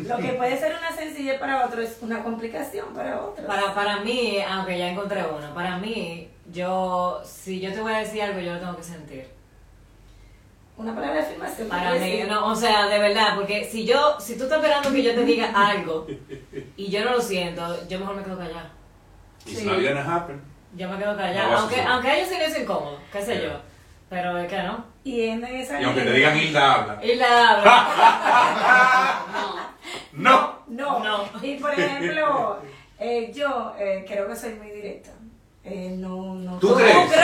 Lo 0.07 0.17
que 0.17 0.29
puede 0.33 0.57
ser 0.59 0.75
una 0.77 0.91
sencillez 0.95 1.39
para 1.39 1.65
otro 1.65 1.81
es 1.81 1.97
una 2.01 2.23
complicación 2.23 2.93
para 2.93 3.21
otro. 3.21 3.45
Para, 3.47 3.73
para 3.73 3.99
mí, 4.01 4.37
aunque 4.47 4.77
ya 4.77 4.89
encontré 4.89 5.23
uno, 5.23 5.53
para 5.53 5.77
mí, 5.77 6.29
yo, 6.51 7.21
si 7.25 7.59
yo 7.59 7.71
te 7.73 7.81
voy 7.81 7.93
a 7.93 7.97
decir 7.99 8.21
algo, 8.21 8.39
yo 8.39 8.53
lo 8.53 8.59
tengo 8.59 8.75
que 8.77 8.83
sentir. 8.83 9.27
Una 10.77 10.93
palabra 10.93 11.21
de 11.21 11.25
afirmación. 11.27 11.69
Para 11.69 11.93
¿qué 11.93 11.99
mí, 11.99 12.11
decir? 12.11 12.27
no, 12.29 12.47
o 12.47 12.55
sea, 12.55 12.87
de 12.87 12.99
verdad, 12.99 13.35
porque 13.35 13.63
si 13.63 13.85
yo, 13.85 14.17
si 14.19 14.37
tú 14.37 14.43
estás 14.43 14.57
esperando 14.57 14.91
que 14.91 15.03
yo 15.03 15.15
te 15.15 15.23
diga 15.23 15.51
algo 15.55 16.05
y 16.75 16.89
yo 16.91 17.05
no 17.05 17.11
lo 17.11 17.21
siento, 17.21 17.87
yo 17.87 17.97
mejor 17.99 18.15
me 18.17 18.23
quedo 18.23 18.37
callada. 18.37 18.71
It's 19.45 19.59
Sí. 19.59 19.65
not 19.65 19.75
gonna 19.81 20.01
happen. 20.15 20.41
Yo 20.75 20.89
me 20.89 20.97
quedo 20.97 21.15
callada, 21.15 21.57
aunque, 21.59 21.81
aunque 21.81 22.09
a 22.09 22.17
ellos 22.17 22.27
sí 22.29 22.37
les 22.37 22.53
es 22.53 22.61
incómodo, 22.63 22.99
qué 23.09 23.21
sé 23.21 23.41
yo, 23.41 23.51
pero 24.09 24.37
es 24.37 24.49
que 24.49 24.61
no. 24.63 24.83
Y 25.05 25.21
en 25.21 25.45
esa 25.45 25.79
Y 25.79 25.85
aunque 25.85 26.01
te 26.01 26.11
digan 26.11 26.35
Hilda 26.37 26.73
habla. 26.73 26.99
La 27.15 27.49
habla. 27.51 29.25
No. 29.31 29.64
¡No! 30.13 30.63
No. 30.67 30.99
No. 30.99 31.29
Y 31.41 31.55
por 31.57 31.71
ejemplo, 31.73 32.61
eh, 32.99 33.31
yo 33.33 33.73
eh, 33.77 34.03
creo 34.07 34.27
que 34.27 34.35
soy 34.35 34.53
muy 34.55 34.69
directa. 34.71 35.11
Eh, 35.63 35.95
no, 35.97 36.35
no. 36.35 36.57
¿Tú 36.59 36.69
¿Tú 36.69 36.75
crees? 36.75 36.95
crees? 37.11 37.15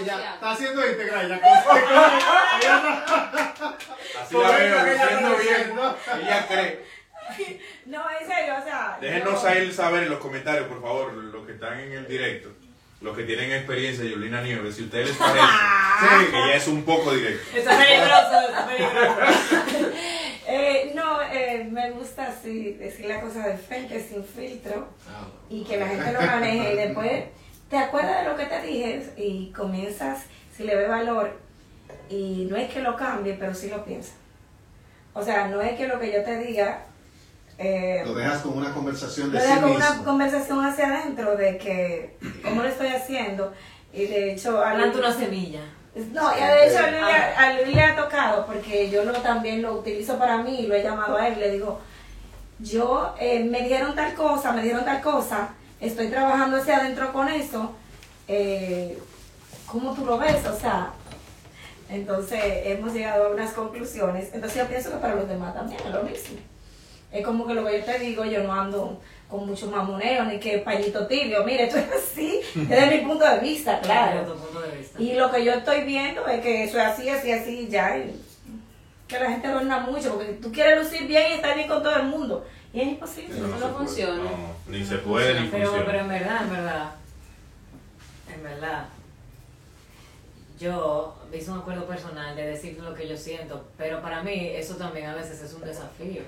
Ella 0.00 0.34
está 0.34 0.50
haciendo 0.50 0.86
íntegra, 0.88 1.22
ella 1.22 1.36
Así 4.22 4.36
la 4.36 4.50
veo, 4.50 4.84
diciendo 4.84 5.36
bien. 5.36 5.78
Ella 6.22 6.46
cree. 6.46 6.84
No, 7.86 8.02
en 8.20 8.26
serio, 8.26 8.54
o 8.58 8.62
sea. 8.64 8.98
Déjenos 9.00 9.42
yo- 9.42 9.48
a 9.48 9.52
él 9.54 9.72
saber 9.72 10.02
en 10.04 10.10
los 10.10 10.18
comentarios, 10.18 10.66
por 10.66 10.82
favor, 10.82 11.12
los 11.14 11.46
que 11.46 11.52
están 11.52 11.78
en 11.78 11.92
el 11.92 12.06
directo, 12.08 12.50
los 13.00 13.16
que 13.16 13.24
tienen 13.24 13.52
experiencia 13.52 14.04
de 14.04 14.10
Yolina 14.10 14.42
Nieves, 14.42 14.76
si 14.76 14.84
ustedes 14.84 15.08
les 15.08 15.16
parece 15.16 15.40
que 16.30 16.36
ella 16.36 16.54
es 16.56 16.66
un 16.66 16.82
poco 16.82 17.12
directa. 17.12 17.58
Está 17.58 17.78
peligroso. 17.78 18.28
Eh, 20.50 20.92
no, 20.94 21.20
eh, 21.20 21.68
me 21.70 21.90
gusta 21.90 22.28
así 22.28 22.72
decir 22.72 23.04
la 23.04 23.20
cosa 23.20 23.46
de 23.46 23.58
frente, 23.58 24.00
sin 24.00 24.24
filtro, 24.24 24.88
y 25.50 25.62
que 25.62 25.76
la 25.76 25.86
gente 25.88 26.10
lo 26.10 26.22
maneje. 26.22 26.72
Y 26.72 26.76
después 26.76 27.24
te 27.68 27.76
acuerdas 27.76 28.22
de 28.22 28.30
lo 28.30 28.34
que 28.34 28.46
te 28.46 28.62
dije 28.62 29.02
y 29.18 29.52
comienzas, 29.52 30.22
si 30.56 30.64
le 30.64 30.74
ve 30.74 30.88
valor, 30.88 31.38
y 32.08 32.46
no 32.50 32.56
es 32.56 32.72
que 32.72 32.80
lo 32.80 32.96
cambie, 32.96 33.36
pero 33.38 33.54
sí 33.54 33.68
lo 33.68 33.84
piensa. 33.84 34.14
O 35.12 35.22
sea, 35.22 35.48
no 35.48 35.60
es 35.60 35.76
que 35.76 35.86
lo 35.86 36.00
que 36.00 36.10
yo 36.10 36.22
te 36.22 36.38
diga. 36.38 36.86
Eh, 37.58 38.02
Lo 38.06 38.14
dejas 38.14 38.38
con 38.42 38.56
una 38.56 38.72
conversación 38.72 39.32
de 39.32 39.38
lo 39.40 39.44
sí 39.44 39.50
con 39.60 39.64
mismo. 39.70 39.76
una 39.76 40.04
conversación 40.04 40.64
hacia 40.64 40.86
adentro 41.00 41.36
de 41.36 41.58
que, 41.58 42.16
¿cómo 42.44 42.62
lo 42.62 42.68
estoy 42.68 42.88
haciendo? 42.88 43.52
Y 43.92 44.06
de 44.06 44.32
hecho, 44.32 44.58
a 44.62 44.74
Planta 44.74 44.86
Luis- 44.86 44.98
una 44.98 45.12
semilla. 45.12 45.60
no, 46.12 46.36
ya 46.38 46.52
de 46.54 46.66
hecho 46.68 46.78
a 46.78 46.90
Luis, 46.90 47.02
a 47.36 47.52
Luis 47.54 47.74
le 47.74 47.82
ha 47.82 47.96
tocado 47.96 48.46
porque 48.46 48.88
yo 48.90 49.02
lo, 49.04 49.12
también 49.14 49.60
lo 49.62 49.74
utilizo 49.74 50.16
para 50.18 50.38
mí 50.38 50.60
y 50.60 50.66
lo 50.68 50.74
he 50.76 50.82
llamado 50.84 51.16
a 51.16 51.26
él. 51.26 51.40
Le 51.40 51.50
digo, 51.50 51.80
yo 52.60 53.14
eh, 53.18 53.42
me 53.44 53.62
dieron 53.62 53.94
tal 53.96 54.14
cosa, 54.14 54.52
me 54.52 54.62
dieron 54.62 54.84
tal 54.84 55.00
cosa, 55.00 55.48
estoy 55.80 56.08
trabajando 56.08 56.58
hacia 56.58 56.76
adentro 56.76 57.12
con 57.12 57.28
eso. 57.28 57.74
Eh, 58.28 58.98
¿Cómo 59.66 59.94
tú 59.94 60.04
lo 60.06 60.16
ves? 60.18 60.46
O 60.46 60.56
sea, 60.56 60.92
entonces 61.90 62.40
hemos 62.42 62.92
llegado 62.92 63.26
a 63.26 63.30
unas 63.30 63.52
conclusiones. 63.52 64.28
Entonces 64.32 64.58
yo 64.62 64.68
pienso 64.68 64.90
que 64.90 64.96
para 64.98 65.14
los 65.16 65.28
demás 65.28 65.54
también 65.54 65.80
es 65.84 65.90
lo 65.92 66.02
mismo. 66.04 66.38
Es 67.10 67.24
como 67.24 67.46
que 67.46 67.54
lo 67.54 67.64
que 67.64 67.78
yo 67.78 67.84
te 67.84 67.98
digo, 67.98 68.24
yo 68.24 68.42
no 68.42 68.52
ando 68.52 69.00
con 69.28 69.46
mucho 69.46 69.70
mamoneo 69.70 70.24
ni 70.24 70.38
que 70.38 70.58
pañito 70.58 71.06
tibio. 71.06 71.44
Mire, 71.44 71.64
esto 71.64 71.78
es 71.78 71.88
así, 71.92 72.40
desde 72.54 72.98
mi 72.98 73.06
punto 73.06 73.24
de 73.24 73.40
vista, 73.40 73.80
claro. 73.82 74.20
Desde 74.20 74.32
tu 74.32 74.38
punto 74.38 74.60
de 74.60 74.76
vista. 74.76 75.02
Y 75.02 75.14
lo 75.14 75.30
que 75.30 75.44
yo 75.44 75.52
estoy 75.52 75.82
viendo 75.82 76.26
es 76.26 76.40
que 76.40 76.64
eso 76.64 76.78
es 76.78 76.84
así, 76.84 77.08
así, 77.08 77.32
así, 77.32 77.68
ya. 77.68 77.96
y 77.96 78.22
que 79.06 79.18
la 79.18 79.30
gente 79.30 79.46
adorna 79.46 79.80
mucho, 79.80 80.14
porque 80.14 80.34
tú 80.34 80.52
quieres 80.52 80.78
lucir 80.84 81.06
bien 81.08 81.30
y 81.30 81.34
estar 81.36 81.54
bien 81.56 81.66
con 81.66 81.82
todo 81.82 81.96
el 81.96 82.04
mundo. 82.04 82.46
Y 82.74 82.80
es 82.80 82.88
imposible. 82.88 83.34
Eso 83.34 83.46
no 83.46 83.56
puede. 83.56 83.74
funciona. 83.74 84.22
No, 84.22 84.54
ni 84.66 84.84
se 84.84 84.98
puede 84.98 85.40
ni 85.40 85.48
Pero, 85.48 85.72
pero 85.72 85.84
funciona. 85.84 86.00
en 86.00 86.08
verdad, 86.08 86.42
en 86.42 86.50
verdad, 86.50 86.90
en 88.34 88.42
verdad, 88.42 88.86
yo 90.60 91.16
hice 91.32 91.50
un 91.50 91.58
acuerdo 91.58 91.86
personal 91.86 92.36
de 92.36 92.42
decir 92.48 92.78
lo 92.80 92.94
que 92.94 93.08
yo 93.08 93.16
siento, 93.16 93.64
pero 93.78 94.02
para 94.02 94.22
mí 94.22 94.50
eso 94.54 94.76
también 94.76 95.06
a 95.06 95.14
veces 95.14 95.40
es 95.40 95.54
un 95.54 95.62
desafío. 95.62 96.22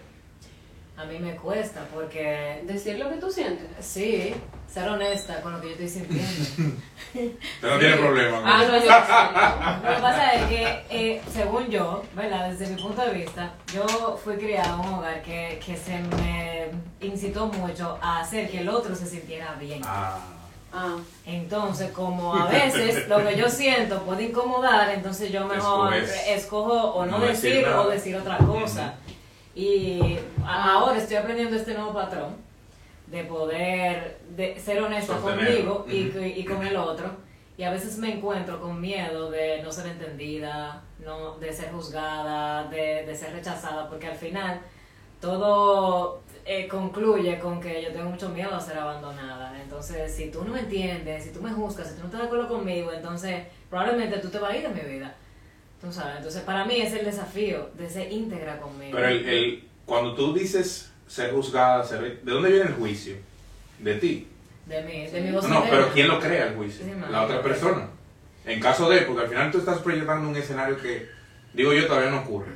A 1.00 1.04
mí 1.06 1.18
me 1.18 1.34
cuesta 1.36 1.80
porque, 1.94 2.62
Decir 2.64 2.98
lo 2.98 3.08
que 3.08 3.16
tú 3.16 3.30
sientes. 3.30 3.66
sí, 3.80 4.34
ser 4.70 4.88
honesta 4.88 5.40
con 5.40 5.52
lo 5.54 5.60
que 5.60 5.68
yo 5.68 5.72
estoy 5.72 5.88
sintiendo. 5.88 6.76
Usted 7.14 7.68
no 7.68 7.78
tiene 7.78 7.96
problema 7.96 8.36
con 8.36 8.46
Ah, 8.48 8.62
no, 8.68 8.74
yo 8.76 8.80
sí. 8.82 9.86
Lo 9.88 9.96
que 9.96 10.02
pasa 10.02 10.32
es 10.34 10.44
que, 10.48 10.84
eh, 10.90 11.20
según 11.32 11.68
yo, 11.68 12.02
¿verdad? 12.14 12.50
Desde 12.50 12.72
mi 12.74 12.80
punto 12.80 13.02
de 13.02 13.12
vista, 13.12 13.52
yo 13.74 14.18
fui 14.22 14.36
criada 14.36 14.74
en 14.74 14.80
un 14.88 14.94
hogar 14.94 15.22
que, 15.22 15.60
que 15.64 15.76
se 15.76 15.98
me 15.98 16.68
incitó 17.00 17.46
mucho 17.46 17.98
a 18.00 18.20
hacer 18.20 18.50
que 18.50 18.60
el 18.60 18.68
otro 18.68 18.94
se 18.94 19.06
sintiera 19.06 19.54
bien. 19.54 19.80
Ah, 19.84 20.18
Ah, 20.72 20.98
Entonces, 21.26 21.90
como 21.90 22.32
a 22.32 22.46
veces 22.46 23.08
lo 23.08 23.26
que 23.26 23.36
yo 23.36 23.48
siento 23.48 24.02
puede 24.04 24.22
incomodar, 24.26 24.88
entonces 24.90 25.32
yo 25.32 25.44
mejor 25.46 25.92
Escoges 25.94 26.28
escojo 26.28 26.92
o 26.92 27.06
no, 27.06 27.18
no 27.18 27.26
decir 27.26 27.66
o 27.66 27.88
decir 27.88 28.14
otra 28.14 28.38
cosa. 28.38 28.94
Y 29.54 30.18
a- 30.44 30.72
ahora 30.74 30.98
estoy 30.98 31.16
aprendiendo 31.16 31.56
este 31.56 31.74
nuevo 31.74 31.92
patrón 31.92 32.36
de 33.06 33.24
poder 33.24 34.20
de 34.36 34.58
ser 34.58 34.80
honesta 34.82 35.14
Sostenerlo. 35.18 35.78
conmigo 35.84 36.20
y, 36.24 36.40
y 36.40 36.44
con 36.44 36.64
el 36.66 36.76
otro. 36.76 37.10
Y 37.58 37.64
a 37.64 37.70
veces 37.70 37.98
me 37.98 38.14
encuentro 38.14 38.60
con 38.60 38.80
miedo 38.80 39.30
de 39.30 39.60
no 39.62 39.70
ser 39.70 39.88
entendida, 39.88 40.82
no, 41.04 41.36
de 41.38 41.52
ser 41.52 41.70
juzgada, 41.72 42.64
de, 42.68 43.04
de 43.04 43.14
ser 43.14 43.32
rechazada, 43.34 43.88
porque 43.88 44.06
al 44.06 44.16
final 44.16 44.60
todo 45.20 46.22
eh, 46.46 46.66
concluye 46.68 47.38
con 47.38 47.60
que 47.60 47.82
yo 47.82 47.92
tengo 47.92 48.08
mucho 48.10 48.30
miedo 48.30 48.54
a 48.54 48.60
ser 48.60 48.78
abandonada. 48.78 49.60
Entonces, 49.60 50.14
si 50.14 50.30
tú 50.30 50.42
no 50.44 50.52
me 50.52 50.60
entiendes, 50.60 51.24
si 51.24 51.32
tú 51.32 51.42
me 51.42 51.50
juzgas, 51.50 51.88
si 51.88 51.94
tú 51.94 52.00
no 52.00 52.06
estás 52.06 52.20
de 52.22 52.26
acuerdo 52.28 52.48
conmigo, 52.48 52.92
entonces 52.92 53.44
probablemente 53.68 54.18
tú 54.18 54.28
te 54.30 54.38
vas 54.38 54.52
a 54.52 54.56
ir 54.56 54.62
de 54.68 54.82
mi 54.82 54.88
vida. 54.94 55.14
Tú 55.80 55.90
sabes, 55.92 56.16
entonces 56.18 56.42
para 56.42 56.64
mí 56.64 56.80
es 56.80 56.92
el 56.92 57.04
desafío 57.04 57.70
de 57.74 57.88
ser 57.88 58.12
íntegra 58.12 58.58
conmigo. 58.58 58.92
pero 58.96 59.08
el, 59.08 59.28
el- 59.28 59.64
cuando 59.86 60.14
tú 60.14 60.34
dices 60.34 60.92
ser 61.06 61.32
juzgada, 61.32 61.82
ser, 61.84 62.20
¿de 62.22 62.30
dónde 62.32 62.50
viene 62.50 62.66
el 62.68 62.74
juicio? 62.74 63.16
De 63.78 63.94
ti. 63.94 64.28
De 64.66 64.82
mi, 64.82 65.06
de 65.06 65.20
mi 65.22 65.32
voz 65.32 65.48
No, 65.48 65.64
pero 65.68 65.88
¿quién 65.92 66.06
lo 66.08 66.20
crea 66.20 66.48
el 66.48 66.54
juicio? 66.54 66.84
Sí, 66.84 66.92
La 67.10 67.22
otra 67.22 67.42
persona. 67.42 67.88
En 68.44 68.60
caso 68.60 68.88
de, 68.88 69.00
porque 69.02 69.22
al 69.22 69.28
final 69.28 69.50
tú 69.50 69.58
estás 69.58 69.78
proyectando 69.80 70.28
un 70.28 70.36
escenario 70.36 70.76
que, 70.80 71.08
digo 71.54 71.72
yo, 71.72 71.86
todavía 71.86 72.10
no 72.10 72.20
ocurre. 72.20 72.52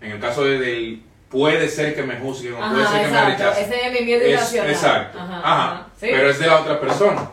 En 0.00 0.12
el 0.12 0.20
caso 0.20 0.44
de, 0.44 0.58
del 0.58 1.02
puede 1.28 1.68
ser 1.68 1.94
que 1.94 2.02
me 2.04 2.16
juzguen 2.16 2.54
o 2.54 2.58
puede 2.58 2.86
ser 2.86 2.92
que 3.02 3.08
me 3.08 3.08
exacto. 3.08 3.30
rechacen. 3.30 3.64
Ese 3.64 3.86
es 3.86 3.92
mi 4.00 4.06
miedo 4.06 4.22
Es- 4.22 4.30
irracional. 4.32 4.70
exacto. 4.70 5.18
Ajá, 5.20 5.40
Ajá. 5.44 5.86
Pero 6.00 6.30
es 6.30 6.38
de 6.38 6.46
la 6.46 6.60
otra 6.60 6.80
persona. 6.80 7.30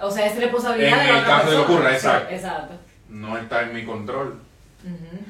O 0.00 0.10
sea, 0.10 0.26
es 0.26 0.36
responsabilidad 0.40 0.92
En 1.00 1.06
de 1.06 1.12
la 1.12 1.18
el 1.18 1.24
otra 1.24 1.36
caso 1.36 1.50
de 1.50 1.56
que 1.56 1.62
persona. 1.62 1.74
ocurra, 1.74 1.90
Sí, 1.98 2.34
exacto. 2.34 2.74
No 3.14 3.38
está 3.38 3.62
en 3.62 3.74
mi 3.74 3.84
control. 3.84 4.40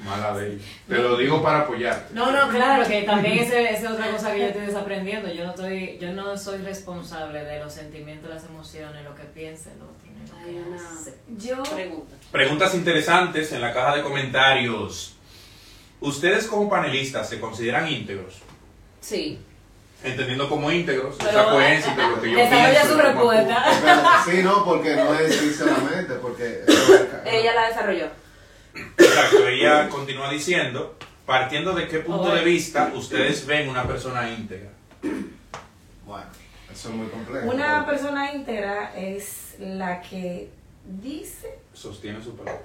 Mala 0.04 0.36
de 0.36 0.54
ella. 0.54 0.64
Te 0.88 0.94
lo 0.98 1.16
digo 1.16 1.40
para 1.42 1.60
apoyarte. 1.60 2.12
No, 2.12 2.32
no, 2.32 2.48
claro, 2.48 2.84
que 2.88 3.02
también 3.02 3.38
esa 3.38 3.60
esa 3.60 3.86
es 3.86 3.90
otra 3.92 4.10
cosa 4.10 4.32
que 4.32 4.40
yo 4.40 4.46
estoy 4.46 4.66
desaprendiendo. 4.66 5.32
Yo 5.32 5.44
no, 5.44 5.50
estoy, 5.50 5.96
yo 6.00 6.12
no 6.12 6.36
soy 6.36 6.58
responsable 6.62 7.44
de 7.44 7.60
los 7.60 7.72
sentimientos, 7.72 8.28
las 8.30 8.44
emociones, 8.46 9.04
lo 9.04 9.14
que 9.14 9.22
piensa 9.24 9.70
el 9.70 9.76
otro, 9.82 9.94
lo 10.08 10.44
que 10.44 10.84
hace. 10.84 11.14
Yo, 11.36 11.62
Pregunta. 11.62 12.16
Preguntas 12.32 12.74
interesantes 12.74 13.52
en 13.52 13.60
la 13.60 13.72
caja 13.72 13.96
de 13.96 14.02
comentarios. 14.02 15.14
¿Ustedes 16.00 16.46
como 16.48 16.68
panelistas 16.68 17.28
se 17.28 17.38
consideran 17.38 17.86
íntegros? 17.86 18.38
Sí. 19.00 19.38
Entendiendo 20.02 20.48
como 20.48 20.70
íntegros, 20.72 21.14
Pero- 21.18 21.30
esa 21.30 21.44
coherencia 21.44 21.90
entre 21.92 22.08
lo 22.08 22.20
que 22.20 22.30
yo 22.32 22.38
Desarrolla 22.38 22.70
pienso. 22.72 22.92
su 22.92 22.98
respuesta. 23.00 23.64
Sí, 24.24 24.42
no, 24.42 24.64
porque 24.64 24.96
no 24.96 25.14
es 25.14 25.56
solamente, 25.56 26.14
porque... 26.14 26.64
Ella 27.24 27.54
la 27.54 27.68
desarrolló. 27.68 28.06
Exacto, 28.98 29.46
ella 29.46 29.88
continúa 29.88 30.30
diciendo, 30.30 30.96
partiendo 31.26 31.72
de 31.74 31.86
qué 31.88 32.00
punto 32.00 32.24
Oye. 32.24 32.38
de 32.40 32.44
vista 32.44 32.92
ustedes 32.94 33.46
ven 33.46 33.68
una 33.68 33.86
persona 33.86 34.28
íntegra. 34.30 34.70
Bueno, 36.04 36.26
eso 36.72 36.88
es 36.88 36.94
muy 36.94 37.06
complejo. 37.08 37.48
una 37.50 37.86
persona 37.86 38.32
íntegra 38.34 38.94
es 38.96 39.54
la 39.58 40.00
que 40.00 40.50
dice 41.00 41.58
Sostiene 41.72 42.22
su 42.22 42.36
palabra. 42.36 42.60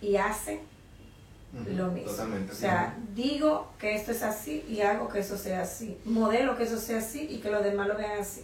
y 0.00 0.16
hace 0.16 0.60
lo 1.76 1.88
mismo. 1.88 2.10
Totalmente. 2.10 2.52
O 2.52 2.54
sea, 2.54 2.96
digo 3.14 3.72
que 3.78 3.94
esto 3.94 4.12
es 4.12 4.22
así 4.22 4.64
y 4.68 4.80
hago 4.80 5.08
que 5.08 5.18
eso 5.18 5.36
sea 5.36 5.62
así. 5.62 5.98
Modelo 6.04 6.56
que 6.56 6.62
eso 6.62 6.78
sea 6.78 6.98
así 6.98 7.26
y 7.30 7.38
que 7.40 7.50
los 7.50 7.62
demás 7.62 7.88
lo 7.88 7.96
vean 7.96 8.20
así. 8.20 8.42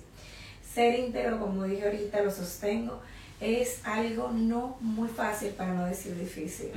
Ser 0.75 0.99
íntegro, 0.99 1.39
como 1.41 1.65
dije 1.65 1.85
ahorita, 1.87 2.21
lo 2.23 2.31
sostengo, 2.31 3.01
es 3.41 3.81
algo 3.85 4.31
no 4.33 4.77
muy 4.81 5.09
fácil, 5.09 5.51
para 5.51 5.73
no 5.73 5.87
decir 5.87 6.19
difícil. 6.19 6.71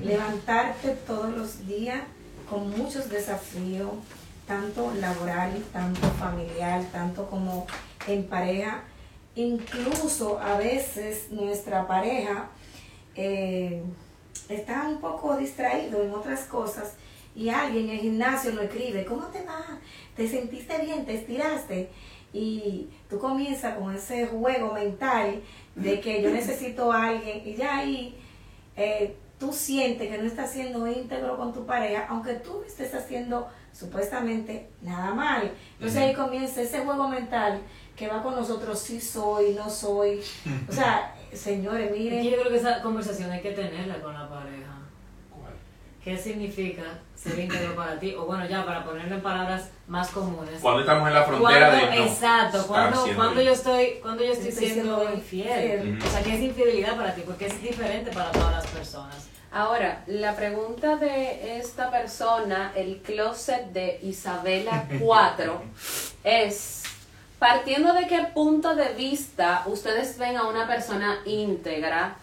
Levantarte 0.00 0.96
todos 1.06 1.30
los 1.36 1.66
días 1.66 2.00
con 2.48 2.70
muchos 2.70 3.08
desafíos, 3.08 3.90
tanto 4.46 4.92
laboral, 4.94 5.62
tanto 5.72 6.08
familiar, 6.12 6.84
tanto 6.92 7.28
como 7.30 7.66
en 8.06 8.24
pareja. 8.24 8.82
Incluso 9.34 10.38
a 10.40 10.58
veces 10.58 11.30
nuestra 11.30 11.86
pareja 11.86 12.50
eh, 13.14 13.82
está 14.48 14.88
un 14.88 15.00
poco 15.00 15.36
distraído 15.36 16.02
en 16.02 16.12
otras 16.12 16.40
cosas 16.44 16.94
y 17.34 17.48
alguien 17.48 17.84
en 17.84 17.90
el 17.90 18.00
gimnasio 18.00 18.52
lo 18.52 18.62
escribe, 18.62 19.04
¿cómo 19.04 19.26
te 19.28 19.42
va? 19.42 19.78
¿Te 20.16 20.28
sentiste 20.28 20.78
bien? 20.84 21.06
¿Te 21.06 21.14
estiraste? 21.14 21.88
Y 22.32 22.88
tú 23.08 23.18
comienzas 23.18 23.78
con 23.78 23.94
ese 23.94 24.26
juego 24.26 24.72
mental 24.72 25.42
de 25.74 26.00
que 26.00 26.22
yo 26.22 26.30
necesito 26.30 26.92
a 26.92 27.06
alguien 27.08 27.42
y 27.46 27.54
ya 27.54 27.78
ahí 27.78 28.16
eh, 28.76 29.16
tú 29.38 29.52
sientes 29.52 30.08
que 30.08 30.18
no 30.18 30.24
estás 30.26 30.52
siendo 30.52 30.86
íntegro 30.86 31.36
con 31.36 31.52
tu 31.52 31.66
pareja, 31.66 32.06
aunque 32.08 32.34
tú 32.34 32.62
estés 32.66 32.94
haciendo 32.94 33.48
supuestamente 33.72 34.68
nada 34.82 35.14
mal. 35.14 35.50
Entonces 35.74 35.98
ahí 35.98 36.14
comienza 36.14 36.62
ese 36.62 36.80
juego 36.80 37.08
mental 37.08 37.60
que 37.96 38.08
va 38.08 38.22
con 38.22 38.34
nosotros, 38.34 38.78
sí 38.78 39.00
soy, 39.00 39.54
no 39.54 39.68
soy. 39.68 40.20
O 40.68 40.72
sea, 40.72 41.14
señores, 41.32 41.90
Y 41.96 41.98
miren. 41.98 42.22
yo 42.24 42.30
creo 42.40 42.48
que 42.50 42.56
esa 42.56 42.82
conversación 42.82 43.30
hay 43.30 43.40
que 43.40 43.52
tenerla 43.52 44.00
con 44.00 44.14
la 44.14 44.28
pareja. 44.28 44.41
¿Qué 46.04 46.18
significa 46.18 46.82
ser 47.14 47.38
íntegro 47.38 47.76
para 47.76 47.98
ti? 48.00 48.14
O 48.16 48.24
bueno, 48.26 48.44
ya 48.46 48.64
para 48.66 48.84
ponerlo 48.84 49.14
en 49.14 49.22
palabras 49.22 49.70
más 49.86 50.08
comunes. 50.08 50.58
Cuando 50.60 50.80
estamos 50.80 51.06
en 51.06 51.14
la 51.14 51.22
frontera 51.24 51.70
de 51.70 51.86
no 51.86 52.04
exacto, 52.06 52.66
cuando, 52.66 53.06
cuando 53.14 53.40
yo 53.40 53.52
estoy, 53.52 53.98
cuando 54.02 54.24
yo 54.24 54.32
estoy, 54.32 54.48
Estoy 54.48 54.66
siendo, 54.66 54.98
siendo 54.98 55.14
infiel. 55.14 55.88
infiel. 55.88 55.98
O 56.04 56.10
sea, 56.10 56.22
¿qué 56.24 56.34
es 56.34 56.40
infidelidad 56.40 56.96
para 56.96 57.14
ti? 57.14 57.22
Porque 57.24 57.46
es 57.46 57.62
diferente 57.62 58.10
para 58.10 58.32
todas 58.32 58.50
las 58.50 58.66
personas. 58.66 59.28
Ahora, 59.52 60.02
la 60.06 60.34
pregunta 60.34 60.96
de 60.96 61.58
esta 61.58 61.90
persona, 61.90 62.72
el 62.74 63.00
closet 63.02 63.66
de 63.66 64.00
Isabela 64.02 64.88
4, 65.00 65.62
es, 66.24 66.82
partiendo 67.38 67.92
de 67.92 68.08
qué 68.08 68.26
punto 68.34 68.74
de 68.74 68.88
vista 68.94 69.62
ustedes 69.66 70.18
ven 70.18 70.36
a 70.36 70.48
una 70.48 70.66
persona 70.66 71.18
íntegra, 71.26 72.16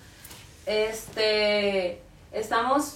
este, 0.66 2.02
estamos 2.34 2.96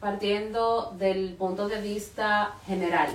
partiendo 0.00 0.94
del 0.98 1.34
punto 1.34 1.68
de 1.68 1.80
vista 1.80 2.54
general, 2.66 3.10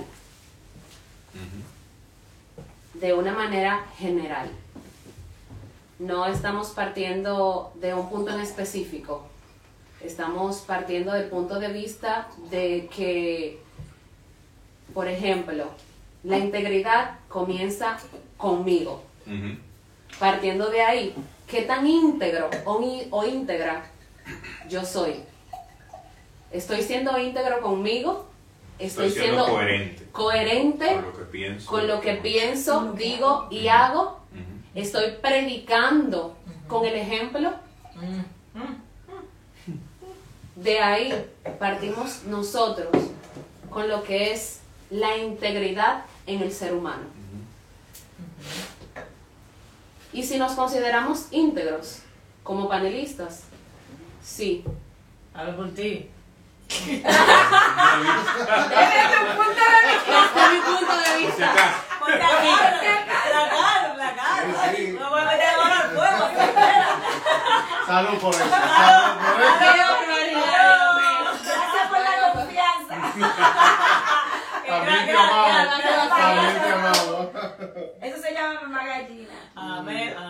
de 2.94 3.12
una 3.14 3.32
manera 3.32 3.86
general. 3.98 4.50
No 5.98 6.26
estamos 6.26 6.70
partiendo 6.70 7.72
de 7.76 7.94
un 7.94 8.10
punto 8.10 8.32
en 8.32 8.40
específico. 8.40 9.26
Estamos 10.00 10.58
partiendo 10.58 11.12
del 11.12 11.28
punto 11.28 11.60
de 11.60 11.68
vista 11.68 12.28
de 12.50 12.88
que, 12.94 13.62
por 14.92 15.06
ejemplo, 15.06 15.66
la 16.24 16.38
integridad 16.38 17.18
comienza 17.28 17.98
conmigo. 18.36 19.02
Partiendo 20.18 20.68
de 20.70 20.82
ahí, 20.82 21.14
¿qué 21.46 21.62
tan 21.62 21.86
íntegro 21.86 22.50
o, 22.64 22.80
o 23.10 23.24
íntegra 23.24 23.84
yo 24.68 24.84
soy? 24.84 25.22
¿Estoy 26.52 26.82
siendo 26.82 27.18
íntegro 27.18 27.60
conmigo? 27.60 28.26
¿Estoy, 28.78 29.06
Estoy 29.08 29.22
siendo 29.22 29.44
siendo 29.44 29.52
coherente 29.58 30.06
coherente 30.12 30.86
con 30.94 31.02
lo 31.04 31.12
que 31.16 31.24
pienso. 31.24 31.70
con 31.70 31.86
lo 31.88 32.00
que 32.00 32.12
pienso, 32.14 32.74
Con 32.74 32.86
lo 32.88 32.94
que 32.94 33.04
digo 33.04 33.28
hago. 33.28 33.48
y 33.52 33.68
hago? 33.68 34.20
Estoy 34.74 35.12
predicando 35.20 36.36
con 36.68 36.84
el 36.86 36.94
ejemplo. 36.94 37.52
De 40.56 40.80
ahí 40.80 41.12
partimos 41.58 42.24
nosotros 42.24 42.88
con 43.70 43.88
lo 43.88 44.02
que 44.02 44.32
es 44.32 44.60
la 44.90 45.16
integridad 45.16 46.04
en 46.26 46.42
el 46.42 46.52
ser 46.52 46.74
humano. 46.74 47.04
Y 50.12 50.22
si 50.24 50.38
nos 50.38 50.52
consideramos 50.52 51.28
íntegros 51.30 52.00
como 52.42 52.68
panelistas, 52.68 53.44
sí. 54.22 54.62
Hablo 55.32 55.56
por 55.56 55.70
ti. 55.70 56.10
Desde 56.72 56.88
mi 60.50 60.60
punto 60.60 60.94
de 60.96 61.04
Por 61.04 61.18
si 61.18 61.26
vista. 61.26 61.46
acaso. 61.52 61.76
Por 62.00 62.10
la 62.10 62.18
cara, 62.18 62.36
la 62.42 63.00
cara, 63.06 63.94
la 63.96 64.10
cara. 64.14 64.42
No 64.98 65.10
voy 65.10 65.20
a 65.20 65.24
meter 65.24 65.48
ahora 65.54 65.76
al 65.78 65.88
fuego. 65.90 66.24
Salud 67.86 68.16
por 68.20 68.34
eso, 68.34 68.44
salud 68.48 69.14
por 69.18 69.40
eso. 69.42 69.58
¡Qué 69.58 69.66
Gracias 71.44 71.86
por 71.90 72.00
la 72.00 72.12
confianza. 72.32 72.94
También 74.66 75.00
te 75.06 75.12
Gracias, 75.12 75.18
amamos. 75.20 75.46
gracias, 75.68 76.08
También 76.08 76.54
te 76.62 76.68
amamos. 76.72 77.26
Eso 78.00 78.16
se 78.22 78.30
llama 78.34 78.54
mamá 78.62 78.80
gallina. 78.86 79.34
Amén. 79.54 80.14
Ah, 80.18 80.20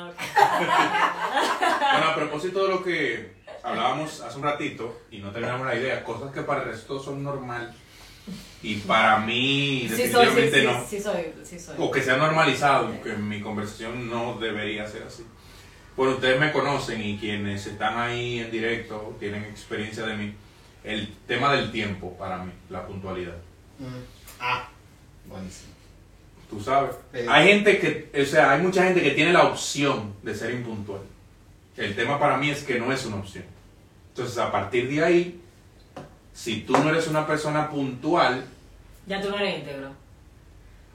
Bueno, 1.92 2.06
a 2.10 2.14
propósito 2.14 2.62
de 2.64 2.68
lo 2.68 2.82
que 2.82 3.36
hablábamos 3.62 4.20
hace 4.20 4.36
un 4.36 4.44
ratito 4.44 5.02
y 5.10 5.18
no 5.18 5.30
terminamos 5.30 5.66
la 5.66 5.74
idea, 5.74 6.04
cosas 6.04 6.32
que 6.32 6.42
para 6.42 6.62
el 6.62 6.68
resto 6.68 7.00
son 7.02 7.22
normal 7.22 7.74
y 8.62 8.76
para 8.76 9.18
mí 9.18 9.88
Sí 9.88 10.08
soy, 10.08 10.26
sí, 10.26 10.34
definitivamente 10.34 10.60
sí, 10.60 10.66
no. 10.66 10.86
sí 10.86 11.00
soy, 11.00 11.32
sí 11.44 11.58
soy. 11.58 11.74
O 11.78 11.90
que 11.90 12.02
se 12.02 12.12
ha 12.12 12.16
normalizado, 12.16 13.02
que 13.02 13.12
en 13.12 13.28
mi 13.28 13.40
conversación 13.40 14.08
no 14.08 14.38
debería 14.38 14.86
ser 14.86 15.02
así. 15.02 15.24
Bueno, 15.96 16.14
ustedes 16.14 16.38
me 16.38 16.52
conocen 16.52 17.02
y 17.02 17.18
quienes 17.18 17.66
están 17.66 17.98
ahí 17.98 18.38
en 18.38 18.50
directo 18.50 19.16
tienen 19.18 19.44
experiencia 19.44 20.06
de 20.06 20.16
mí. 20.16 20.34
El 20.84 21.12
tema 21.26 21.52
del 21.54 21.70
tiempo 21.70 22.16
para 22.16 22.38
mí, 22.38 22.52
la 22.70 22.86
puntualidad. 22.86 23.36
Mm. 23.78 24.04
Ah, 24.40 24.68
buenísimo. 25.26 25.72
Tú 26.48 26.60
sabes. 26.60 26.94
Sí. 27.12 27.20
Hay 27.28 27.48
gente 27.48 27.78
que, 27.78 28.22
o 28.22 28.24
sea, 28.24 28.52
hay 28.52 28.62
mucha 28.62 28.84
gente 28.84 29.02
que 29.02 29.10
tiene 29.10 29.32
la 29.32 29.44
opción 29.44 30.14
de 30.22 30.34
ser 30.34 30.52
impuntual. 30.52 31.00
El 31.76 31.94
tema 31.96 32.18
para 32.18 32.36
mí 32.36 32.50
es 32.50 32.62
que 32.64 32.78
no 32.78 32.92
es 32.92 33.04
una 33.06 33.16
opción. 33.16 33.44
Entonces, 34.10 34.36
a 34.38 34.52
partir 34.52 34.88
de 34.90 35.02
ahí, 35.04 35.40
si 36.32 36.60
tú 36.62 36.72
no 36.74 36.90
eres 36.90 37.08
una 37.08 37.26
persona 37.26 37.68
puntual, 37.70 38.44
Ya 39.06 39.20
tú 39.20 39.30
no 39.30 39.36
eres 39.38 39.58
íntegro. 39.60 39.88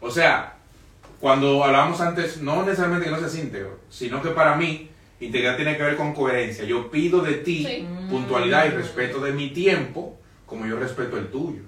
o 0.02 0.10
sea, 0.12 0.54
cuando 1.20 1.64
hablábamos 1.64 2.00
antes, 2.02 2.42
no 2.42 2.62
necesariamente 2.64 3.06
que 3.06 3.12
no 3.12 3.20
seas 3.20 3.36
íntegro, 3.38 3.80
sino 3.90 4.22
que 4.22 4.30
para 4.30 4.56
mí, 4.56 4.90
integridad 5.20 5.56
tiene 5.56 5.76
que 5.76 5.82
ver 5.84 5.98
con 5.98 6.14
coherencia. 6.14 6.64
Yo 6.64 6.92
pido 6.92 7.22
de 7.22 7.34
ti 7.36 7.66
Sí. 7.66 7.88
puntualidad 8.10 8.66
y 8.68 8.70
Mm. 8.70 8.76
respeto 8.76 9.20
de 9.20 9.32
mi 9.34 9.50
tiempo, 9.50 10.16
como 10.46 10.66
yo 10.68 10.78
respeto 10.78 11.18
el 11.18 11.30
tuyo. 11.32 11.64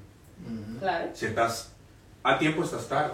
Claro. 0.80 1.10
Si 1.14 1.26
estás 1.26 1.74
a 2.24 2.38
tiempo, 2.38 2.64
estás 2.64 2.88
tarde. 2.88 3.14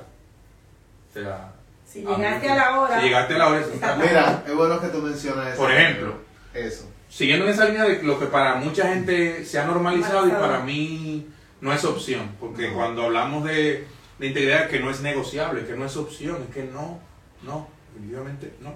O 1.10 1.14
sea, 1.14 1.54
Si 1.96 2.02
llegaste 2.06 2.50
a 2.50 2.56
la 2.56 2.80
hora. 2.82 3.00
Si 3.00 3.06
llegaste 3.06 3.36
a 3.36 3.38
la 3.38 3.48
hora. 3.48 3.66
Mira, 3.98 4.44
es 4.46 4.54
bueno 4.54 4.82
que 4.82 4.88
tú 4.88 4.98
mencionas 5.00 5.48
eso. 5.54 5.58
Por 5.58 5.72
ejemplo. 5.72 6.14
Eso. 6.54 6.90
Siguiendo 7.10 7.46
en 7.46 7.52
esa 7.54 7.66
línea 7.66 7.84
de 7.86 8.04
lo 8.04 8.20
que 8.20 8.26
para 8.26 8.56
mucha 8.56 8.88
gente 8.90 9.46
se 9.46 9.60
ha 9.60 9.66
normalizado 9.66 10.28
y 10.28 10.32
para 10.32 10.60
mí 10.60 11.28
no 11.62 11.72
es 11.72 11.86
opción, 11.86 12.32
porque 12.40 12.68
No. 12.70 12.74
cuando 12.76 13.04
hablamos 13.04 13.46
de, 13.46 13.88
de 14.20 14.28
integridad 14.28 14.68
que 14.68 14.80
no 14.82 14.92
es 14.92 15.00
negociable, 15.02 15.66
que 15.66 15.74
no 15.74 15.86
es 15.86 15.96
opción, 15.96 16.38
es 16.50 16.54
que 16.54 16.64
no, 16.64 17.00
no, 17.44 17.68
definitivamente 17.94 18.54
no. 18.60 18.74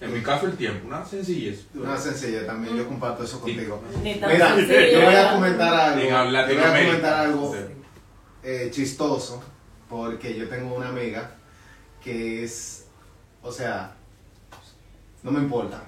En 0.00 0.14
mi 0.14 0.22
caso, 0.22 0.46
el 0.46 0.56
tiempo, 0.56 0.86
una 0.88 1.04
sencillez. 1.04 1.66
Una 1.74 1.98
sencilla 1.98 2.46
también, 2.46 2.74
yo 2.74 2.88
comparto 2.88 3.22
eso 3.22 3.38
contigo. 3.38 3.82
Mira, 4.02 4.56
yo 4.56 5.02
voy 5.04 5.14
a 5.14 5.32
comentar 5.34 5.74
algo. 5.74 6.00
Yo 6.00 6.24
voy 6.24 6.36
a 6.64 6.84
comentar 6.86 7.12
algo 7.20 7.52
Sí. 7.54 7.60
eh, 8.42 8.68
chistoso, 8.72 9.42
porque 9.90 10.34
yo 10.34 10.48
tengo 10.48 10.74
una 10.74 10.88
amiga 10.88 11.32
que 12.02 12.44
es, 12.44 12.86
o 13.42 13.52
sea, 13.52 13.92
no 15.22 15.30
me 15.30 15.40
importa. 15.40 15.82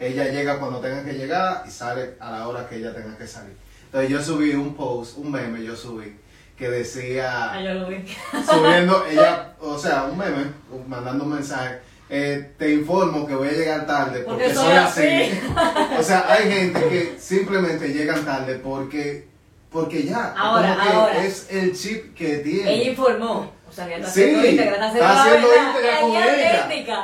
Ella 0.00 0.24
llega 0.28 0.58
cuando 0.58 0.80
tenga 0.80 1.04
que 1.04 1.12
llegar 1.12 1.62
y 1.66 1.70
sale 1.70 2.16
a 2.18 2.30
la 2.32 2.48
hora 2.48 2.68
que 2.68 2.76
ella 2.76 2.92
tenga 2.94 3.16
que 3.16 3.26
salir. 3.26 3.56
Entonces 3.84 4.10
yo 4.10 4.22
subí 4.22 4.52
un 4.54 4.74
post, 4.74 5.18
un 5.18 5.30
meme, 5.30 5.62
yo 5.62 5.76
subí, 5.76 6.16
que 6.56 6.68
decía... 6.70 7.52
Ah, 7.52 7.60
yo 7.62 7.74
lo 7.74 7.88
vi. 7.88 8.04
subiendo, 8.50 9.06
ella, 9.10 9.54
o 9.60 9.78
sea, 9.78 10.04
un 10.04 10.18
meme, 10.18 10.46
mandando 10.88 11.24
un 11.24 11.34
mensaje. 11.34 11.78
eh, 12.08 12.52
te 12.58 12.72
informo 12.72 13.26
que 13.26 13.34
voy 13.34 13.48
a 13.48 13.52
llegar 13.52 13.86
tarde 13.86 14.20
porque, 14.20 14.44
Porque 14.44 14.54
soy 14.54 14.72
así. 14.72 15.06
así. 15.06 15.40
o 15.98 16.02
sea, 16.02 16.26
hay 16.32 16.50
gente 16.50 16.80
que 16.88 17.16
simplemente 17.20 17.88
llegan 17.92 18.24
tarde 18.24 18.56
porque, 18.56 19.28
porque 19.70 20.02
ya, 20.02 20.34
Ahora, 20.36 20.74
ahora. 20.82 21.24
es 21.24 21.46
el 21.50 21.76
chip 21.76 22.14
que 22.14 22.38
tiene. 22.38 22.74
Ella 22.74 22.90
informó. 22.90 23.52
O 23.72 23.74
sea, 23.74 23.86
que 23.86 23.94
ella 23.94 24.00
está 24.04 24.12
Sí, 24.12 24.20
haciendo 24.22 24.46
íntegra, 24.48 24.74
está 24.74 24.86
íntegra 24.88 26.00
con 26.00 26.10
ella 26.10 26.34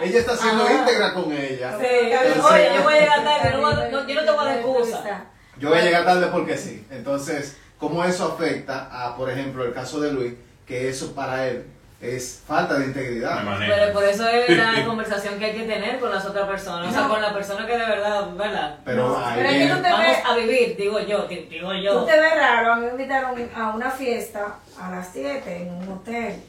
ella. 0.03 0.19
está 0.19 0.33
haciendo 0.35 0.65
Ajá. 0.65 0.73
íntegra 0.75 1.15
con 1.15 1.33
ella. 1.33 1.77
Sí, 1.81 1.87
Entonces- 1.89 2.45
oye, 2.45 2.71
yo 2.77 2.83
voy 2.83 2.95
a 2.95 3.01
llegar 3.01 3.25
tarde, 3.25 3.51
no, 3.57 3.73
no- 3.73 4.07
yo 4.07 4.15
no 4.15 4.21
te 4.25 4.31
voy 4.31 4.41
a 4.41 4.45
dar 4.45 4.57
excusa. 4.59 5.25
Yo 5.59 5.69
voy 5.71 5.79
a 5.79 5.83
llegar 5.83 6.05
tarde 6.05 6.27
porque 6.31 6.59
sí. 6.59 6.87
Entonces, 6.91 7.57
¿cómo 7.79 8.05
eso 8.05 8.35
afecta 8.35 8.89
a, 8.93 9.17
por 9.17 9.31
ejemplo, 9.31 9.65
el 9.65 9.73
caso 9.73 9.99
de 10.01 10.13
Luis? 10.13 10.35
Que 10.67 10.91
eso 10.91 11.15
para 11.15 11.49
él 11.49 11.65
es 12.03 12.43
falta 12.47 12.75
de 12.79 12.85
integridad. 12.85 13.43
Manejo. 13.43 13.73
Pero 13.75 13.93
por 13.95 14.05
eso 14.05 14.29
es 14.29 14.57
la 14.57 14.85
conversación 14.87 15.39
que 15.39 15.47
hay 15.47 15.55
que 15.55 15.65
tener 15.65 15.99
con 15.99 16.11
las 16.13 16.25
otras 16.27 16.47
personas. 16.47 16.89
O 16.91 16.93
sea, 16.93 17.09
con 17.09 17.21
la 17.23 17.33
persona 17.33 17.67
que 17.67 17.73
de 17.73 17.79
verdad, 17.79 18.29
¿verdad? 18.37 18.77
Pero 18.85 19.09
No, 19.09 19.17
ahí 19.19 19.33
pero 19.37 19.49
es 19.49 19.53
que 19.55 19.59
viene- 19.61 19.75
tú 19.75 19.83
te 19.83 19.91
Vamos 19.91 20.07
ves- 20.07 20.25
a 20.25 20.37
vivir, 20.37 20.77
digo 20.77 21.01
yo, 21.01 21.27
di- 21.27 21.47
digo 21.51 21.73
yo. 21.73 22.01
Tú 22.01 22.07
te 22.07 22.21
ves 22.21 22.35
raro, 22.37 22.73
a 22.75 22.77
mí 22.77 22.85
me 22.87 22.91
invitaron 22.93 23.51
a 23.57 23.71
una 23.71 23.91
fiesta 23.91 24.57
a 24.81 24.91
las 24.93 25.09
7 25.13 25.57
en 25.63 25.75
un 25.75 25.89
hotel 25.93 26.41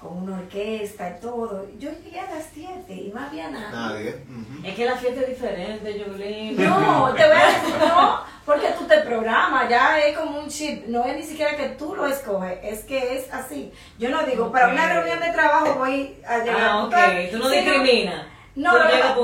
con 0.00 0.22
una 0.22 0.38
orquesta 0.38 1.16
y 1.16 1.20
todo. 1.20 1.66
Yo 1.78 1.90
llegué 2.02 2.20
a 2.20 2.30
las 2.34 2.46
7 2.54 2.92
y 2.92 3.12
no 3.14 3.20
había 3.20 3.50
nada. 3.50 3.70
Nadie. 3.90 4.24
ujú. 4.28 4.66
Es 4.66 4.74
que 4.74 4.84
la 4.86 4.96
fiesta 4.96 5.20
es 5.20 5.28
diferente, 5.28 6.04
Jolín. 6.06 6.56
No, 6.56 7.12
te 7.14 7.26
voy 7.26 7.36
a 7.36 7.46
decir, 7.46 7.74
no, 7.86 8.20
porque 8.46 8.68
tú 8.78 8.84
te 8.86 8.98
programas, 9.00 9.68
ya 9.68 10.00
es 10.00 10.16
como 10.16 10.40
un 10.40 10.48
chip, 10.48 10.86
no 10.86 11.04
es 11.04 11.16
ni 11.16 11.22
siquiera 11.22 11.56
que 11.56 11.68
tú 11.70 11.94
lo 11.94 12.06
escoges, 12.06 12.58
es 12.62 12.84
que 12.84 13.18
es 13.18 13.32
así. 13.32 13.70
Yo 13.98 14.08
no 14.08 14.22
digo, 14.24 14.50
para 14.50 14.68
una 14.68 14.92
reunión 14.92 15.20
de 15.20 15.32
trabajo 15.32 15.74
voy 15.74 16.16
a 16.26 16.38
llegar 16.38 16.56
Ah, 16.60 16.78
ok, 16.78 16.82
puntual. 16.90 17.28
tú 17.30 17.38
no 17.38 17.48
discriminas. 17.50 18.26
No, 18.56 18.72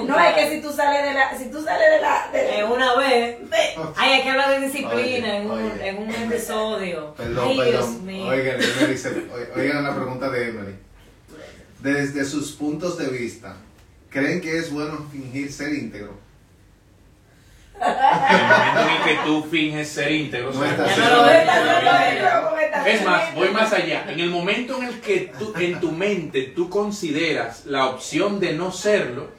no, 0.04 0.18
es 0.20 0.34
que 0.34 0.50
si 0.50 0.62
tú 0.62 0.72
sales 0.72 1.02
de 1.04 1.12
la, 1.14 1.36
si 1.36 1.50
tú 1.50 1.62
sales 1.62 1.90
de 1.90 2.00
la, 2.00 2.30
de 2.32 2.58
Eh, 2.60 2.64
una 2.64 2.94
vez. 2.96 3.38
Ay, 3.96 4.12
hay 4.12 4.22
que 4.22 4.30
hablar 4.30 4.50
de 4.50 4.66
disciplina 4.66 4.94
Oye, 4.94 5.36
en, 5.36 5.50
un, 5.50 5.80
en 5.80 5.98
un 5.98 6.10
episodio. 6.10 7.14
Perdón, 7.16 7.48
Ay, 7.48 7.54
Dios 7.54 7.84
perdón. 7.86 8.06
mío. 8.06 8.26
Oigan, 8.28 8.58
Emily 8.60 9.28
oigan 9.56 9.84
la 9.84 9.94
pregunta 9.96 10.30
de 10.30 10.48
Emily. 10.48 10.74
Desde 11.82 12.24
sus 12.24 12.52
puntos 12.52 12.96
de 12.98 13.08
vista, 13.08 13.56
¿creen 14.10 14.40
que 14.40 14.58
es 14.58 14.72
bueno 14.72 15.06
fingir 15.10 15.52
ser 15.52 15.74
íntegro? 15.74 16.14
En 17.80 18.36
el 18.36 18.46
momento 18.46 18.80
en 18.80 18.88
el 18.88 19.02
que 19.04 19.24
tú 19.24 19.42
finges 19.50 19.88
ser 19.88 20.10
íntegro, 20.12 20.52
No 20.52 20.64
estás 20.64 20.98
no 20.98 22.86
Es 22.86 23.04
más, 23.04 23.34
voy 23.34 23.48
más 23.50 23.72
allá. 23.72 24.04
En 24.08 24.20
el 24.20 24.30
momento 24.30 24.78
en 24.78 24.84
el 24.88 25.00
que 25.00 25.32
tú, 25.38 25.52
en 25.58 25.80
tu 25.80 25.92
mente 25.92 26.52
tú 26.54 26.70
consideras 26.70 27.66
la 27.66 27.86
opción 27.86 28.40
de 28.40 28.52
no 28.52 28.72
serlo, 28.72 29.30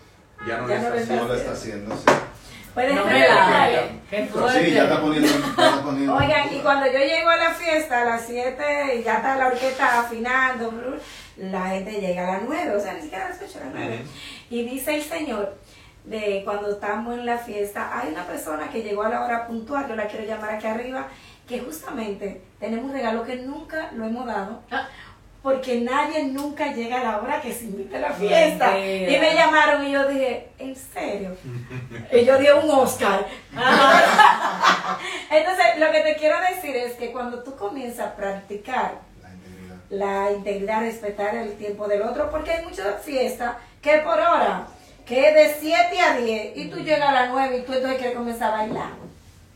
ya 0.47 0.57
no 0.57 0.69
Ya 0.69 0.79
lo 0.89 0.93
estás. 0.95 1.17
No 1.17 1.27
lo 1.27 1.35
está 1.35 1.51
haciendo, 1.51 1.95
sí. 1.95 2.03
Pues 2.73 2.93
No 2.93 3.05
sí, 3.07 4.71
ya 4.71 4.83
está 4.83 5.01
poniendo. 5.01 5.27
ya 5.27 5.65
está 5.69 5.81
poniendo- 5.81 6.15
Oigan, 6.15 6.53
y 6.53 6.59
cuando 6.59 6.85
yo 6.85 6.99
llego 6.99 7.29
a 7.29 7.35
la 7.37 7.51
fiesta 7.55 8.03
a 8.03 8.05
las 8.05 8.27
7 8.27 8.97
y 8.99 9.03
ya 9.03 9.15
está 9.15 9.35
la 9.35 9.47
orquesta 9.47 9.99
afinando, 10.01 10.71
la 11.37 11.69
gente 11.69 11.99
llega 11.99 12.27
a 12.27 12.33
las 12.33 12.41
9, 12.43 12.75
o 12.75 12.79
sea, 12.79 12.93
ni 12.93 13.01
siquiera 13.01 13.25
a 13.25 13.29
las 13.29 13.39
8, 13.41 13.59
a 13.61 13.65
las 13.65 13.73
9. 13.73 13.99
Y 14.51 14.63
dice 14.63 14.95
el 14.95 15.01
Señor, 15.03 15.57
de 16.03 16.41
cuando 16.45 16.71
estamos 16.71 17.13
en 17.15 17.25
la 17.25 17.37
fiesta, 17.37 17.97
hay 17.99 18.09
una 18.13 18.23
persona 18.25 18.69
que 18.69 18.81
llegó 18.83 19.03
a 19.03 19.09
la 19.09 19.23
hora 19.23 19.47
puntual, 19.47 19.87
yo 19.87 19.95
la 19.95 20.07
quiero 20.07 20.25
llamar 20.25 20.51
aquí 20.55 20.67
arriba, 20.67 21.07
que 21.47 21.59
justamente 21.59 22.41
tenemos 22.59 22.85
un 22.85 22.93
regalo 22.93 23.23
que 23.23 23.35
nunca 23.37 23.89
lo 23.93 24.05
hemos 24.05 24.25
dado. 24.25 24.61
Ah. 24.71 24.87
Porque 25.43 25.79
nadie 25.79 26.25
nunca 26.25 26.73
llega 26.73 26.99
a 26.99 27.03
la 27.03 27.17
hora 27.21 27.39
que 27.39 27.53
se 27.53 27.65
invita 27.65 27.97
a 27.97 28.01
la 28.01 28.11
fiesta. 28.11 28.77
Y 28.77 29.17
me 29.19 29.33
llamaron 29.33 29.85
y 29.85 29.91
yo 29.91 30.05
dije, 30.07 30.49
¿en 30.59 30.75
serio? 30.75 31.37
y 32.11 32.25
yo 32.25 32.37
di 32.37 32.47
un 32.49 32.69
Oscar. 32.69 33.25
Ajá. 33.55 34.97
Entonces, 35.31 35.65
lo 35.77 35.91
que 35.91 36.01
te 36.01 36.15
quiero 36.17 36.35
decir 36.53 36.75
es 36.75 36.93
que 36.95 37.11
cuando 37.13 37.43
tú 37.43 37.55
comienzas 37.55 38.07
a 38.07 38.15
practicar 38.15 38.95
La 39.21 39.29
integridad. 39.31 39.77
la 39.89 40.31
integridad, 40.33 40.79
respetar 40.81 41.35
el 41.35 41.53
tiempo 41.55 41.87
del 41.87 42.01
otro, 42.01 42.29
porque 42.29 42.51
hay 42.51 42.65
muchas 42.65 43.01
fiestas 43.03 43.55
que 43.81 43.99
por 43.99 44.19
hora, 44.19 44.67
que 45.07 45.29
es 45.29 45.33
de 45.35 45.55
7 45.59 45.99
a 46.01 46.17
10, 46.17 46.57
y 46.57 46.65
tú 46.69 46.77
llegas 46.79 47.09
a 47.09 47.11
las 47.13 47.29
9 47.29 47.57
y 47.57 47.61
tú 47.61 47.73
entonces 47.73 47.97
quieres 47.97 48.15
comenzar 48.17 48.53
a 48.53 48.57
bailar 48.57 48.91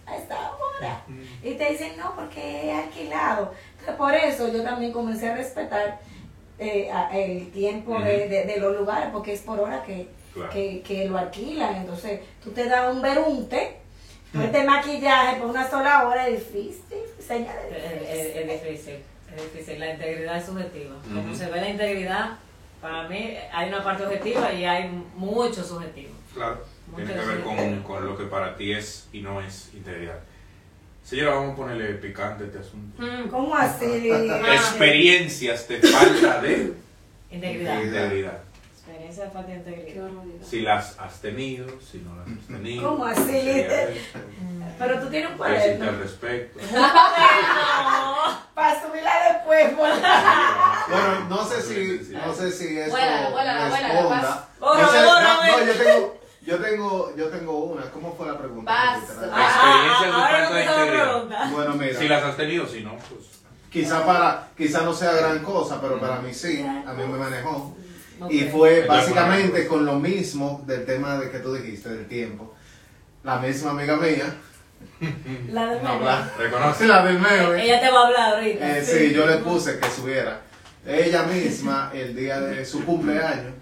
a 0.06 0.16
esta 0.16 0.36
hora. 0.52 1.02
Y 1.44 1.54
te 1.56 1.70
dicen, 1.72 1.98
no, 1.98 2.16
porque 2.16 2.70
es 2.72 2.78
alquilado. 2.86 3.54
Entonces, 3.72 3.96
por 3.96 4.14
eso 4.16 4.48
yo 4.52 4.64
también 4.64 4.92
comencé 4.92 5.30
a 5.30 5.36
respetar 5.36 6.00
eh, 6.60 6.90
a- 6.92 7.10
el 7.18 7.52
tiempo 7.52 8.00
de, 8.00 8.28
de- 8.30 8.44
de 8.46 8.58
los 8.58 8.78
lugares, 8.78 9.10
porque 9.12 9.34
es 9.34 9.42
por 9.42 9.60
hora 9.60 9.84
que, 9.84 10.08
Claro. 10.34 10.50
que, 10.52 10.82
que 10.84 11.06
lo 11.10 11.18
alquilan. 11.18 11.76
Entonces, 11.76 12.22
tú 12.44 12.52
te 12.52 12.66
das 12.66 12.94
un 12.94 13.02
berunte, 13.02 13.78
este 14.34 14.64
maquillaje 14.64 15.38
por 15.42 15.50
una 15.50 15.70
sola 15.70 16.08
hora 16.08 16.28
es 16.30 16.54
difícil. 16.54 17.00
Señora, 17.20 17.56
es 17.70 17.76
Es, 17.78 18.00
difícil. 18.00 18.50
es- 18.50 18.64
difícil, 18.64 18.96
es 19.36 19.44
difícil. 19.54 19.80
La 19.80 19.90
integridad 19.92 20.38
es 20.38 20.46
subjetiva. 20.46 20.96
Como 21.04 21.22
Ujú. 21.22 21.36
se 21.36 21.48
ve 21.50 21.62
la 21.62 21.70
integridad, 21.70 22.30
para 22.82 23.08
mí 23.08 23.34
hay 23.54 23.70
una 23.70 23.84
parte 23.84 24.06
objetiva 24.06 24.52
y 24.52 24.66
hay 24.66 24.90
mucho 25.16 25.64
subjetivo. 25.64 26.14
Claro, 26.34 26.64
Mucho 26.88 27.06
tiene 27.06 27.22
que 27.22 27.28
ver 27.28 27.42
con, 27.42 27.84
con 27.84 28.06
lo 28.06 28.18
que 28.18 28.24
para 28.26 28.56
ti 28.56 28.72
es 28.72 29.08
y 29.14 29.22
no 29.22 29.42
es 29.42 29.70
integridad. 29.74 30.20
Señora, 31.04 31.36
vamos 31.36 31.54
a 31.54 31.56
ponerle 31.56 31.94
picante 31.96 32.44
a 32.44 32.48
este 32.48 32.60
asunto. 32.60 33.02
Mm, 33.02 33.28
¿Cómo 33.30 33.56
así? 33.56 34.10
Experiencias 34.12 35.68
de 35.68 35.80
falta 35.80 36.42
de 36.42 36.74
Integridad. 37.32 37.82
Integridad. 37.82 38.40
Experiencia 38.92 39.24
de 39.24 39.32
falta 39.32 39.50
de 39.52 39.56
integridad. 39.58 40.10
Si 40.44 40.60
las 40.62 41.00
has 41.00 41.22
tenido, 41.22 41.66
si 41.80 42.00
no 42.00 42.14
las 42.16 42.28
has 42.28 42.48
tenido. 42.48 42.90
¿Cómo 42.90 43.06
así, 43.06 43.22
Pero 44.80 45.00
tú 45.00 45.10
tienes 45.10 45.32
un 45.32 45.38
¿Qué 45.38 45.52
hiciste 45.54 45.72
al 45.72 45.78
cuaderno 45.78 45.92
respecto? 46.02 46.60
para 48.54 48.82
subirla 48.82 49.12
después. 49.34 49.72
Bueno, 50.92 51.30
no 51.30 51.46
sé 51.46 51.62
si, 51.62 52.12
no 52.14 52.34
sé 52.34 52.52
si 52.52 52.78
esto 52.78 52.98
responda. 52.98 54.10
paz. 54.10 54.40
Bórrame, 54.60 54.82
No 54.84 54.92
sé, 54.92 55.02
no, 55.02 55.22
no, 55.22 55.66
yo 55.66 55.74
tengo, 55.74 56.20
yo 56.42 56.58
tengo, 56.60 57.16
yo 57.16 57.28
tengo 57.30 57.58
una. 57.66 57.84
¿Cómo 57.92 58.14
fue 58.14 58.28
la 58.28 58.38
pregunta? 58.38 58.72
De 58.72 58.78
Ah, 58.78 59.00
falta 59.00 60.38
de 60.38 60.44
empezó 60.44 60.54
la 60.54 60.64
integridad. 60.84 61.52
Bueno, 61.52 61.74
mira. 61.76 61.98
Si 61.98 62.08
las 62.10 62.24
has 62.24 62.36
tenido, 62.36 62.68
si 62.68 62.82
no, 62.82 62.98
pues. 62.98 63.42
Quizá 63.72 64.06
para, 64.06 64.50
quizá 64.58 64.82
no 64.82 64.94
sea 64.94 65.14
gran 65.14 65.40
cosa, 65.40 65.80
pero 65.80 65.98
para 65.98 66.20
mí 66.20 66.34
sí, 66.34 66.62
a 66.62 66.92
mí 66.92 67.04
me 67.08 67.18
manejó. 67.18 67.74
Y 68.30 68.42
fue 68.42 68.86
básicamente 68.86 69.66
con 69.68 69.86
lo 69.86 69.94
mismo 70.00 70.64
del 70.68 70.86
tema 70.86 71.18
de 71.18 71.30
que 71.32 71.40
tú 71.40 71.54
dijiste, 71.56 71.90
del 71.90 72.08
tiempo. 72.08 72.54
La 73.24 73.38
misma 73.40 73.72
amiga 73.72 73.98
mía, 73.98 74.34
La 75.52 75.68
de 75.68 75.82
no, 75.84 76.00
la, 76.00 76.32
Reconoce. 76.38 76.88
la 76.88 77.06
del 77.06 77.20
medio. 77.20 77.54
Ella 77.56 77.80
te 77.80 77.90
va 77.92 78.02
a 78.04 78.08
hablar 78.08 78.34
ahorita. 78.36 78.78
Eh, 78.78 78.84
sí, 78.84 79.14
yo 79.14 79.26
le 79.28 79.38
puse 79.38 79.80
que 79.80 79.90
subiera. 79.90 80.42
Ella 80.86 81.24
misma, 81.24 81.92
el 81.94 82.16
día 82.16 82.40
de 82.42 82.66
su 82.66 82.84
cumpleaños, 82.84 83.54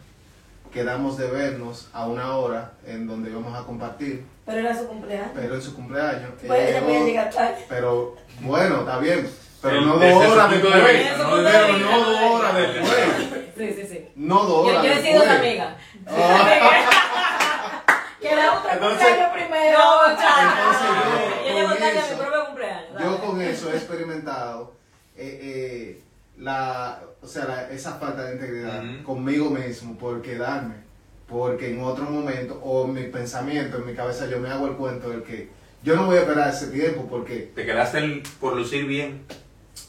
quedamos 0.74 1.18
de 1.18 1.28
vernos 1.28 1.89
a 1.93 2.05
una 2.07 2.36
hora 2.36 2.74
en 2.86 3.07
donde 3.07 3.30
íbamos 3.32 3.57
a 3.60 3.66
compartir, 3.66 4.24
Pero 4.45 4.60
era 4.60 4.78
su 4.78 4.88
cumpleaños. 4.88 5.32
pero 5.36 5.55
en 5.55 5.62
su 5.62 5.76
cumpleaños. 5.76 6.32
Pues 6.45 6.70
ella 6.70 6.80
llegó- 6.88 7.05
llegar 7.05 7.30
tarde. 7.30 7.66
Pero 7.68 8.16
bueno, 8.41 8.80
está 8.82 8.99
bien. 8.99 9.28
Pero 9.62 9.78
El- 9.80 9.86
no 9.88 9.97
dos 9.97 10.26
horas 10.32 10.49
de 10.51 10.57
después. 10.60 10.93
vista, 10.99 11.18
¿no? 11.18 11.30
Pero 11.36 11.68
no 11.68 11.78
de 11.78 12.20
dos 12.22 12.32
horas 12.39 12.55
después. 12.55 13.39
Sí, 13.60 13.74
sí, 13.76 13.88
sí. 13.89 14.07
No 14.16 14.43
dos 14.45 14.68
Yo, 14.68 14.84
yo 14.84 14.91
he 14.93 15.01
sido 15.01 15.22
amiga. 15.24 15.76
Ah, 16.07 17.86
Que 18.22 18.36
la 18.36 18.57
otra 18.60 18.74
Entonces- 18.74 18.99
cumpleaños 19.07 19.34
primero. 19.34 19.78
No, 19.80 20.18
chao. 20.18 20.39
Entonces, 20.49 20.88
yo 21.43 21.47
Yo 21.49 21.53
llego 21.55 21.70
con 21.70 21.78
tarde 21.78 21.89
a 21.89 21.93
mi 21.93 21.99
eso- 22.07 22.18
propio 22.18 22.45
cumpleaños. 22.45 23.01
yo 23.03 23.20
con 23.26 23.41
eso 23.41 23.72
he 23.72 23.76
experimentado 23.76 24.74
eh, 25.18 25.39
eh, 25.41 26.03
la, 26.38 27.01
o 27.22 27.28
sea, 27.28 27.45
la- 27.45 27.70
esa 27.72 27.95
falta 27.95 28.24
de 28.24 28.34
integridad 28.36 28.82
conmigo 29.03 29.49
mismo 29.49 29.97
por 29.97 30.22
quedarme. 30.22 30.76
Porque 31.28 31.70
en 31.72 31.82
otro 31.84 32.05
momento, 32.05 32.60
o 32.64 32.86
en 32.86 32.93
mi 32.93 33.03
pensamiento, 33.03 33.78
en 33.78 33.86
mi 33.86 33.93
cabeza, 33.93 34.26
yo 34.28 34.39
me 34.39 34.49
hago 34.49 34.68
el 34.68 34.74
cuento 34.76 35.10
de 35.10 35.22
que 35.24 35.49
yo 35.84 35.95
no 35.95 36.05
voy 36.05 36.18
a 36.18 36.22
esperar 36.22 36.49
ese 36.49 36.68
tiempo 36.68 37.05
porque 37.10 37.51
Te 37.55 37.66
quedaste 37.66 37.97
el- 37.99 38.24
por 38.39 38.55
lucir 38.55 38.86
bien. 38.86 39.26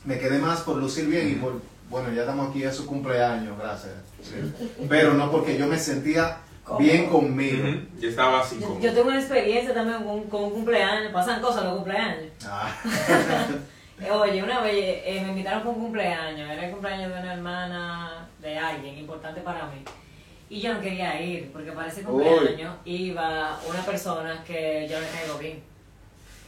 me 0.05 0.19
quedé 0.19 0.39
más 0.39 0.61
por 0.61 0.77
lucir 0.77 1.07
bien 1.07 1.31
y 1.31 1.35
por, 1.35 1.61
bueno, 1.91 2.13
ya 2.13 2.21
estamos 2.23 2.51
aquí 2.51 2.65
a 2.65 2.73
su 2.73 2.87
cumpleaños, 2.87 3.59
gracias. 3.59 3.93
sí. 4.23 4.35
Pero 4.89 5.15
no 5.15 5.31
porque 5.31 5.59
yo 5.59 5.67
me 5.67 5.77
sentía 5.77 6.39
bien 6.79 7.09
conmigo. 7.09 7.67
Yo 7.99 8.09
estaba 8.09 8.45
sin 8.47 8.61
Yo, 8.61 8.79
yo 8.81 8.93
tengo 8.95 9.09
una 9.09 9.19
experiencia 9.19 9.75
también 9.75 10.05
con, 10.05 10.23
con 10.25 10.45
un 10.45 10.51
cumpleaños, 10.51 11.13
pasan 11.13 11.41
cosas 11.41 11.63
en 11.63 11.69
los 11.69 11.75
cumpleaños. 11.77 12.33
Ah, 12.47 12.73
Oye, 14.13 14.43
una 14.43 14.61
vez 14.61 15.03
eh, 15.05 15.21
me 15.23 15.29
invitaron 15.31 15.61
para 15.61 15.75
un 15.75 15.83
cumpleaños, 15.83 16.49
era 16.51 16.65
el 16.65 16.71
cumpleaños 16.71 17.13
de 17.13 17.21
una 17.21 17.35
hermana 17.35 18.29
de 18.41 18.57
alguien 18.57 18.97
importante 18.97 19.41
para 19.43 19.67
mí. 19.67 19.85
Y 20.49 20.61
yo 20.61 20.73
no 20.73 20.81
quería 20.81 21.21
ir, 21.21 21.53
porque 21.53 21.71
para 21.73 21.89
ese 21.89 22.03
cumpleaños 22.03 22.77
iba 22.85 23.61
una 23.69 23.85
persona 23.85 24.43
que 24.45 24.87
yo 24.89 24.99
no 24.99 25.03
le 25.03 25.13
caigo 25.13 25.39
bien, 25.39 25.63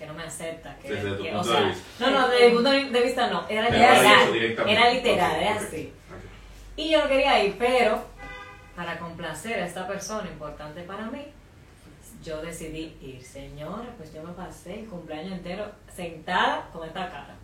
que 0.03 0.09
no 0.09 0.15
me 0.15 0.25
acepta. 0.25 0.77
Que, 0.79 0.89
Desde 0.89 1.11
tu 1.13 1.23
que, 1.23 1.31
punto 1.31 1.41
o 1.41 1.45
sea, 1.45 1.61
de 1.61 1.67
vista. 1.69 1.85
No, 2.01 2.11
no, 2.11 2.29
desde 2.29 2.49
mi 2.49 2.55
punto 2.57 2.71
de 2.71 3.03
vista 3.03 3.27
no, 3.29 3.49
era 3.49 3.71
literal. 3.71 4.35
Era 4.67 4.91
literal, 4.91 5.41
era 5.41 5.55
así. 5.55 5.93
Y 6.77 6.91
yo 6.91 7.03
no 7.03 7.09
quería 7.09 7.45
ir, 7.45 7.57
pero 7.57 8.03
para 8.75 8.99
complacer 8.99 9.63
a 9.63 9.67
esta 9.67 9.87
persona 9.87 10.29
importante 10.29 10.83
para 10.83 11.05
mí, 11.07 11.25
yo 12.25 12.43
decidí 12.43 12.97
ir. 13.01 13.23
Señora, 13.23 13.95
pues 13.97 14.13
yo 14.13 14.25
me 14.25 14.33
pasé 14.33 14.81
el 14.81 14.87
cumpleaños 14.87 15.35
entero 15.35 15.71
sentada 15.95 16.69
con 16.73 16.85
esta 16.85 17.09
cara. 17.09 17.37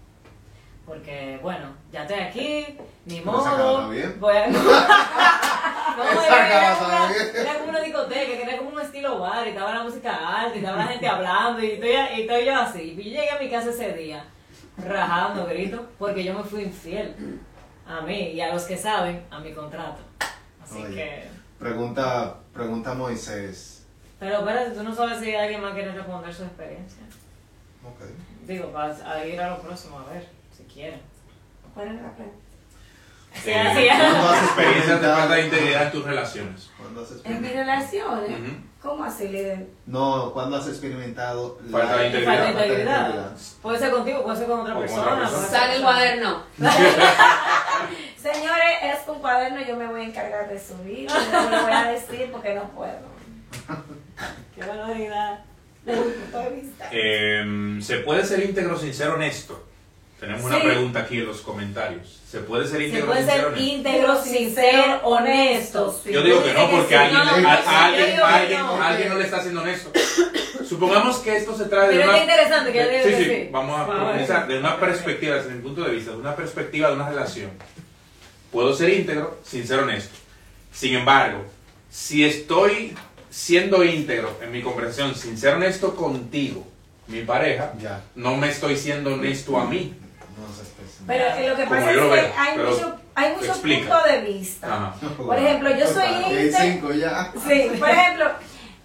Porque, 0.84 1.38
bueno, 1.40 1.74
ya 1.92 2.02
estoy 2.02 2.18
aquí, 2.18 2.78
ni 3.04 3.20
modo. 3.20 3.88
Voy 4.18 4.36
a... 4.36 4.48
no, 6.04 6.22
Esa 6.22 6.46
era, 6.46 6.78
una, 6.78 7.40
era 7.40 7.58
como 7.58 7.70
una 7.70 7.80
discoteca, 7.80 8.24
que 8.24 8.42
era 8.42 8.58
como 8.58 8.70
un 8.70 8.80
estilo 8.80 9.18
bar, 9.18 9.46
y 9.46 9.50
estaba 9.50 9.74
la 9.74 9.82
música 9.82 10.40
alta, 10.40 10.54
y 10.54 10.58
estaba 10.58 10.76
la 10.78 10.86
gente 10.86 11.08
hablando, 11.08 11.62
y 11.62 11.72
estoy, 11.72 11.90
y 11.90 12.20
estoy 12.22 12.44
yo 12.44 12.56
así. 12.56 12.80
Y 12.80 12.96
yo 12.96 13.20
llegué 13.20 13.30
a 13.30 13.38
mi 13.38 13.50
casa 13.50 13.70
ese 13.70 13.92
día, 13.92 14.24
rajando 14.76 15.46
gritos, 15.46 15.80
porque 15.98 16.24
yo 16.24 16.34
me 16.34 16.44
fui 16.44 16.62
infiel 16.62 17.40
a 17.86 18.02
mí 18.02 18.32
y 18.32 18.40
a 18.40 18.52
los 18.52 18.64
que 18.64 18.76
saben, 18.76 19.24
a 19.30 19.40
mi 19.40 19.52
contrato. 19.52 20.00
Así 20.62 20.82
Oye. 20.82 20.94
que. 20.94 21.28
pregunta, 21.58 22.36
pregunta 22.52 22.94
Moisés. 22.94 23.86
Pero 24.20 24.38
espérate, 24.38 24.72
tú 24.72 24.82
no 24.82 24.94
sabes 24.94 25.20
si 25.20 25.34
alguien 25.34 25.62
más 25.62 25.74
quiere 25.74 25.92
responder 25.92 26.34
su 26.34 26.42
experiencia. 26.44 27.02
Ok. 27.84 28.10
Digo, 28.46 28.72
para 28.72 28.94
a 29.10 29.26
ir 29.26 29.40
a 29.40 29.50
lo 29.50 29.62
próximo, 29.62 29.98
a 29.98 30.12
ver, 30.12 30.28
si 30.56 30.64
quieren. 30.64 31.00
¿Cuál 31.74 31.88
es 31.88 32.02
la 32.02 32.12
pregunta? 32.12 32.47
Sí, 33.44 33.50
Eh, 33.50 33.60
así 33.60 33.86
¿cuándo 33.86 34.28
has 34.30 34.42
Experiencias 34.44 34.86
de 34.86 34.92
experimentado- 34.94 35.16
falta 35.18 35.34
de 35.34 35.42
integridad 35.44 35.82
en 35.84 35.92
tus 35.92 36.04
relaciones. 36.04 36.70
¿Cuándo 36.76 37.00
has 37.02 37.10
En 37.24 37.40
mis 37.42 37.52
relaciones, 37.52 38.30
Ujú. 38.30 38.56
¿cómo 38.82 39.04
así, 39.04 39.28
líder? 39.28 39.66
No, 39.86 40.32
¿cuándo 40.32 40.56
has 40.56 40.68
experimentado 40.68 41.58
la 41.70 41.78
Falta 41.78 41.96
de 41.96 42.02
Y 42.02 42.06
integridad. 42.06 42.44
falta 42.44 42.60
de 42.60 42.66
integridad. 42.68 43.36
Puede 43.62 43.78
ser 43.78 43.90
contigo, 43.90 44.22
puede 44.24 44.36
ser 44.38 44.46
con 44.48 44.60
otra 44.60 44.78
persona. 44.78 45.02
otra 45.02 45.18
persona. 45.20 45.46
Saca 45.48 45.74
el 45.74 45.82
cuaderno. 45.82 46.42
Señores, 48.20 48.76
es 48.82 49.08
un 49.08 49.18
cuaderno, 49.20 49.60
yo 49.66 49.76
me 49.76 49.86
voy 49.86 50.00
a 50.00 50.04
encargar 50.04 50.48
de 50.48 50.58
subir, 50.60 51.08
no 51.10 51.50
lo 51.50 51.62
voy 51.62 51.72
a 51.72 51.84
decir 51.92 52.28
porque 52.32 52.54
no 52.54 52.62
puedo. 52.70 52.98
Qué 54.54 54.60
valoridad. 54.64 55.38
Desde 55.84 56.04
mi 56.04 56.10
punto 56.12 56.38
de 56.40 56.50
vista. 56.50 56.88
Eh, 56.90 57.78
¿Se 57.80 57.98
puede 57.98 58.24
ser 58.26 58.44
íntegro 58.44 58.76
sin 58.76 58.92
ser 58.92 59.08
honesto? 59.10 59.64
Tenemos 60.20 60.44
una 60.44 60.60
pregunta 60.60 60.98
aquí 61.00 61.18
en 61.18 61.26
los 61.26 61.40
comentarios. 61.42 62.18
¿Se 62.28 62.40
puede 62.40 62.66
ser 62.66 62.78
Se 62.80 62.86
íntegro 62.88 63.06
puede 63.06 63.20
sin 63.22 63.30
ser 63.30 63.44
honesto? 63.46 63.64
íntegro 63.64 64.22
sin 64.24 64.54
ser 64.54 65.00
honesto. 65.04 66.00
Sí. 66.04 66.12
Yo 66.12 66.22
digo 66.22 66.42
que 66.42 66.52
no, 66.52 66.70
porque 66.70 66.88
sí. 66.88 66.94
alguien, 66.94 67.14
No, 67.24 67.30
a- 67.30 67.40
no, 67.40 67.48
a 67.48 67.56
sí, 67.56 68.16
yo 68.16 68.24
alguien, 68.26 68.60
no. 68.60 68.82
alguien 68.82 69.08
no 69.10 69.14
le 69.14 69.24
está 69.24 69.40
siendo 69.42 69.62
honesto. 69.62 69.92
Supongamos 70.68 71.18
que 71.18 71.36
esto 71.36 71.56
se 71.56 71.64
trae 71.66 71.88
de 71.88 71.96
Pero 71.98 72.08
una... 72.08 72.16
es 72.18 72.22
interesante 72.24 72.72
que 72.72 72.78
yo 72.78 72.88
diga 72.88 73.02
sí, 73.04 73.08
que 73.10 73.16
sí, 73.16 73.24
sí. 73.24 73.48
vamos 73.52 73.78
a 73.78 73.84
A 73.84 73.86
ver. 73.86 73.96
profundizar 73.96 74.48
de 74.48 74.58
una 74.58 74.80
perspectiva, 74.80 75.36
desde 75.36 75.50
mi 75.50 75.62
punto 75.62 75.82
de 75.84 75.90
vista, 75.92 76.10
de 76.10 76.16
una 76.18 76.34
perspectiva 76.36 76.88
de 76.88 76.94
una 76.96 77.08
relación. 77.08 77.50
Puedo 78.50 78.74
ser 78.74 78.90
íntegro 78.90 79.38
sin 79.44 79.66
ser 79.66 79.78
honesto. 79.80 80.16
Sin 80.72 80.94
embargo, 80.94 81.44
si 81.90 82.24
estoy 82.24 82.94
siendo 83.30 83.84
íntegro 83.84 84.36
en 84.42 84.50
mi 84.50 84.62
conversación 84.62 85.14
sin 85.14 85.38
ser 85.38 85.54
honesto 85.54 85.94
contigo, 85.94 86.66
mi 87.06 87.22
pareja, 87.22 87.72
Ya, 87.80 88.02
no 88.16 88.36
me 88.36 88.48
estoy 88.50 88.76
siendo 88.76 89.14
honesto 89.14 89.56
a 89.58 89.64
mí. 89.64 89.94
Expresa. 90.46 91.04
Pero 91.06 91.24
eh, 91.24 91.48
lo 91.48 91.56
que 91.56 91.64
pasa 91.64 91.90
es 91.90 91.96
que 91.96 92.02
veo, 92.04 92.32
hay 92.36 92.58
muchos 92.58 92.92
hay 93.14 93.32
muchos 93.32 93.48
explica. 93.48 93.94
puntos 93.94 94.12
de 94.12 94.18
vista. 94.20 94.66
Ajá. 94.74 94.94
Por 95.16 95.38
ejemplo, 95.38 95.70
yo 95.76 95.86
soy 95.86 96.08
íntegro. 96.08 96.58
cinco 96.60 96.92
ya. 96.92 97.32
Sí, 97.46 97.70
por 97.78 97.90
ejemplo, 97.90 98.26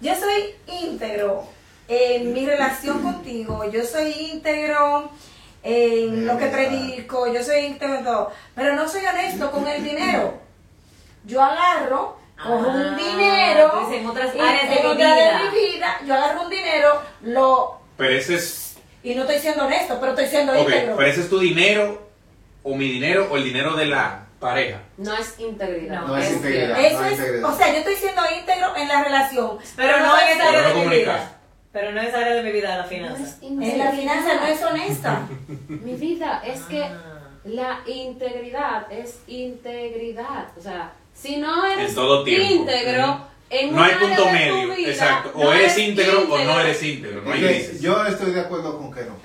yo 0.00 0.14
soy 0.16 0.54
íntegro 0.66 1.44
en 1.88 2.32
mi 2.32 2.46
relación 2.46 3.02
contigo, 3.02 3.64
yo 3.70 3.84
soy 3.84 4.10
íntegro 4.32 5.10
en 5.62 6.26
lo 6.26 6.36
que 6.38 6.46
predico, 6.46 7.26
yo 7.32 7.42
soy 7.42 7.60
íntegro 7.66 7.96
en 7.96 8.04
todo, 8.04 8.32
pero 8.54 8.74
no 8.74 8.88
soy 8.88 9.04
honesto 9.06 9.50
con 9.50 9.66
el 9.68 9.82
dinero. 9.84 10.34
Yo 11.24 11.42
agarro, 11.42 12.18
cojo 12.42 12.68
un 12.68 12.94
Ah, 12.94 12.96
dinero, 12.98 13.70
pues 13.72 13.98
en 14.00 14.06
otras 14.06 14.30
áreas 14.30 14.68
de 14.68 14.76
en 14.76 14.82
mi 14.86 14.92
otra 14.92 15.12
área 15.12 15.38
vida. 15.38 15.38
de 15.38 15.50
mi 15.50 15.72
vida, 15.72 15.96
yo 16.06 16.14
agarro 16.14 16.42
un 16.42 16.50
dinero, 16.50 17.00
lo 17.22 17.80
Pero 17.96 18.12
ese 18.14 18.34
es, 18.34 18.63
y 19.04 19.14
no 19.14 19.22
estoy 19.22 19.38
siendo 19.38 19.66
honesto, 19.66 19.96
pero 20.00 20.12
estoy 20.12 20.26
siendo 20.26 20.52
ok, 20.52 20.58
íntegro. 20.68 20.96
pero 20.96 21.08
ese 21.08 21.20
es 21.20 21.28
tu 21.30 21.38
dinero, 21.38 22.08
o 22.64 22.74
mi 22.74 22.88
dinero, 22.88 23.28
o 23.30 23.36
el 23.36 23.44
dinero 23.44 23.76
de 23.76 23.86
la 23.86 24.26
pareja. 24.40 24.80
No 24.98 25.14
es 25.16 25.38
integridad. 25.38 26.00
No, 26.00 26.08
No 26.08 26.16
es 26.16 26.26
es 26.26 26.32
integridad. 26.36 26.80
Eso 26.80 27.00
no 27.00 27.06
es, 27.06 27.12
integridad. 27.18 27.50
o 27.50 27.56
sea, 27.56 27.72
yo 27.72 27.78
estoy 27.78 27.94
siendo 27.94 28.22
íntegro 28.38 28.76
en 28.76 28.88
la 28.88 29.04
relación, 29.04 29.58
Pero 29.76 29.98
no 30.00 30.18
en 30.20 30.28
esa 30.28 30.38
Pero 30.38 30.48
área 30.58 30.62
no 30.62 30.68
de 30.80 30.86
mi 30.86 30.96
vida. 30.96 31.30
Pero 31.72 31.92
no 31.92 32.00
esa 32.00 32.18
área 32.18 32.34
de 32.34 32.42
mi 32.42 32.52
vida, 32.52 32.68
la 32.76 32.82
No 32.82 32.88
finanza. 32.88 33.22
es 33.22 33.36
en 33.42 33.78
la 33.78 33.90
finanza 33.92 34.34
no 34.34 34.46
es 34.46 34.62
honesta. 34.62 35.22
Mi 35.68 35.94
vida 35.94 36.42
es 36.46 36.60
que 36.62 36.82
Ah. 36.84 37.20
la 37.44 37.80
integridad 37.86 38.90
es 38.92 39.18
integridad. 39.26 40.46
O 40.56 40.60
sea, 40.62 40.92
si 41.14 41.36
no 41.36 41.64
eres 41.66 41.90
En 41.90 41.94
todo 41.94 42.22
tiempo. 42.24 42.52
íntegro, 42.54 43.26
en 43.50 43.74
No 43.74 43.82
hay 43.82 43.92
un 43.94 44.00
punto 44.00 44.24
medio, 44.30 44.74
vida, 44.74 44.90
exacto. 44.90 45.32
O 45.34 45.44
no 45.44 45.52
eres 45.52 45.78
íntegro 45.78 46.22
o 46.30 46.38
no 46.38 46.60
eres 46.60 46.82
íntegro. 46.82 47.22
No 47.22 47.32
hay 47.32 47.78
yo 47.80 48.06
estoy 48.06 48.32
de 48.32 48.40
acuerdo 48.40 48.78
con 48.78 48.92
que 48.92 49.02
no. 49.04 49.16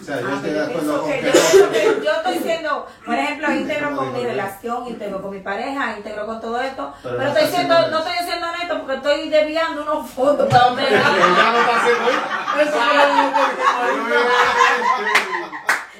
O 0.00 0.04
sea, 0.04 0.20
yo 0.20 0.28
Ah, 0.30 0.34
estoy 0.36 0.50
de 0.52 0.60
acuerdo 0.62 1.02
con 1.02 1.10
que 1.10 1.22
no. 1.22 2.02
yo- 2.04 2.12
estoy 2.12 2.38
siendo, 2.44 2.86
por 3.04 3.14
ejemplo, 3.16 3.52
íntegro 3.52 3.96
con 3.96 4.12
mi 4.12 4.22
relación, 4.24 4.86
íntegro 4.86 5.22
con 5.22 5.30
mi 5.32 5.40
pareja, 5.40 5.96
íntegro 5.96 6.26
con 6.26 6.40
todo 6.40 6.60
esto, 6.60 6.94
Pero 7.02 7.16
pero, 7.18 7.30
no 7.30 7.36
estoy 7.36 7.54
siendo, 7.56 7.88
no 7.88 7.98
estoy 7.98 8.26
siendo 8.26 8.46
honesto 8.48 8.78
porque 8.78 8.94
estoy 8.96 9.28
desviando 9.28 9.82
unos 9.82 10.10
fondos 10.10 10.48
para 10.48 10.64
donde 10.68 10.82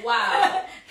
Wow. 0.03 0.13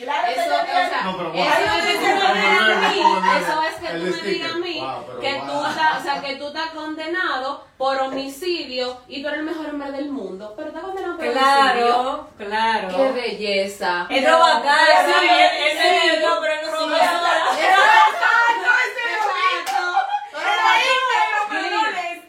Claro, 0.03 0.29
Eso, 0.29 0.41
estoy 0.41 0.53
o 0.53 0.65
sea, 0.67 0.81
desviando. 0.83 1.13
No, 1.13 1.17
pero 1.19 1.33
eso 1.35 1.53
es 1.63 1.85
que 1.87 2.09
tú 2.13 2.33
me 2.33 2.41
digas 2.41 2.71
a 2.73 2.89
mí, 2.89 3.01
eso 3.39 3.63
es 3.63 3.75
que 3.75 3.89
tú 3.89 4.23
me 4.25 4.31
digas 4.33 4.53
a 4.53 4.57
mí 4.59 4.81
Wow, 4.81 5.21
que 5.21 5.35
wow. 5.35 5.47
tú 5.47 5.67
estás, 5.69 6.01
o 6.01 6.03
sea, 6.03 6.21
que 6.21 6.35
tú 6.37 6.47
estás 6.49 6.71
condenado 6.71 7.65
por 7.79 8.01
homicidio 8.01 9.01
y 9.09 9.23
tú 9.23 9.29
eres 9.29 9.41
el 9.41 9.47
mejor 9.47 9.67
hombre 9.71 9.93
del 9.93 10.09
mundo, 10.11 10.55
pero 10.57 10.69
estás 10.69 10.83
condenado 10.83 11.17
por 11.17 11.27
homicidio. 11.27 11.43
Claro, 11.45 12.29
claro. 12.37 12.89
Qué 12.97 13.13
belleza. 13.13 14.07
Es 14.11 14.25
lo 14.29 14.39
bacán, 14.39 14.77
Sí, 15.07 15.27
Ese 15.29 15.97
es 15.97 16.13
sí. 16.15 16.21
yo, 16.23 16.39
pero 16.41 16.55
no 16.63 16.69
Sí, 16.69 16.85
soy 16.85 16.95
eso- 16.95 17.23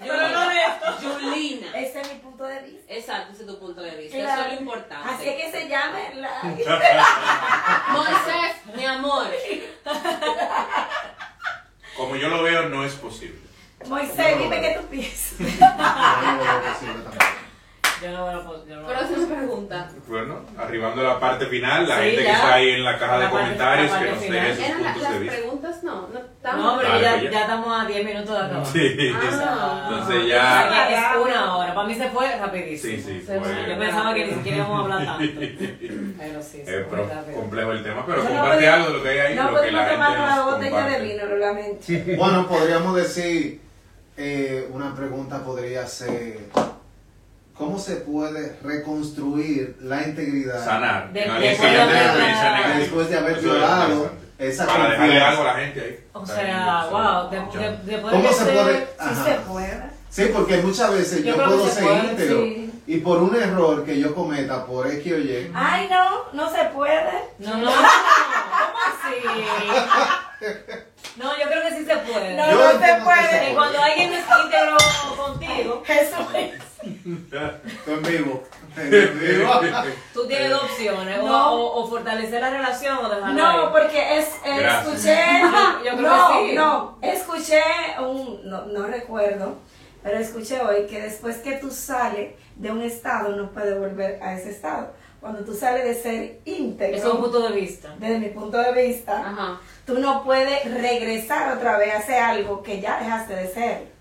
Yo 0.06 0.14
no 0.18 0.28
lo 0.28 0.40
honesto. 0.42 0.86
Julina. 1.02 1.68
Ese 1.84 2.02
es 2.02 2.14
mi 2.14 2.20
punto 2.20 2.46
de 2.46 2.60
vista. 2.62 2.94
Exacto, 2.94 3.34
ese 3.34 3.42
es 3.44 3.48
tu 3.48 3.60
punto 3.60 3.82
de 3.82 3.96
vista. 3.98 4.18
Claro. 4.18 4.42
Eso 4.42 4.50
es 4.50 4.56
lo 4.56 4.60
importante. 4.62 5.10
Así 5.10 5.30
es 5.30 5.36
que 5.36 5.52
se 5.52 5.68
llame 5.68 6.16
la... 6.16 6.44
Moisés, 7.94 8.56
mi 8.76 8.86
amor. 8.86 9.28
Como 11.98 12.16
yo 12.16 12.30
lo 12.30 12.44
veo, 12.44 12.70
no 12.70 12.86
es 12.86 12.94
posible. 12.94 13.40
Moisés, 13.86 14.40
dime 14.40 14.62
qué 14.62 14.80
tú 14.80 14.88
piensas. 14.88 15.40
Yo 18.04 18.12
no 18.12 18.18
lo. 18.18 18.24
Yo 18.24 18.26
no 18.26 18.26
voy 18.26 18.34
a 18.34 18.46
pos- 18.46 18.68
yo 18.68 18.76
no 18.76 18.84
voy 18.84 18.94
a- 18.94 18.98
Próxima 18.98 19.28
pregunta. 19.36 19.90
Bueno, 20.08 20.40
arribando 20.58 21.02
a 21.02 21.04
la 21.06 21.20
parte 21.20 21.46
final, 21.48 21.88
la 21.88 21.96
Sí, 21.98 22.02
gente 22.04 22.18
que 22.18 22.24
ya. 22.24 22.34
está 22.34 22.54
ahí 22.56 22.70
en 22.72 22.84
la 22.84 22.98
caja 23.00 23.14
de 23.18 23.24
La 23.24 23.32
parte- 23.32 23.44
comentarios 23.46 23.92
la 23.92 24.00
que 24.00 24.06
parte 24.06 24.16
nos 24.16 24.24
final. 24.26 24.44
deje 24.44 24.56
sus 24.56 24.64
¿Eran 24.66 24.84
la- 24.84 24.94
puntos 24.94 25.04
las 25.04 25.14
de 25.14 25.20
vista. 25.20 25.36
preguntas? 25.38 25.84
No, 25.84 25.94
no 26.02 26.08
No, 26.14 26.20
estamos. 26.20 26.78
pero 26.78 26.90
Dale, 26.90 27.02
ya, 27.04 27.12
pues 27.12 27.24
ya. 27.24 27.32
ya 27.32 27.42
estamos 27.42 27.82
a 27.82 27.86
10 27.86 28.06
minutos 28.06 28.30
de 28.40 28.46
acabar. 28.46 28.66
Sí. 28.66 28.98
Ah. 29.14 29.90
Entonces 29.90 30.28
ya. 30.28 30.84
Aquí 30.86 30.94
es 30.94 31.26
una 31.32 31.56
hora. 31.58 31.74
Para 31.76 31.88
mí 31.88 31.96
se 31.96 32.10
fue 32.10 32.38
rapidísimo. 32.38 32.98
Sí, 32.98 33.04
sí, 33.04 33.22
Se 33.26 33.40
fue. 33.40 33.70
Yo 33.70 33.80
pensaba 33.80 34.14
que 34.14 34.26
ni 34.28 34.34
siquiera 34.34 34.58
íbamos 34.58 34.78
a 34.80 34.82
hablar 34.84 35.06
tanto. 35.06 35.24
Pero 36.20 36.42
sí, 36.42 36.62
se 36.64 36.80
Es 36.82 36.88
fue 36.88 36.98
pro- 36.98 37.08
rápido. 37.10 37.38
complejo 37.40 37.72
el 37.72 37.84
tema, 37.84 38.06
pero 38.06 38.24
No 38.24 38.30
comparte 38.30 38.56
podemos- 38.56 38.74
algo 38.76 38.88
de 38.88 38.94
lo 38.98 39.04
que 39.04 39.10
hay 39.10 39.20
ahí, 39.20 39.36
No 39.36 39.44
lo 39.44 39.48
que 39.50 39.54
la 39.54 39.60
podemos 39.60 39.82
gente 39.82 39.94
tomar 39.96 40.18
una 40.20 40.36
nos 40.36 40.46
botella 40.46 40.66
de 40.66 40.72
comparte. 40.84 41.04
vino, 41.04 41.26
realmente. 41.28 42.16
Bueno, 42.18 42.48
podríamos 42.48 42.96
decir, 42.96 43.62
eh, 44.18 44.70
una 44.72 44.96
pregunta 44.96 45.44
podría 45.44 45.86
ser, 45.88 46.40
¿cómo 47.58 47.78
se 47.80 47.98
puede 47.98 48.58
reconstruir 48.64 49.78
la 49.82 50.04
integridad 50.04 50.64
Sanar. 50.64 51.12
De- 51.14 51.26
alguien 51.26 51.52
después 51.52 51.72
de 51.72 51.82
haber- 51.82 52.78
después 52.80 53.10
de 53.10 53.18
haber 53.18 53.38
es 53.38 53.44
violado 53.44 54.12
esa 54.38 54.66
Para 54.66 54.90
dejarle 54.90 55.20
algo 55.22 55.42
a 55.44 55.46
la 55.46 55.54
gente 55.54 55.80
ahí. 55.82 56.00
O 56.14 56.26
sea, 56.26 56.88
wow, 56.90 57.30
de, 57.30 57.60
de, 57.60 57.78
de 57.84 57.98
poder 58.00 58.16
¿Cómo 58.16 58.34
se 58.34 58.46
puede? 58.46 58.88
Sí 59.00 59.16
se 59.24 59.32
puede. 59.48 59.84
Sí, 60.10 60.30
porque 60.34 60.58
muchas 60.58 60.92
veces 60.94 61.24
Yo 61.24 61.36
puedo 61.36 61.66
se 61.68 61.72
ser 61.74 61.84
puede, 61.84 62.00
íntegro 62.12 62.38
sí. 62.44 62.72
y 62.88 62.98
por 62.98 63.24
un 63.24 63.36
error 63.36 63.84
que 63.86 64.00
yo 64.00 64.14
cometa 64.14 64.66
por 64.66 64.86
X 64.88 65.14
o 65.14 65.18
Y, 65.18 65.52
Ay, 65.56 65.88
no, 65.90 66.26
no 66.34 66.52
se 66.52 66.64
puede. 66.66 67.12
No, 67.40 67.52
no, 67.58 67.66
no. 67.66 67.72
¿Cómo 67.72 68.80
así? 68.86 70.48
No, 71.16 71.32
yo 71.38 71.46
creo 71.48 71.64
que 71.64 71.78
sí 71.78 71.86
se 71.86 71.96
puede. 71.98 72.36
No, 72.36 72.52
Yo 72.52 72.58
no 72.58 72.72
se 72.86 73.02
puede. 73.04 73.30
se 73.30 73.46
Que 73.48 73.54
cuando 73.56 73.80
alguien 73.82 74.10
mantienes 74.12 74.26
íntegro 74.44 74.78
contigo, 75.16 75.84
Eso 75.88 76.28
es. 76.36 76.52
Tú 77.86 77.92
en 77.92 78.02
vivo. 78.04 78.44
Tú 80.14 80.28
tienes 80.28 80.50
dos 80.52 80.64
opciones. 80.64 81.20
o- 81.20 81.28
No. 81.28 81.54
O, 81.54 81.84
o 81.84 81.88
fortalecer 81.88 82.42
la 82.42 82.50
relación 82.50 82.98
o 82.98 83.10
dejarla 83.10 83.30
No, 83.34 83.48
ahí. 83.48 83.68
porque 83.72 84.18
es, 84.20 84.28
eh, 84.46 84.68
escuché, 84.82 85.18
Yo 85.86 85.98
creo 85.98 86.02
no, 86.02 86.28
que 86.30 86.50
sí. 86.50 86.56
no, 86.56 86.98
escuché 87.02 87.62
un, 88.02 88.50
no, 88.50 88.66
no 88.66 88.88
recuerdo, 88.88 89.58
pero 90.02 90.18
escuché 90.20 90.60
hoy 90.62 90.86
que 90.88 91.02
después 91.02 91.38
que 91.38 91.54
tú 91.54 91.72
sales 91.72 92.34
de 92.56 92.72
un 92.72 92.82
estado 92.82 93.36
no 93.36 93.52
puedes 93.52 93.78
volver 93.80 94.22
a 94.22 94.34
ese 94.36 94.52
estado. 94.52 94.92
Cuando 95.20 95.40
tú 95.46 95.54
sales 95.54 95.86
de 95.86 95.94
ser 95.96 96.40
íntegro, 96.44 96.98
Eso 96.98 97.08
es 97.08 97.14
un 97.14 97.22
punto 97.22 97.48
de 97.48 97.54
vista. 97.56 97.96
desde 97.98 98.20
mi 98.20 98.28
punto 98.30 98.58
de 98.58 98.74
vista, 98.74 99.20
Ajá. 99.22 99.60
tú 99.86 99.98
no 100.00 100.22
puedes 100.26 100.66
regresar 100.82 101.56
otra 101.56 101.78
vez 101.78 101.94
a 101.94 102.00
hacer 102.00 102.20
algo 102.22 102.62
que 102.62 102.82
ya 102.82 103.00
dejaste 103.00 103.34
de 103.34 103.48
ser. 103.48 103.93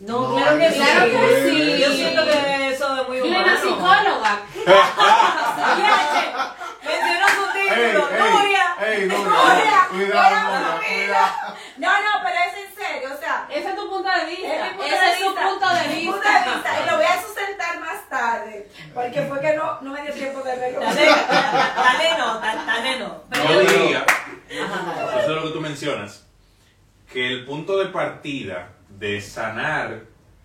Mm, 0.00 0.06
No, 0.06 0.34
claro 0.36 0.58
que 0.58 0.70
sí. 0.70 0.78
Claro 0.78 1.04
que 1.10 1.50
sí. 1.50 1.78
Yo 1.80 1.92
siento 1.92 2.24
que 2.24 2.68
eso 2.72 3.02
es 3.02 3.08
muy 3.08 3.20
humano. 3.20 3.44
Plena 3.44 3.60
psicóloga. 3.60 4.40
Mencionó 6.84 7.26
su 7.28 7.44
título, 7.52 8.08
Nuria. 8.30 8.66
ey, 8.80 9.06
Nuria, 9.06 9.88
Nuria, 9.90 9.90
cuidado. 9.90 10.80
No, 11.78 11.88
no, 11.88 12.10
pero 12.24 12.36
es 12.48 12.54
en 12.66 12.74
serio, 12.74 13.08
o 13.14 13.18
sea, 13.20 13.46
Ese 13.50 13.68
es 13.70 13.76
tu 13.76 13.88
punto 13.88 14.08
de 14.08 14.24
vista. 14.26 14.66
Es 14.68 14.92
Ese 14.92 15.04
de 15.04 15.10
es 15.12 15.18
tu 15.20 15.34
punto 15.34 15.68
de 15.68 15.88
vista. 15.88 16.12
punto 16.12 16.28
de 16.28 16.54
vista, 16.54 16.70
y 16.82 16.90
lo 16.90 16.96
voy 16.96 17.06
a 17.06 17.22
sustentar 17.22 17.80
más 17.80 18.08
tarde, 18.08 18.68
porque 18.94 19.22
fue 19.22 19.40
que 19.40 19.54
no, 19.54 19.80
no 19.80 19.90
me 19.92 20.02
dio 20.02 20.12
tiempo 20.14 20.40
de 20.42 20.56
verlo. 20.56 20.80
Dale, 20.80 22.18
no, 22.18 22.40
da- 22.40 22.64
dale 22.66 22.98
no. 22.98 23.22
Yo 23.48 23.60
diría, 23.60 24.04
eso 24.48 25.20
es 25.20 25.28
lo 25.28 25.42
que 25.42 25.50
tú 25.50 25.60
mencionas, 25.60 26.24
que 27.12 27.26
el 27.28 27.44
punto 27.46 27.76
de 27.78 27.86
partida 27.86 28.70
de 28.98 29.20
sanar 29.20 30.02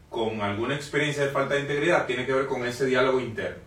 con 0.09 0.41
alguna 0.41 0.75
experiencia 0.75 1.25
de 1.25 1.31
falta 1.31 1.55
de 1.55 1.61
integridad 1.61 2.05
tiene 2.05 2.25
que 2.25 2.33
ver 2.33 2.45
con 2.45 2.65
ese 2.65 2.85
diálogo 2.85 3.19
interno, 3.19 3.63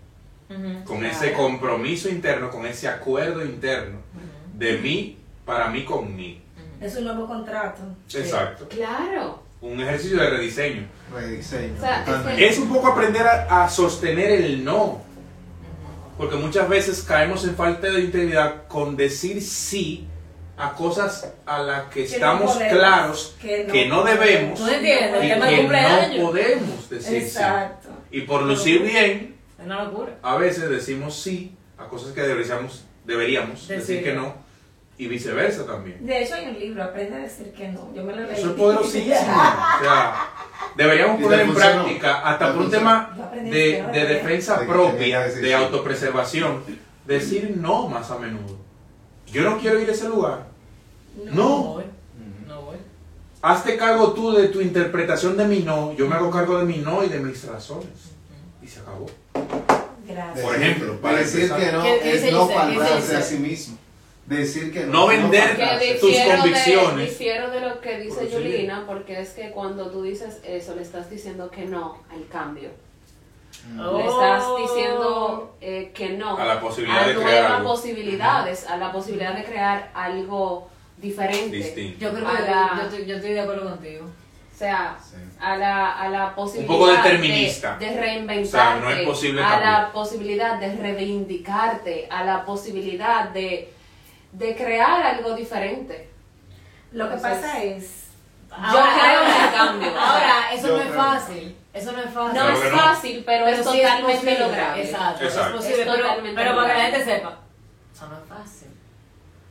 con 0.84 1.04
ese 1.04 1.32
compromiso 1.32 2.08
interno, 2.08 2.50
con 2.50 2.66
ese 2.66 2.88
acuerdo 2.88 3.44
interno 3.44 3.98
de 4.54 4.78
mí 4.78 5.18
para 5.44 5.68
mí 5.68 5.84
con 5.84 6.14
mí. 6.14 6.42
Es 6.80 6.96
un 6.96 7.04
nuevo 7.04 7.26
contrato. 7.26 7.82
Exacto. 8.12 8.68
Claro. 8.68 9.42
Un 9.60 9.80
ejercicio 9.80 10.20
de 10.20 10.30
rediseño. 10.30 10.86
Rediseño. 11.12 11.74
O 11.76 11.80
sea, 11.80 12.04
totalmente. 12.04 12.46
Es 12.46 12.58
un 12.58 12.68
poco 12.68 12.88
aprender 12.88 13.26
a, 13.26 13.64
a 13.64 13.68
sostener 13.70 14.30
el 14.30 14.64
no. 14.64 15.00
Porque 16.18 16.36
muchas 16.36 16.68
veces 16.68 17.02
caemos 17.02 17.44
en 17.44 17.54
falta 17.54 17.90
de 17.90 18.00
integridad 18.00 18.66
con 18.68 18.96
decir 18.96 19.42
sí 19.42 20.06
a 20.58 20.72
cosas 20.72 21.32
a 21.44 21.62
las 21.62 21.84
que 21.88 22.04
Que 22.04 22.08
no 22.10 22.14
estamos 22.14 22.52
podemos, 22.54 22.72
claros 22.78 23.36
que 23.40 23.64
no 23.64 23.72
que 23.72 23.86
no 23.86 24.04
debemos 24.04 24.58
¿Tú 24.58 24.66
entiendes? 24.68 25.24
y 25.24 25.28
que 25.28 25.36
no 26.18 26.26
podemos 26.26 26.90
decir 26.90 27.22
Exacto. 27.22 27.88
sí. 27.88 28.18
Y 28.18 28.20
por 28.22 28.42
lucir 28.42 28.82
bien, 28.82 29.36
Es 29.58 29.66
una 29.66 29.84
locura. 29.84 30.14
a 30.22 30.36
veces 30.36 30.70
decimos 30.70 31.14
sí 31.20 31.54
a 31.78 31.86
cosas 31.86 32.12
que 32.12 32.22
deberíamos, 32.22 32.84
deberíamos 33.04 33.68
decir 33.68 33.76
Decir. 33.76 34.04
que 34.04 34.12
no 34.14 34.46
y 34.98 35.08
viceversa 35.08 35.66
también. 35.66 36.06
De 36.06 36.22
hecho, 36.22 36.36
hay 36.36 36.46
un 36.46 36.58
libro, 36.58 36.82
Aprende 36.82 37.16
a 37.16 37.18
decir 37.18 37.52
que 37.52 37.68
no. 37.68 37.92
Yo 37.94 38.02
me 38.02 38.14
lo 38.16 38.22
leí. 38.22 38.34
Eso 38.34 38.50
es 38.50 38.56
poderosísimo. 38.56 39.14
O 39.80 39.84
sea, 39.84 40.14
deberíamos 40.74 41.20
poner 41.22 41.40
en 41.40 41.54
práctica, 41.54 42.20
hasta 42.26 42.54
por 42.54 42.62
un 42.62 42.70
tema 42.70 43.14
de, 43.34 43.82
defensa 43.92 44.58
propia, 44.66 45.28
de 45.28 45.54
autopreservación, 45.54 46.62
decir 47.04 47.54
no 47.58 47.88
más 47.88 48.10
a 48.10 48.18
menudo. 48.18 48.56
Yo 49.32 49.42
no 49.42 49.58
quiero 49.58 49.80
ir 49.80 49.88
a 49.88 49.92
ese 49.92 50.08
lugar. 50.08 50.46
No. 51.24 51.74
voy. 51.74 51.84
No 52.46 52.62
voy. 52.62 52.76
Hazte 53.42 53.76
cargo 53.76 54.12
tú 54.12 54.32
de 54.32 54.48
tu 54.48 54.60
interpretación 54.60 55.36
de 55.36 55.44
mi 55.46 55.60
no, 55.60 55.92
yo 55.94 56.08
me 56.08 56.14
hago 56.16 56.30
cargo 56.30 56.58
de 56.58 56.64
mi 56.64 56.78
no 56.78 57.04
y 57.04 57.08
de 57.08 57.20
mis 57.20 57.44
razones. 57.44 57.86
Y 58.62 58.66
se 58.66 58.80
acabó. 58.80 59.06
Gracias. 60.06 60.44
Por 60.46 60.54
ejemplo, 60.56 61.00
para 61.00 61.18
decir 61.18 61.42
empezar. 61.42 61.60
que 61.60 61.72
no 61.72 61.82
¿Qué- 61.82 61.98
qué 62.02 62.14
es 62.28 62.32
no 62.32 62.48
faltarse 62.48 63.16
a 63.16 63.22
sí 63.22 63.38
mismo. 63.38 63.76
Decir 64.26 64.72
que 64.72 64.86
no. 64.86 64.92
No 64.92 65.06
vender. 65.06 65.56
Que 65.56 65.94
tus 66.00 66.08
difiero 66.10 66.30
de, 66.32 66.38
convicciones. 66.38 67.08
difiero 67.10 67.50
de 67.50 67.60
lo 67.60 67.80
que 67.80 67.90
Por 67.90 68.00
dice 68.02 68.24
eso 68.26 68.38
Yulina, 68.40 68.84
porque 68.86 69.20
es 69.20 69.30
que 69.30 69.50
cuando 69.52 69.88
tú 69.90 70.02
dices 70.02 70.38
eso, 70.44 70.74
le 70.74 70.82
estás 70.82 71.08
diciendo 71.10 71.48
que 71.50 71.64
no 71.64 71.98
al 72.10 72.26
cambio. 72.28 72.70
Oh. 73.78 73.98
Le 73.98 74.06
estás 74.06 74.44
diciendo 74.58 75.56
eh, 75.60 75.92
que 75.94 76.10
no 76.10 76.36
A 76.36 76.44
la 76.44 76.60
posibilidad 76.60 77.02
a 77.02 77.08
de 77.08 77.14
crear 77.14 77.52
algo. 77.52 77.68
posibilidades, 77.70 78.66
a 78.68 78.76
la 78.76 78.92
posibilidad 78.92 79.34
de 79.34 79.44
crear 79.44 79.90
algo 79.94 80.68
diferente. 80.96 81.56
Distinto. 81.56 81.98
Yo 82.00 82.10
creo 82.12 82.26
que 82.26 82.42
la- 82.42 82.72
yo, 82.76 82.82
estoy, 82.82 83.06
yo 83.06 83.16
estoy 83.16 83.32
de 83.32 83.40
acuerdo 83.40 83.68
contigo. 83.70 84.06
O 84.06 84.58
sea, 84.58 84.96
Sí. 85.02 85.16
a 85.38 85.56
la, 85.56 85.92
a 85.98 86.08
la 86.08 86.34
posibilidad 86.34 86.72
poco 86.72 86.86
determinista. 86.86 87.76
De, 87.76 87.90
de 87.90 88.00
reinventarte, 88.00 88.48
O 88.48 88.50
sea, 88.50 88.80
no 88.80 88.90
es 88.90 89.06
posible 89.06 89.42
a 89.42 89.60
la 89.60 89.92
posibilidad 89.92 90.58
de 90.58 90.74
reivindicarte, 90.76 92.08
a 92.10 92.24
la 92.24 92.44
posibilidad 92.46 93.28
de, 93.30 93.70
de 94.32 94.56
crear 94.56 95.02
algo 95.02 95.34
diferente. 95.34 96.08
Lo 96.92 97.08
que 97.08 97.16
Entonces, 97.16 97.40
pasa 97.42 97.62
es. 97.62 98.02
Yo 98.48 98.78
creo 98.80 99.22
en 99.22 99.44
el 99.44 99.52
cambio. 99.54 99.88
Ahora, 100.00 100.52
eso 100.54 100.68
Yo 100.68 100.76
no 100.76 100.80
es 100.82 100.88
creo. 100.88 101.02
fácil. 101.02 101.56
Eso 101.76 101.92
no 101.92 101.98
es 102.02 102.10
fácil. 102.10 102.34
No 102.38 102.46
Claro 102.46 102.62
es 102.62 102.72
no. 102.72 102.78
fácil, 102.78 103.22
pero, 103.26 103.46
es 103.46 103.56
sí 103.58 103.64
totalmente 103.64 104.12
posible. 104.14 104.38
lograble. 104.40 104.82
Exacto, 104.82 105.24
Exacto. 105.24 105.48
es 105.50 105.56
posible. 105.56 105.82
Es 105.82 105.88
pero, 105.88 106.02
totalmente 106.02 106.42
pero 106.42 106.56
para 106.56 106.68
que 106.72 106.78
la 106.78 106.84
gente 106.84 107.04
sepa, 107.04 107.38
eso 107.94 108.06
no 108.08 108.14
es 108.16 108.24
fácil. 108.28 108.68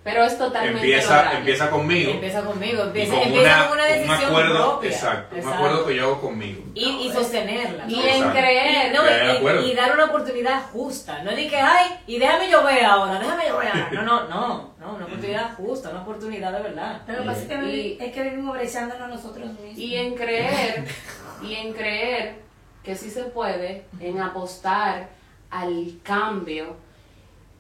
Pero 0.04 0.24
es 0.24 0.38
totalmente 0.38 0.82
Empieza, 0.82 1.16
lograble. 1.16 1.40
empieza 1.40 1.70
conmigo. 1.72 2.12
Empieza 2.12 2.42
conmigo, 2.44 2.84
empieza, 2.84 3.14
con 3.16 3.24
empieza 3.24 3.56
una, 3.58 3.68
con 3.68 3.78
una 3.78 3.88
un 3.88 3.92
decisión 3.94 4.30
acuerdo, 4.30 4.70
propia. 4.74 4.90
exacto, 4.92 5.36
un 5.36 5.48
acuerdo 5.54 5.86
que 5.88 5.96
yo 5.96 6.04
hago 6.04 6.22
conmigo. 6.22 6.62
Y, 6.76 6.86
y 7.08 7.12
sostenerla. 7.12 7.86
Y 7.88 8.08
en 8.08 8.30
creer. 8.30 8.94
No, 8.94 9.62
y- 9.66 9.74
dar 9.74 9.94
una 9.94 10.06
oportunidad 10.06 10.62
justa. 10.72 11.24
No 11.24 11.32
di 11.32 11.48
que, 11.50 11.58
ay, 11.58 11.88
y 12.06 12.20
déjame 12.20 12.52
llover 12.52 12.86
ahora, 12.86 13.18
déjame 13.20 13.50
llover 13.50 13.68
ahora. 13.68 13.90
No, 13.94 14.04
no, 14.04 14.28
no, 14.28 14.76
no, 14.80 14.94
una 14.94 15.06
oportunidad 15.06 15.56
justa, 15.56 15.90
una 15.90 16.02
oportunidad 16.02 16.52
de 16.52 16.62
verdad. 16.62 17.02
Lo 17.08 17.18
que 17.18 17.22
pasa 17.24 17.42
es 17.42 18.02
es 18.02 18.12
que 18.14 18.24
vivimos 18.24 18.56
brechándonos 18.56 19.10
nosotros 19.10 19.48
mismos. 19.60 19.76
Y 19.80 19.96
en 19.96 20.14
creer, 20.14 20.86
y 21.46 21.54
en 21.56 21.74
creer 21.74 22.36
que 22.84 22.96
sí 22.96 23.10
se 23.10 23.24
puede, 23.26 23.86
en 24.00 24.20
apostar 24.22 25.10
al 25.50 26.00
cambio 26.04 26.76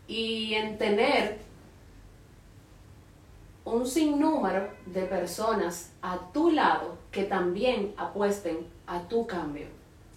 y 0.07 0.53
en 0.53 0.77
tener 0.77 1.38
un 3.63 3.86
sinnúmero 3.88 4.69
de 4.86 5.01
personas 5.03 5.91
a 6.01 6.19
tu 6.31 6.51
lado 6.51 6.97
que 7.11 7.23
también 7.23 7.93
apuesten 7.97 8.59
a 8.86 9.01
tu 9.07 9.25
cambio. 9.25 9.65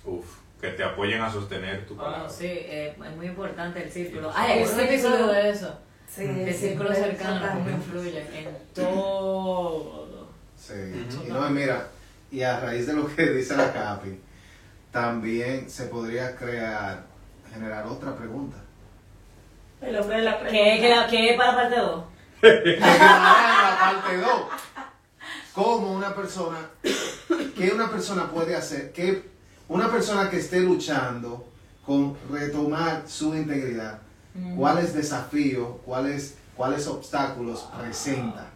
Uf, 0.04 0.36
que 0.60 0.68
te 0.70 0.84
apoyen 0.84 1.22
a 1.22 1.30
sostener 1.32 1.86
tu 1.86 1.94
Oh, 1.94 1.98
palabra. 1.98 2.28
sí, 2.28 2.46
eh, 2.46 2.94
es 3.02 3.16
muy 3.16 3.26
importante 3.26 3.82
el 3.82 3.90
círculo. 3.90 4.30
Hay 4.34 4.62
el 4.62 4.68
un 4.68 4.80
episodio 4.80 5.26
de 5.28 5.50
eso. 5.50 5.78
Sí, 6.06 6.24
El 6.24 6.54
círculo 6.54 6.92
cercano, 6.94 7.46
cómo 7.54 7.70
influye 7.70 8.20
en 8.38 8.48
todo. 8.74 10.08
Sí. 10.56 10.74
Y 11.26 11.28
no, 11.30 11.48
mira, 11.50 11.88
y 12.30 12.42
a 12.42 12.60
raíz 12.60 12.86
de 12.86 12.92
lo 12.94 13.14
que 13.14 13.26
dice 13.32 13.56
la 13.56 13.72
Capi, 13.72 14.20
también 14.90 15.68
se 15.68 15.84
podría 15.84 16.36
crear, 16.36 17.04
generar 17.52 17.86
otra 17.86 18.16
pregunta. 18.16 18.56
El 19.80 19.96
hombre 19.96 20.16
de 20.18 20.22
la 20.22 20.38
¿Qué, 20.40 20.50
qué, 20.50 20.94
qué 21.10 21.30
es 21.30 21.36
para 21.36 21.54
parte 21.54 21.76
2? 21.76 22.04
la 22.80 23.78
parte 23.80 24.16
2. 24.16 24.30
¿Cómo 25.54 25.92
una 25.92 26.14
persona, 26.14 26.58
qué 27.56 27.72
una 27.74 27.90
persona 27.90 28.30
puede 28.30 28.54
hacer, 28.54 28.92
que 28.92 29.28
una 29.68 29.90
persona 29.90 30.30
que 30.30 30.38
esté 30.38 30.60
luchando 30.60 31.48
con 31.84 32.16
retomar 32.30 33.02
su 33.08 33.34
integridad, 33.34 33.98
cuáles 34.56 34.94
desafíos, 34.94 35.68
cuáles, 35.84 36.36
cuáles 36.56 36.86
obstáculos 36.86 37.68
presenta? 37.76 38.46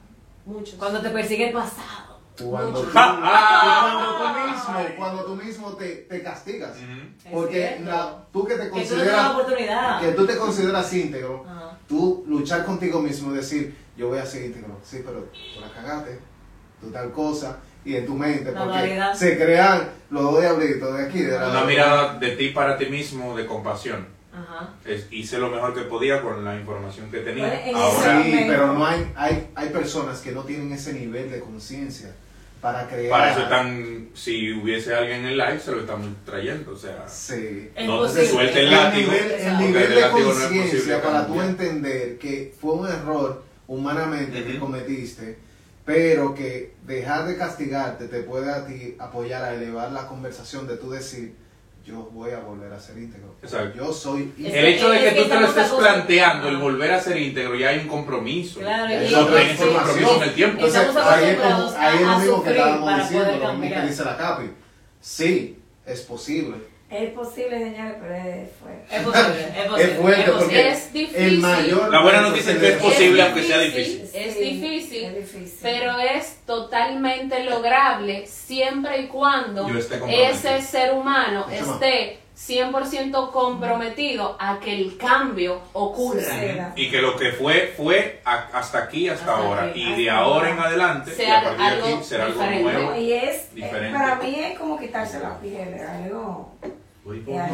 Muchos. 0.45 0.75
Cuando 0.75 1.01
te 1.01 1.11
persigue 1.11 1.49
el 1.49 1.53
pasado. 1.53 2.12
Cuando 2.39 2.81
tú, 2.81 2.89
cuando 2.93 4.17
tú 4.17 4.51
mismo, 4.51 4.97
cuando 4.97 5.25
tú 5.25 5.37
mismo 5.37 5.69
te, 5.75 5.89
te 6.09 6.23
castigas. 6.23 6.77
Porque 7.31 7.81
la- 7.85 8.25
tú 8.33 8.45
que 8.47 8.55
te 8.57 8.69
consideras 8.71 9.33
que 10.01 10.13
tú 10.13 10.27
te 10.27 10.37
consideras 10.37 10.93
íntegro, 10.93 11.45
Ajá. 11.49 11.79
tú 11.89 12.25
luchar 12.27 12.65
contigo 12.65 13.01
mismo, 13.01 13.33
decir, 13.33 13.77
yo 13.97 14.09
voy 14.09 14.19
a 14.19 14.27
ser 14.27 14.47
íntegro, 14.47 14.79
sí, 14.83 15.03
pero 15.05 15.21
tú 15.55 15.61
la 15.61 15.71
cagaste, 15.71 16.19
tú 16.81 16.91
tal 16.91 17.13
cosa, 17.13 17.59
y 17.85 17.97
en 17.97 18.07
tu 18.07 18.15
mente, 18.15 18.53
La 18.53 18.65
porque 18.65 19.01
se 19.15 19.37
crean 19.37 19.91
los 20.11 20.23
dos 20.23 20.41
diablitos 20.41 20.97
de 20.97 21.05
aquí, 21.05 21.21
de 21.23 21.39
la 21.39 21.49
Una 21.51 21.65
mirada 21.65 22.19
de 22.19 22.31
ti 22.37 22.49
para 22.51 22.77
ti 22.79 22.87
mismo 22.87 23.37
de 23.37 23.47
compasión. 23.47 24.07
Ajá. 24.35 24.71
Es- 24.85 25.07
hice 25.11 25.39
lo 25.39 25.51
mejor 25.51 25.75
que 25.75 25.83
podía 25.83 26.23
con 26.23 26.45
la 26.45 26.57
información 26.59 27.11
que 27.11 27.19
tenía. 27.19 27.67
En 27.69 27.77
Ahora, 27.77 28.23
Sí, 28.23 28.45
pero 28.47 28.73
no 28.73 28.87
hay, 28.87 29.13
hay, 29.15 29.49
hay 29.55 29.69
personas 29.69 30.21
que 30.21 30.33
no 30.33 30.43
tienen 30.45 30.73
ese 30.73 30.95
nivel 30.95 31.31
de 31.31 31.41
conciencia 31.41 32.15
para 32.63 32.87
crear. 32.89 33.11
para 33.11 33.33
eso 33.33 33.43
están, 33.43 34.09
si 34.15 34.53
hubiese 34.53 34.95
alguien 34.95 35.21
en 35.21 35.27
el 35.27 35.37
live, 35.39 35.59
se 35.61 35.73
lo 35.73 35.81
estamos 35.81 36.09
trayendo. 36.25 36.73
O 36.73 36.77
sea, 36.77 37.07
Sí. 37.09 37.71
No 37.85 38.09
se 38.09 38.27
suelte 38.27 38.61
el 38.61 38.67
El 38.67 38.71
látigo. 38.73 39.13
nivel, 39.13 39.31
el 39.33 39.59
nivel 39.59 39.83
el 39.83 39.95
de 39.97 40.01
no 40.01 40.11
conciencia 40.13 41.03
para 41.03 41.27
tú 41.27 41.41
entender 41.43 42.19
que 42.19 42.55
fue 42.59 42.73
un 42.75 42.87
error 42.89 43.43
humanamente 43.67 44.45
que 44.45 44.59
cometiste, 44.59 45.39
pero 45.85 46.35
que 46.35 46.75
dejar 46.87 47.27
de 47.27 47.37
castigarte 47.37 48.07
te 48.09 48.21
puede 48.23 48.51
a 48.51 48.65
ti 48.67 48.95
apoyar 48.99 49.43
a 49.45 49.55
elevar 49.55 49.91
la 49.93 50.07
conversación 50.07 50.67
de 50.69 50.77
tú 50.77 50.91
decir, 50.91 51.35
yo 51.85 52.09
voy 52.13 52.31
a 52.31 52.39
volver 52.41 52.73
a 52.73 52.79
ser 52.79 52.99
íntegro. 52.99 53.35
Exacto. 53.43 53.77
Yo 53.77 53.93
soy 53.93 54.33
Es 54.39 54.55
El 54.55 54.67
hecho 54.67 54.89
de 54.91 54.97
es 54.99 55.03
que 55.03 55.17
que 55.17 55.23
tú 55.23 55.29
te 55.29 55.41
lo 55.41 55.47
estés 55.47 55.69
planteando, 55.71 56.49
el 56.49 56.57
volver 56.59 56.93
a 56.93 57.01
ser 57.01 57.17
íntegro, 57.17 57.55
ya 57.55 57.71
hay 57.71 57.81
un 57.81 57.89
compromiso. 57.89 58.61
Claro, 58.61 58.91
y- 58.93 59.05
Es 59.05 59.13
No 59.13 59.37
ese 59.37 59.67
compromiso 59.69 60.17
en 60.17 60.23
el 60.23 60.35
tiempo. 60.35 60.67
Entonces, 60.67 60.97
ahí 60.97 61.25
es, 61.31 61.37
como, 61.37 61.71
ahí 61.79 61.95
es 61.97 62.01
lo 62.03 62.19
mismo 62.19 62.43
que 62.45 62.51
estábamos 62.51 62.99
diciendo, 62.99 63.37
lo 63.37 63.53
mismo 63.55 63.75
que 63.77 63.87
dice 63.89 64.05
la 64.05 64.17
Capi. 64.17 64.51
Sí, 65.01 65.59
es 65.85 66.01
posible. 66.03 66.72
Es 66.93 67.11
posible, 67.13 67.59
señores, 67.59 67.95
pero 68.01 68.15
es 68.15 68.51
fuerte. 68.61 68.97
Es 68.97 69.03
posible, 69.03 69.41
es 69.57 69.65
posible. 69.67 69.83
Es 69.93 69.99
fuerte 69.99 70.31
porque 70.31 70.69
Es 70.69 70.93
difícil. 70.93 71.23
el 71.25 71.39
mayor... 71.39 71.91
La 71.91 72.03
buena 72.03 72.21
noticia 72.21 72.53
es 72.53 72.59
que 72.59 72.69
es 72.69 72.77
posible, 72.77 73.23
aunque 73.23 73.43
sea 73.45 73.59
difícil. 73.61 74.03
difícil. 74.03 74.21
Es 74.23 74.35
Sí, 74.35 74.41
difícil, 74.45 75.05
Es 75.05 75.15
difícil. 75.33 75.59
Pero 75.63 75.99
es 75.99 76.37
totalmente 76.45 77.45
lograble 77.45 78.27
siempre 78.27 79.01
y 79.01 79.07
cuando 79.07 79.67
ese 80.07 80.61
ser 80.61 80.93
humano 80.93 81.47
esté 81.51 82.19
100% 82.37 83.31
comprometido 83.31 84.37
a 84.39 84.59
que 84.61 84.75
el 84.75 84.97
cambio 84.99 85.61
ocurra. 85.73 86.73
Y 86.77 86.91
que 86.91 87.01
lo 87.01 87.17
que 87.17 87.33
fue, 87.33 87.73
fue 87.77 88.21
hasta 88.25 88.79
aquí, 88.81 89.09
hasta, 89.09 89.31
Hasta 89.33 89.47
ahora. 89.47 89.65
aquí, 89.65 89.83
y 89.83 90.05
de 90.05 90.11
ahora 90.11 90.51
en 90.51 90.59
adelante, 90.59 91.13
Sea 91.13 91.41
a 91.41 91.43
partir 91.45 91.67
de 91.85 91.95
aquí, 91.95 92.05
será 92.05 92.25
algo 92.27 92.45
nuevo. 92.45 92.97
Y 92.97 93.13
es, 93.13 93.35
eh, 93.37 93.49
diferente. 93.55 93.99
para 93.99 94.17
mí 94.17 94.35
es 94.39 94.59
como 94.59 94.79
quitarse 94.79 95.21
la 95.21 95.39
piel, 95.41 95.75
algo... 95.89 96.53
No, 96.63 96.82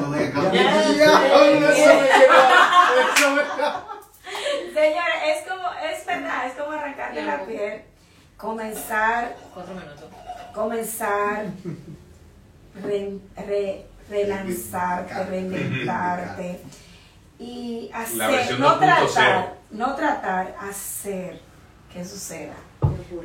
me- 0.09 0.32
Señores, 4.74 5.16
es 5.26 5.49
como, 5.49 5.62
es 5.90 6.07
verdad, 6.07 6.46
es 6.46 6.53
como 6.55 6.72
arrancarte 6.72 7.22
la 7.22 7.44
piel, 7.44 7.82
comenzar, 8.36 9.36
Cuatro 9.55 9.74
minutos. 9.74 10.05
comenzar, 10.55 11.46
re, 12.82 13.18
re- 13.46 13.86
relanzarte, 14.11 15.24
reinventarte 15.24 16.61
y 17.38 17.90
hacer, 17.92 18.59
no 18.59 18.78
2.0. 18.78 18.78
tratar, 18.78 19.55
no 19.70 19.94
tratar, 19.96 20.55
hacer 20.61 21.40
que 21.92 22.05
suceda. 22.05 22.55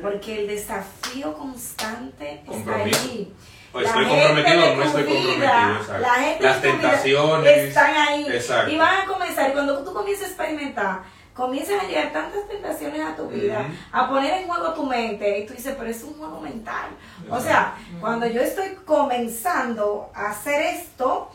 Porque 0.02 0.40
el 0.40 0.48
desafío 0.48 1.34
constante 1.34 2.42
está 2.50 2.76
ahí. 2.76 3.34
La 3.82 3.88
estoy 3.88 4.04
gente 4.04 4.20
comprometido 4.26 4.76
no 4.76 4.82
estoy 4.82 5.04
comprometido. 5.04 5.44
exacto. 5.44 5.98
La 5.98 6.14
gente 6.14 6.44
Las 6.44 6.60
tentaciones. 6.62 7.58
están 7.68 7.94
ahí 7.96 8.26
Exacto. 8.28 8.70
y 8.70 8.76
van 8.76 9.00
a 9.02 9.06
comenzar. 9.06 9.50
Y 9.50 9.52
cuando 9.52 9.82
tú 9.84 9.92
comienzas 9.92 10.26
a 10.26 10.28
experimentar, 10.28 11.02
comienzan 11.34 11.80
a 11.80 11.84
llegar 11.84 12.12
tantas 12.12 12.46
tentaciones 12.48 13.00
a 13.04 13.16
tu 13.16 13.26
vida, 13.28 13.66
a 13.90 14.08
poner 14.08 14.34
en 14.42 14.46
juego 14.48 14.72
tu 14.74 14.84
mente. 14.86 15.40
Y 15.40 15.46
tú 15.46 15.54
dices, 15.54 15.74
pero 15.76 15.90
es 15.90 16.02
un 16.04 16.14
juego 16.14 16.40
mental. 16.40 16.90
O 17.28 17.40
sea, 17.40 17.74
cuando 18.00 18.26
yo 18.26 18.40
estoy 18.40 18.76
comenzando 18.84 20.10
a 20.14 20.30
hacer 20.30 20.60
esto, 20.76 21.30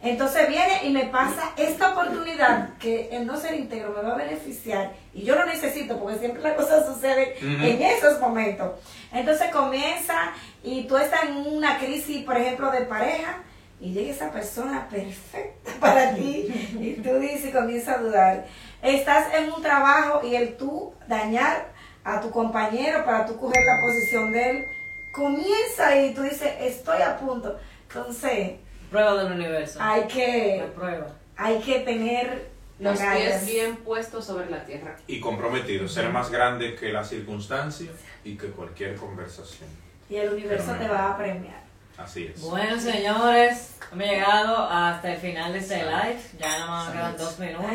entonces 0.00 0.48
viene 0.48 0.84
y 0.84 0.90
me 0.90 1.06
pasa 1.06 1.52
esta 1.56 1.92
oportunidad 1.92 2.76
que 2.78 3.08
el 3.10 3.26
no 3.26 3.36
ser 3.36 3.54
íntegro 3.54 3.92
me 3.92 4.02
va 4.02 4.14
a 4.14 4.16
beneficiar 4.16 4.92
y 5.12 5.22
yo 5.22 5.34
lo 5.34 5.44
necesito 5.44 5.98
porque 5.98 6.18
siempre 6.18 6.40
las 6.42 6.54
cosas 6.54 6.86
suceden 6.86 7.30
en 7.40 7.82
esos 7.82 8.20
momentos. 8.20 8.78
Entonces 9.12 9.50
comienza 9.50 10.32
y 10.62 10.84
tú 10.84 10.96
estás 10.96 11.24
en 11.24 11.36
una 11.36 11.78
crisis, 11.78 12.24
por 12.24 12.36
ejemplo, 12.36 12.70
de 12.70 12.82
pareja 12.82 13.38
y 13.80 13.92
llega 13.92 14.12
esa 14.12 14.30
persona 14.30 14.88
perfecta 14.88 15.72
para 15.80 16.14
ti 16.14 16.46
y 16.78 16.94
tú 17.02 17.18
dices 17.18 17.46
y 17.46 17.52
comienzas 17.52 17.96
a 17.96 18.00
dudar. 18.00 18.46
Estás 18.82 19.34
en 19.34 19.52
un 19.52 19.62
trabajo 19.62 20.24
y 20.24 20.36
el 20.36 20.56
tú 20.56 20.92
dañar 21.08 21.72
a 22.04 22.20
tu 22.20 22.30
compañero 22.30 23.04
para 23.04 23.26
tú 23.26 23.36
coger 23.36 23.64
la 23.64 23.80
posición 23.80 24.32
de 24.32 24.50
él, 24.50 24.66
comienza 25.12 25.96
y 25.96 26.14
tú 26.14 26.22
dices, 26.22 26.52
estoy 26.60 27.02
a 27.02 27.18
punto. 27.18 27.58
Entonces, 27.88 28.52
Prueba 28.90 29.22
del 29.22 29.32
universo. 29.32 29.78
hay 29.82 30.00
La 30.02 30.06
que, 30.08 30.66
prueba. 30.74 31.06
hay 31.36 31.58
que 31.60 31.80
tener 31.80 32.48
Los 32.78 32.98
pies 32.98 33.46
bien 33.46 33.76
puestos 33.76 34.24
sobre 34.24 34.48
la 34.50 34.64
tierra. 34.64 34.96
Y 35.06 35.20
comprometido, 35.20 35.86
ser 35.88 36.08
más 36.10 36.30
grande 36.30 36.74
que 36.74 36.92
la 36.92 37.04
circunstancia 37.04 37.90
y 38.24 38.36
que 38.36 38.48
cualquier 38.48 38.96
conversación. 38.96 39.68
y 40.08 40.16
el 40.16 40.32
universo 40.32 40.72
te 40.74 40.88
va 40.88 41.10
a 41.10 41.16
premiar. 41.18 41.58
Así 41.98 42.30
es. 42.32 42.40
Bueno, 42.40 42.78
señores, 42.80 43.76
hemos 43.92 44.06
llegado 44.06 44.56
hasta 44.70 45.12
el 45.14 45.18
final 45.18 45.52
de 45.52 45.58
este 45.58 45.82
live. 45.84 46.20
Ya 46.38 46.64
más 46.66 46.90
quedan 46.90 47.16
dos 47.16 47.38
minutos. 47.40 47.68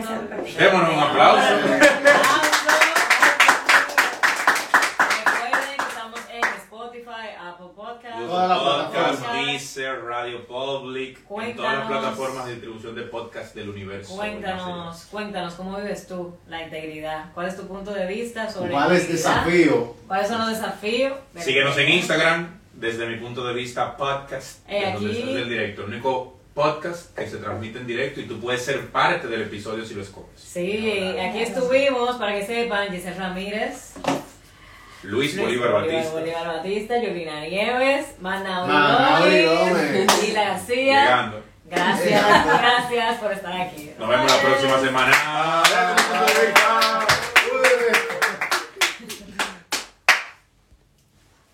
Démonos 0.57 0.89
un 0.93 0.99
aplauso. 0.99 1.55
Recuerden 5.25 5.77
que 5.77 5.83
estamos 5.89 6.19
en 6.31 6.43
Spotify, 6.61 7.27
Apple 7.63 7.71
Podcasts. 7.75 8.19
Todas 8.27 8.49
las 8.49 9.17
Podcast. 9.19 9.33
Deezer, 9.45 10.03
Radio 10.03 10.45
Public, 10.47 11.17
en 11.17 11.23
todas 11.23 11.37
las 11.37 11.55
Cuéntanos. 11.55 11.87
plataformas 11.87 12.45
de 12.45 12.51
distribución 12.53 12.95
de 12.95 13.01
podcast 13.03 13.55
del 13.55 13.69
universo. 13.69 14.15
Cuéntanos, 14.15 15.05
cuéntanos 15.11 15.53
cómo 15.53 15.77
vives 15.77 16.07
tú 16.07 16.35
la 16.47 16.63
integridad. 16.63 17.31
¿Cuál 17.33 17.47
es 17.47 17.55
tu 17.57 17.67
punto 17.67 17.93
de 17.93 18.05
vista 18.05 18.49
sobre 18.51 18.71
¿Cuál 18.71 18.91
es 18.93 19.07
desafío? 19.07 19.95
¿Cuáles 20.07 20.27
son 20.27 20.39
los 20.39 20.49
desafíos? 20.49 21.13
Síguenos 21.37 21.77
en 21.77 21.89
Instagram, 21.89 22.59
desde 22.73 23.07
mi 23.07 23.15
punto 23.17 23.45
de 23.45 23.53
vista, 23.53 23.95
podcast, 23.95 24.59
Eh, 24.69 24.83
en 24.89 24.93
donde 24.95 25.09
aquí- 25.11 25.19
estás 25.19 25.35
del 25.35 25.49
directo. 25.49 25.81
El 25.83 25.87
único 25.89 26.39
podcast 26.53 27.15
que 27.17 27.27
se 27.27 27.37
transmite 27.37 27.79
en 27.79 27.87
directo 27.87 28.19
y 28.19 28.25
tú 28.27 28.39
puedes 28.39 28.63
ser 28.63 28.87
parte 28.91 29.27
del 29.27 29.43
episodio 29.43 29.85
si 29.85 29.93
lo 29.95 30.01
escoges. 30.03 30.39
Sí, 30.39 31.17
aquí 31.19 31.39
estuvimos, 31.41 32.17
para 32.17 32.33
que 32.33 32.45
sepan, 32.45 32.89
Giselle 32.91 33.17
Ramírez, 33.17 33.93
Luis 35.03 35.35
Luis 35.35 35.37
Bolívar 35.37 35.71
Batista. 35.73 36.11
Bolívar 36.11 36.47
Batista, 36.47 36.97
Yolina 36.97 37.41
Nieves, 37.41 38.15
Manauri 38.21 39.45
Gómez. 39.45 40.23
Lila 40.23 40.43
García. 40.43 41.01
Llegando. 41.01 41.43
Gracias, 41.65 42.45
gracias 42.45 43.17
por 43.19 43.31
estar 43.31 43.61
aquí. 43.61 43.91
Nos 43.97 44.07
vemos 44.07 44.31
la 44.31 44.41
próxima 44.41 44.79
semana. 44.79 45.63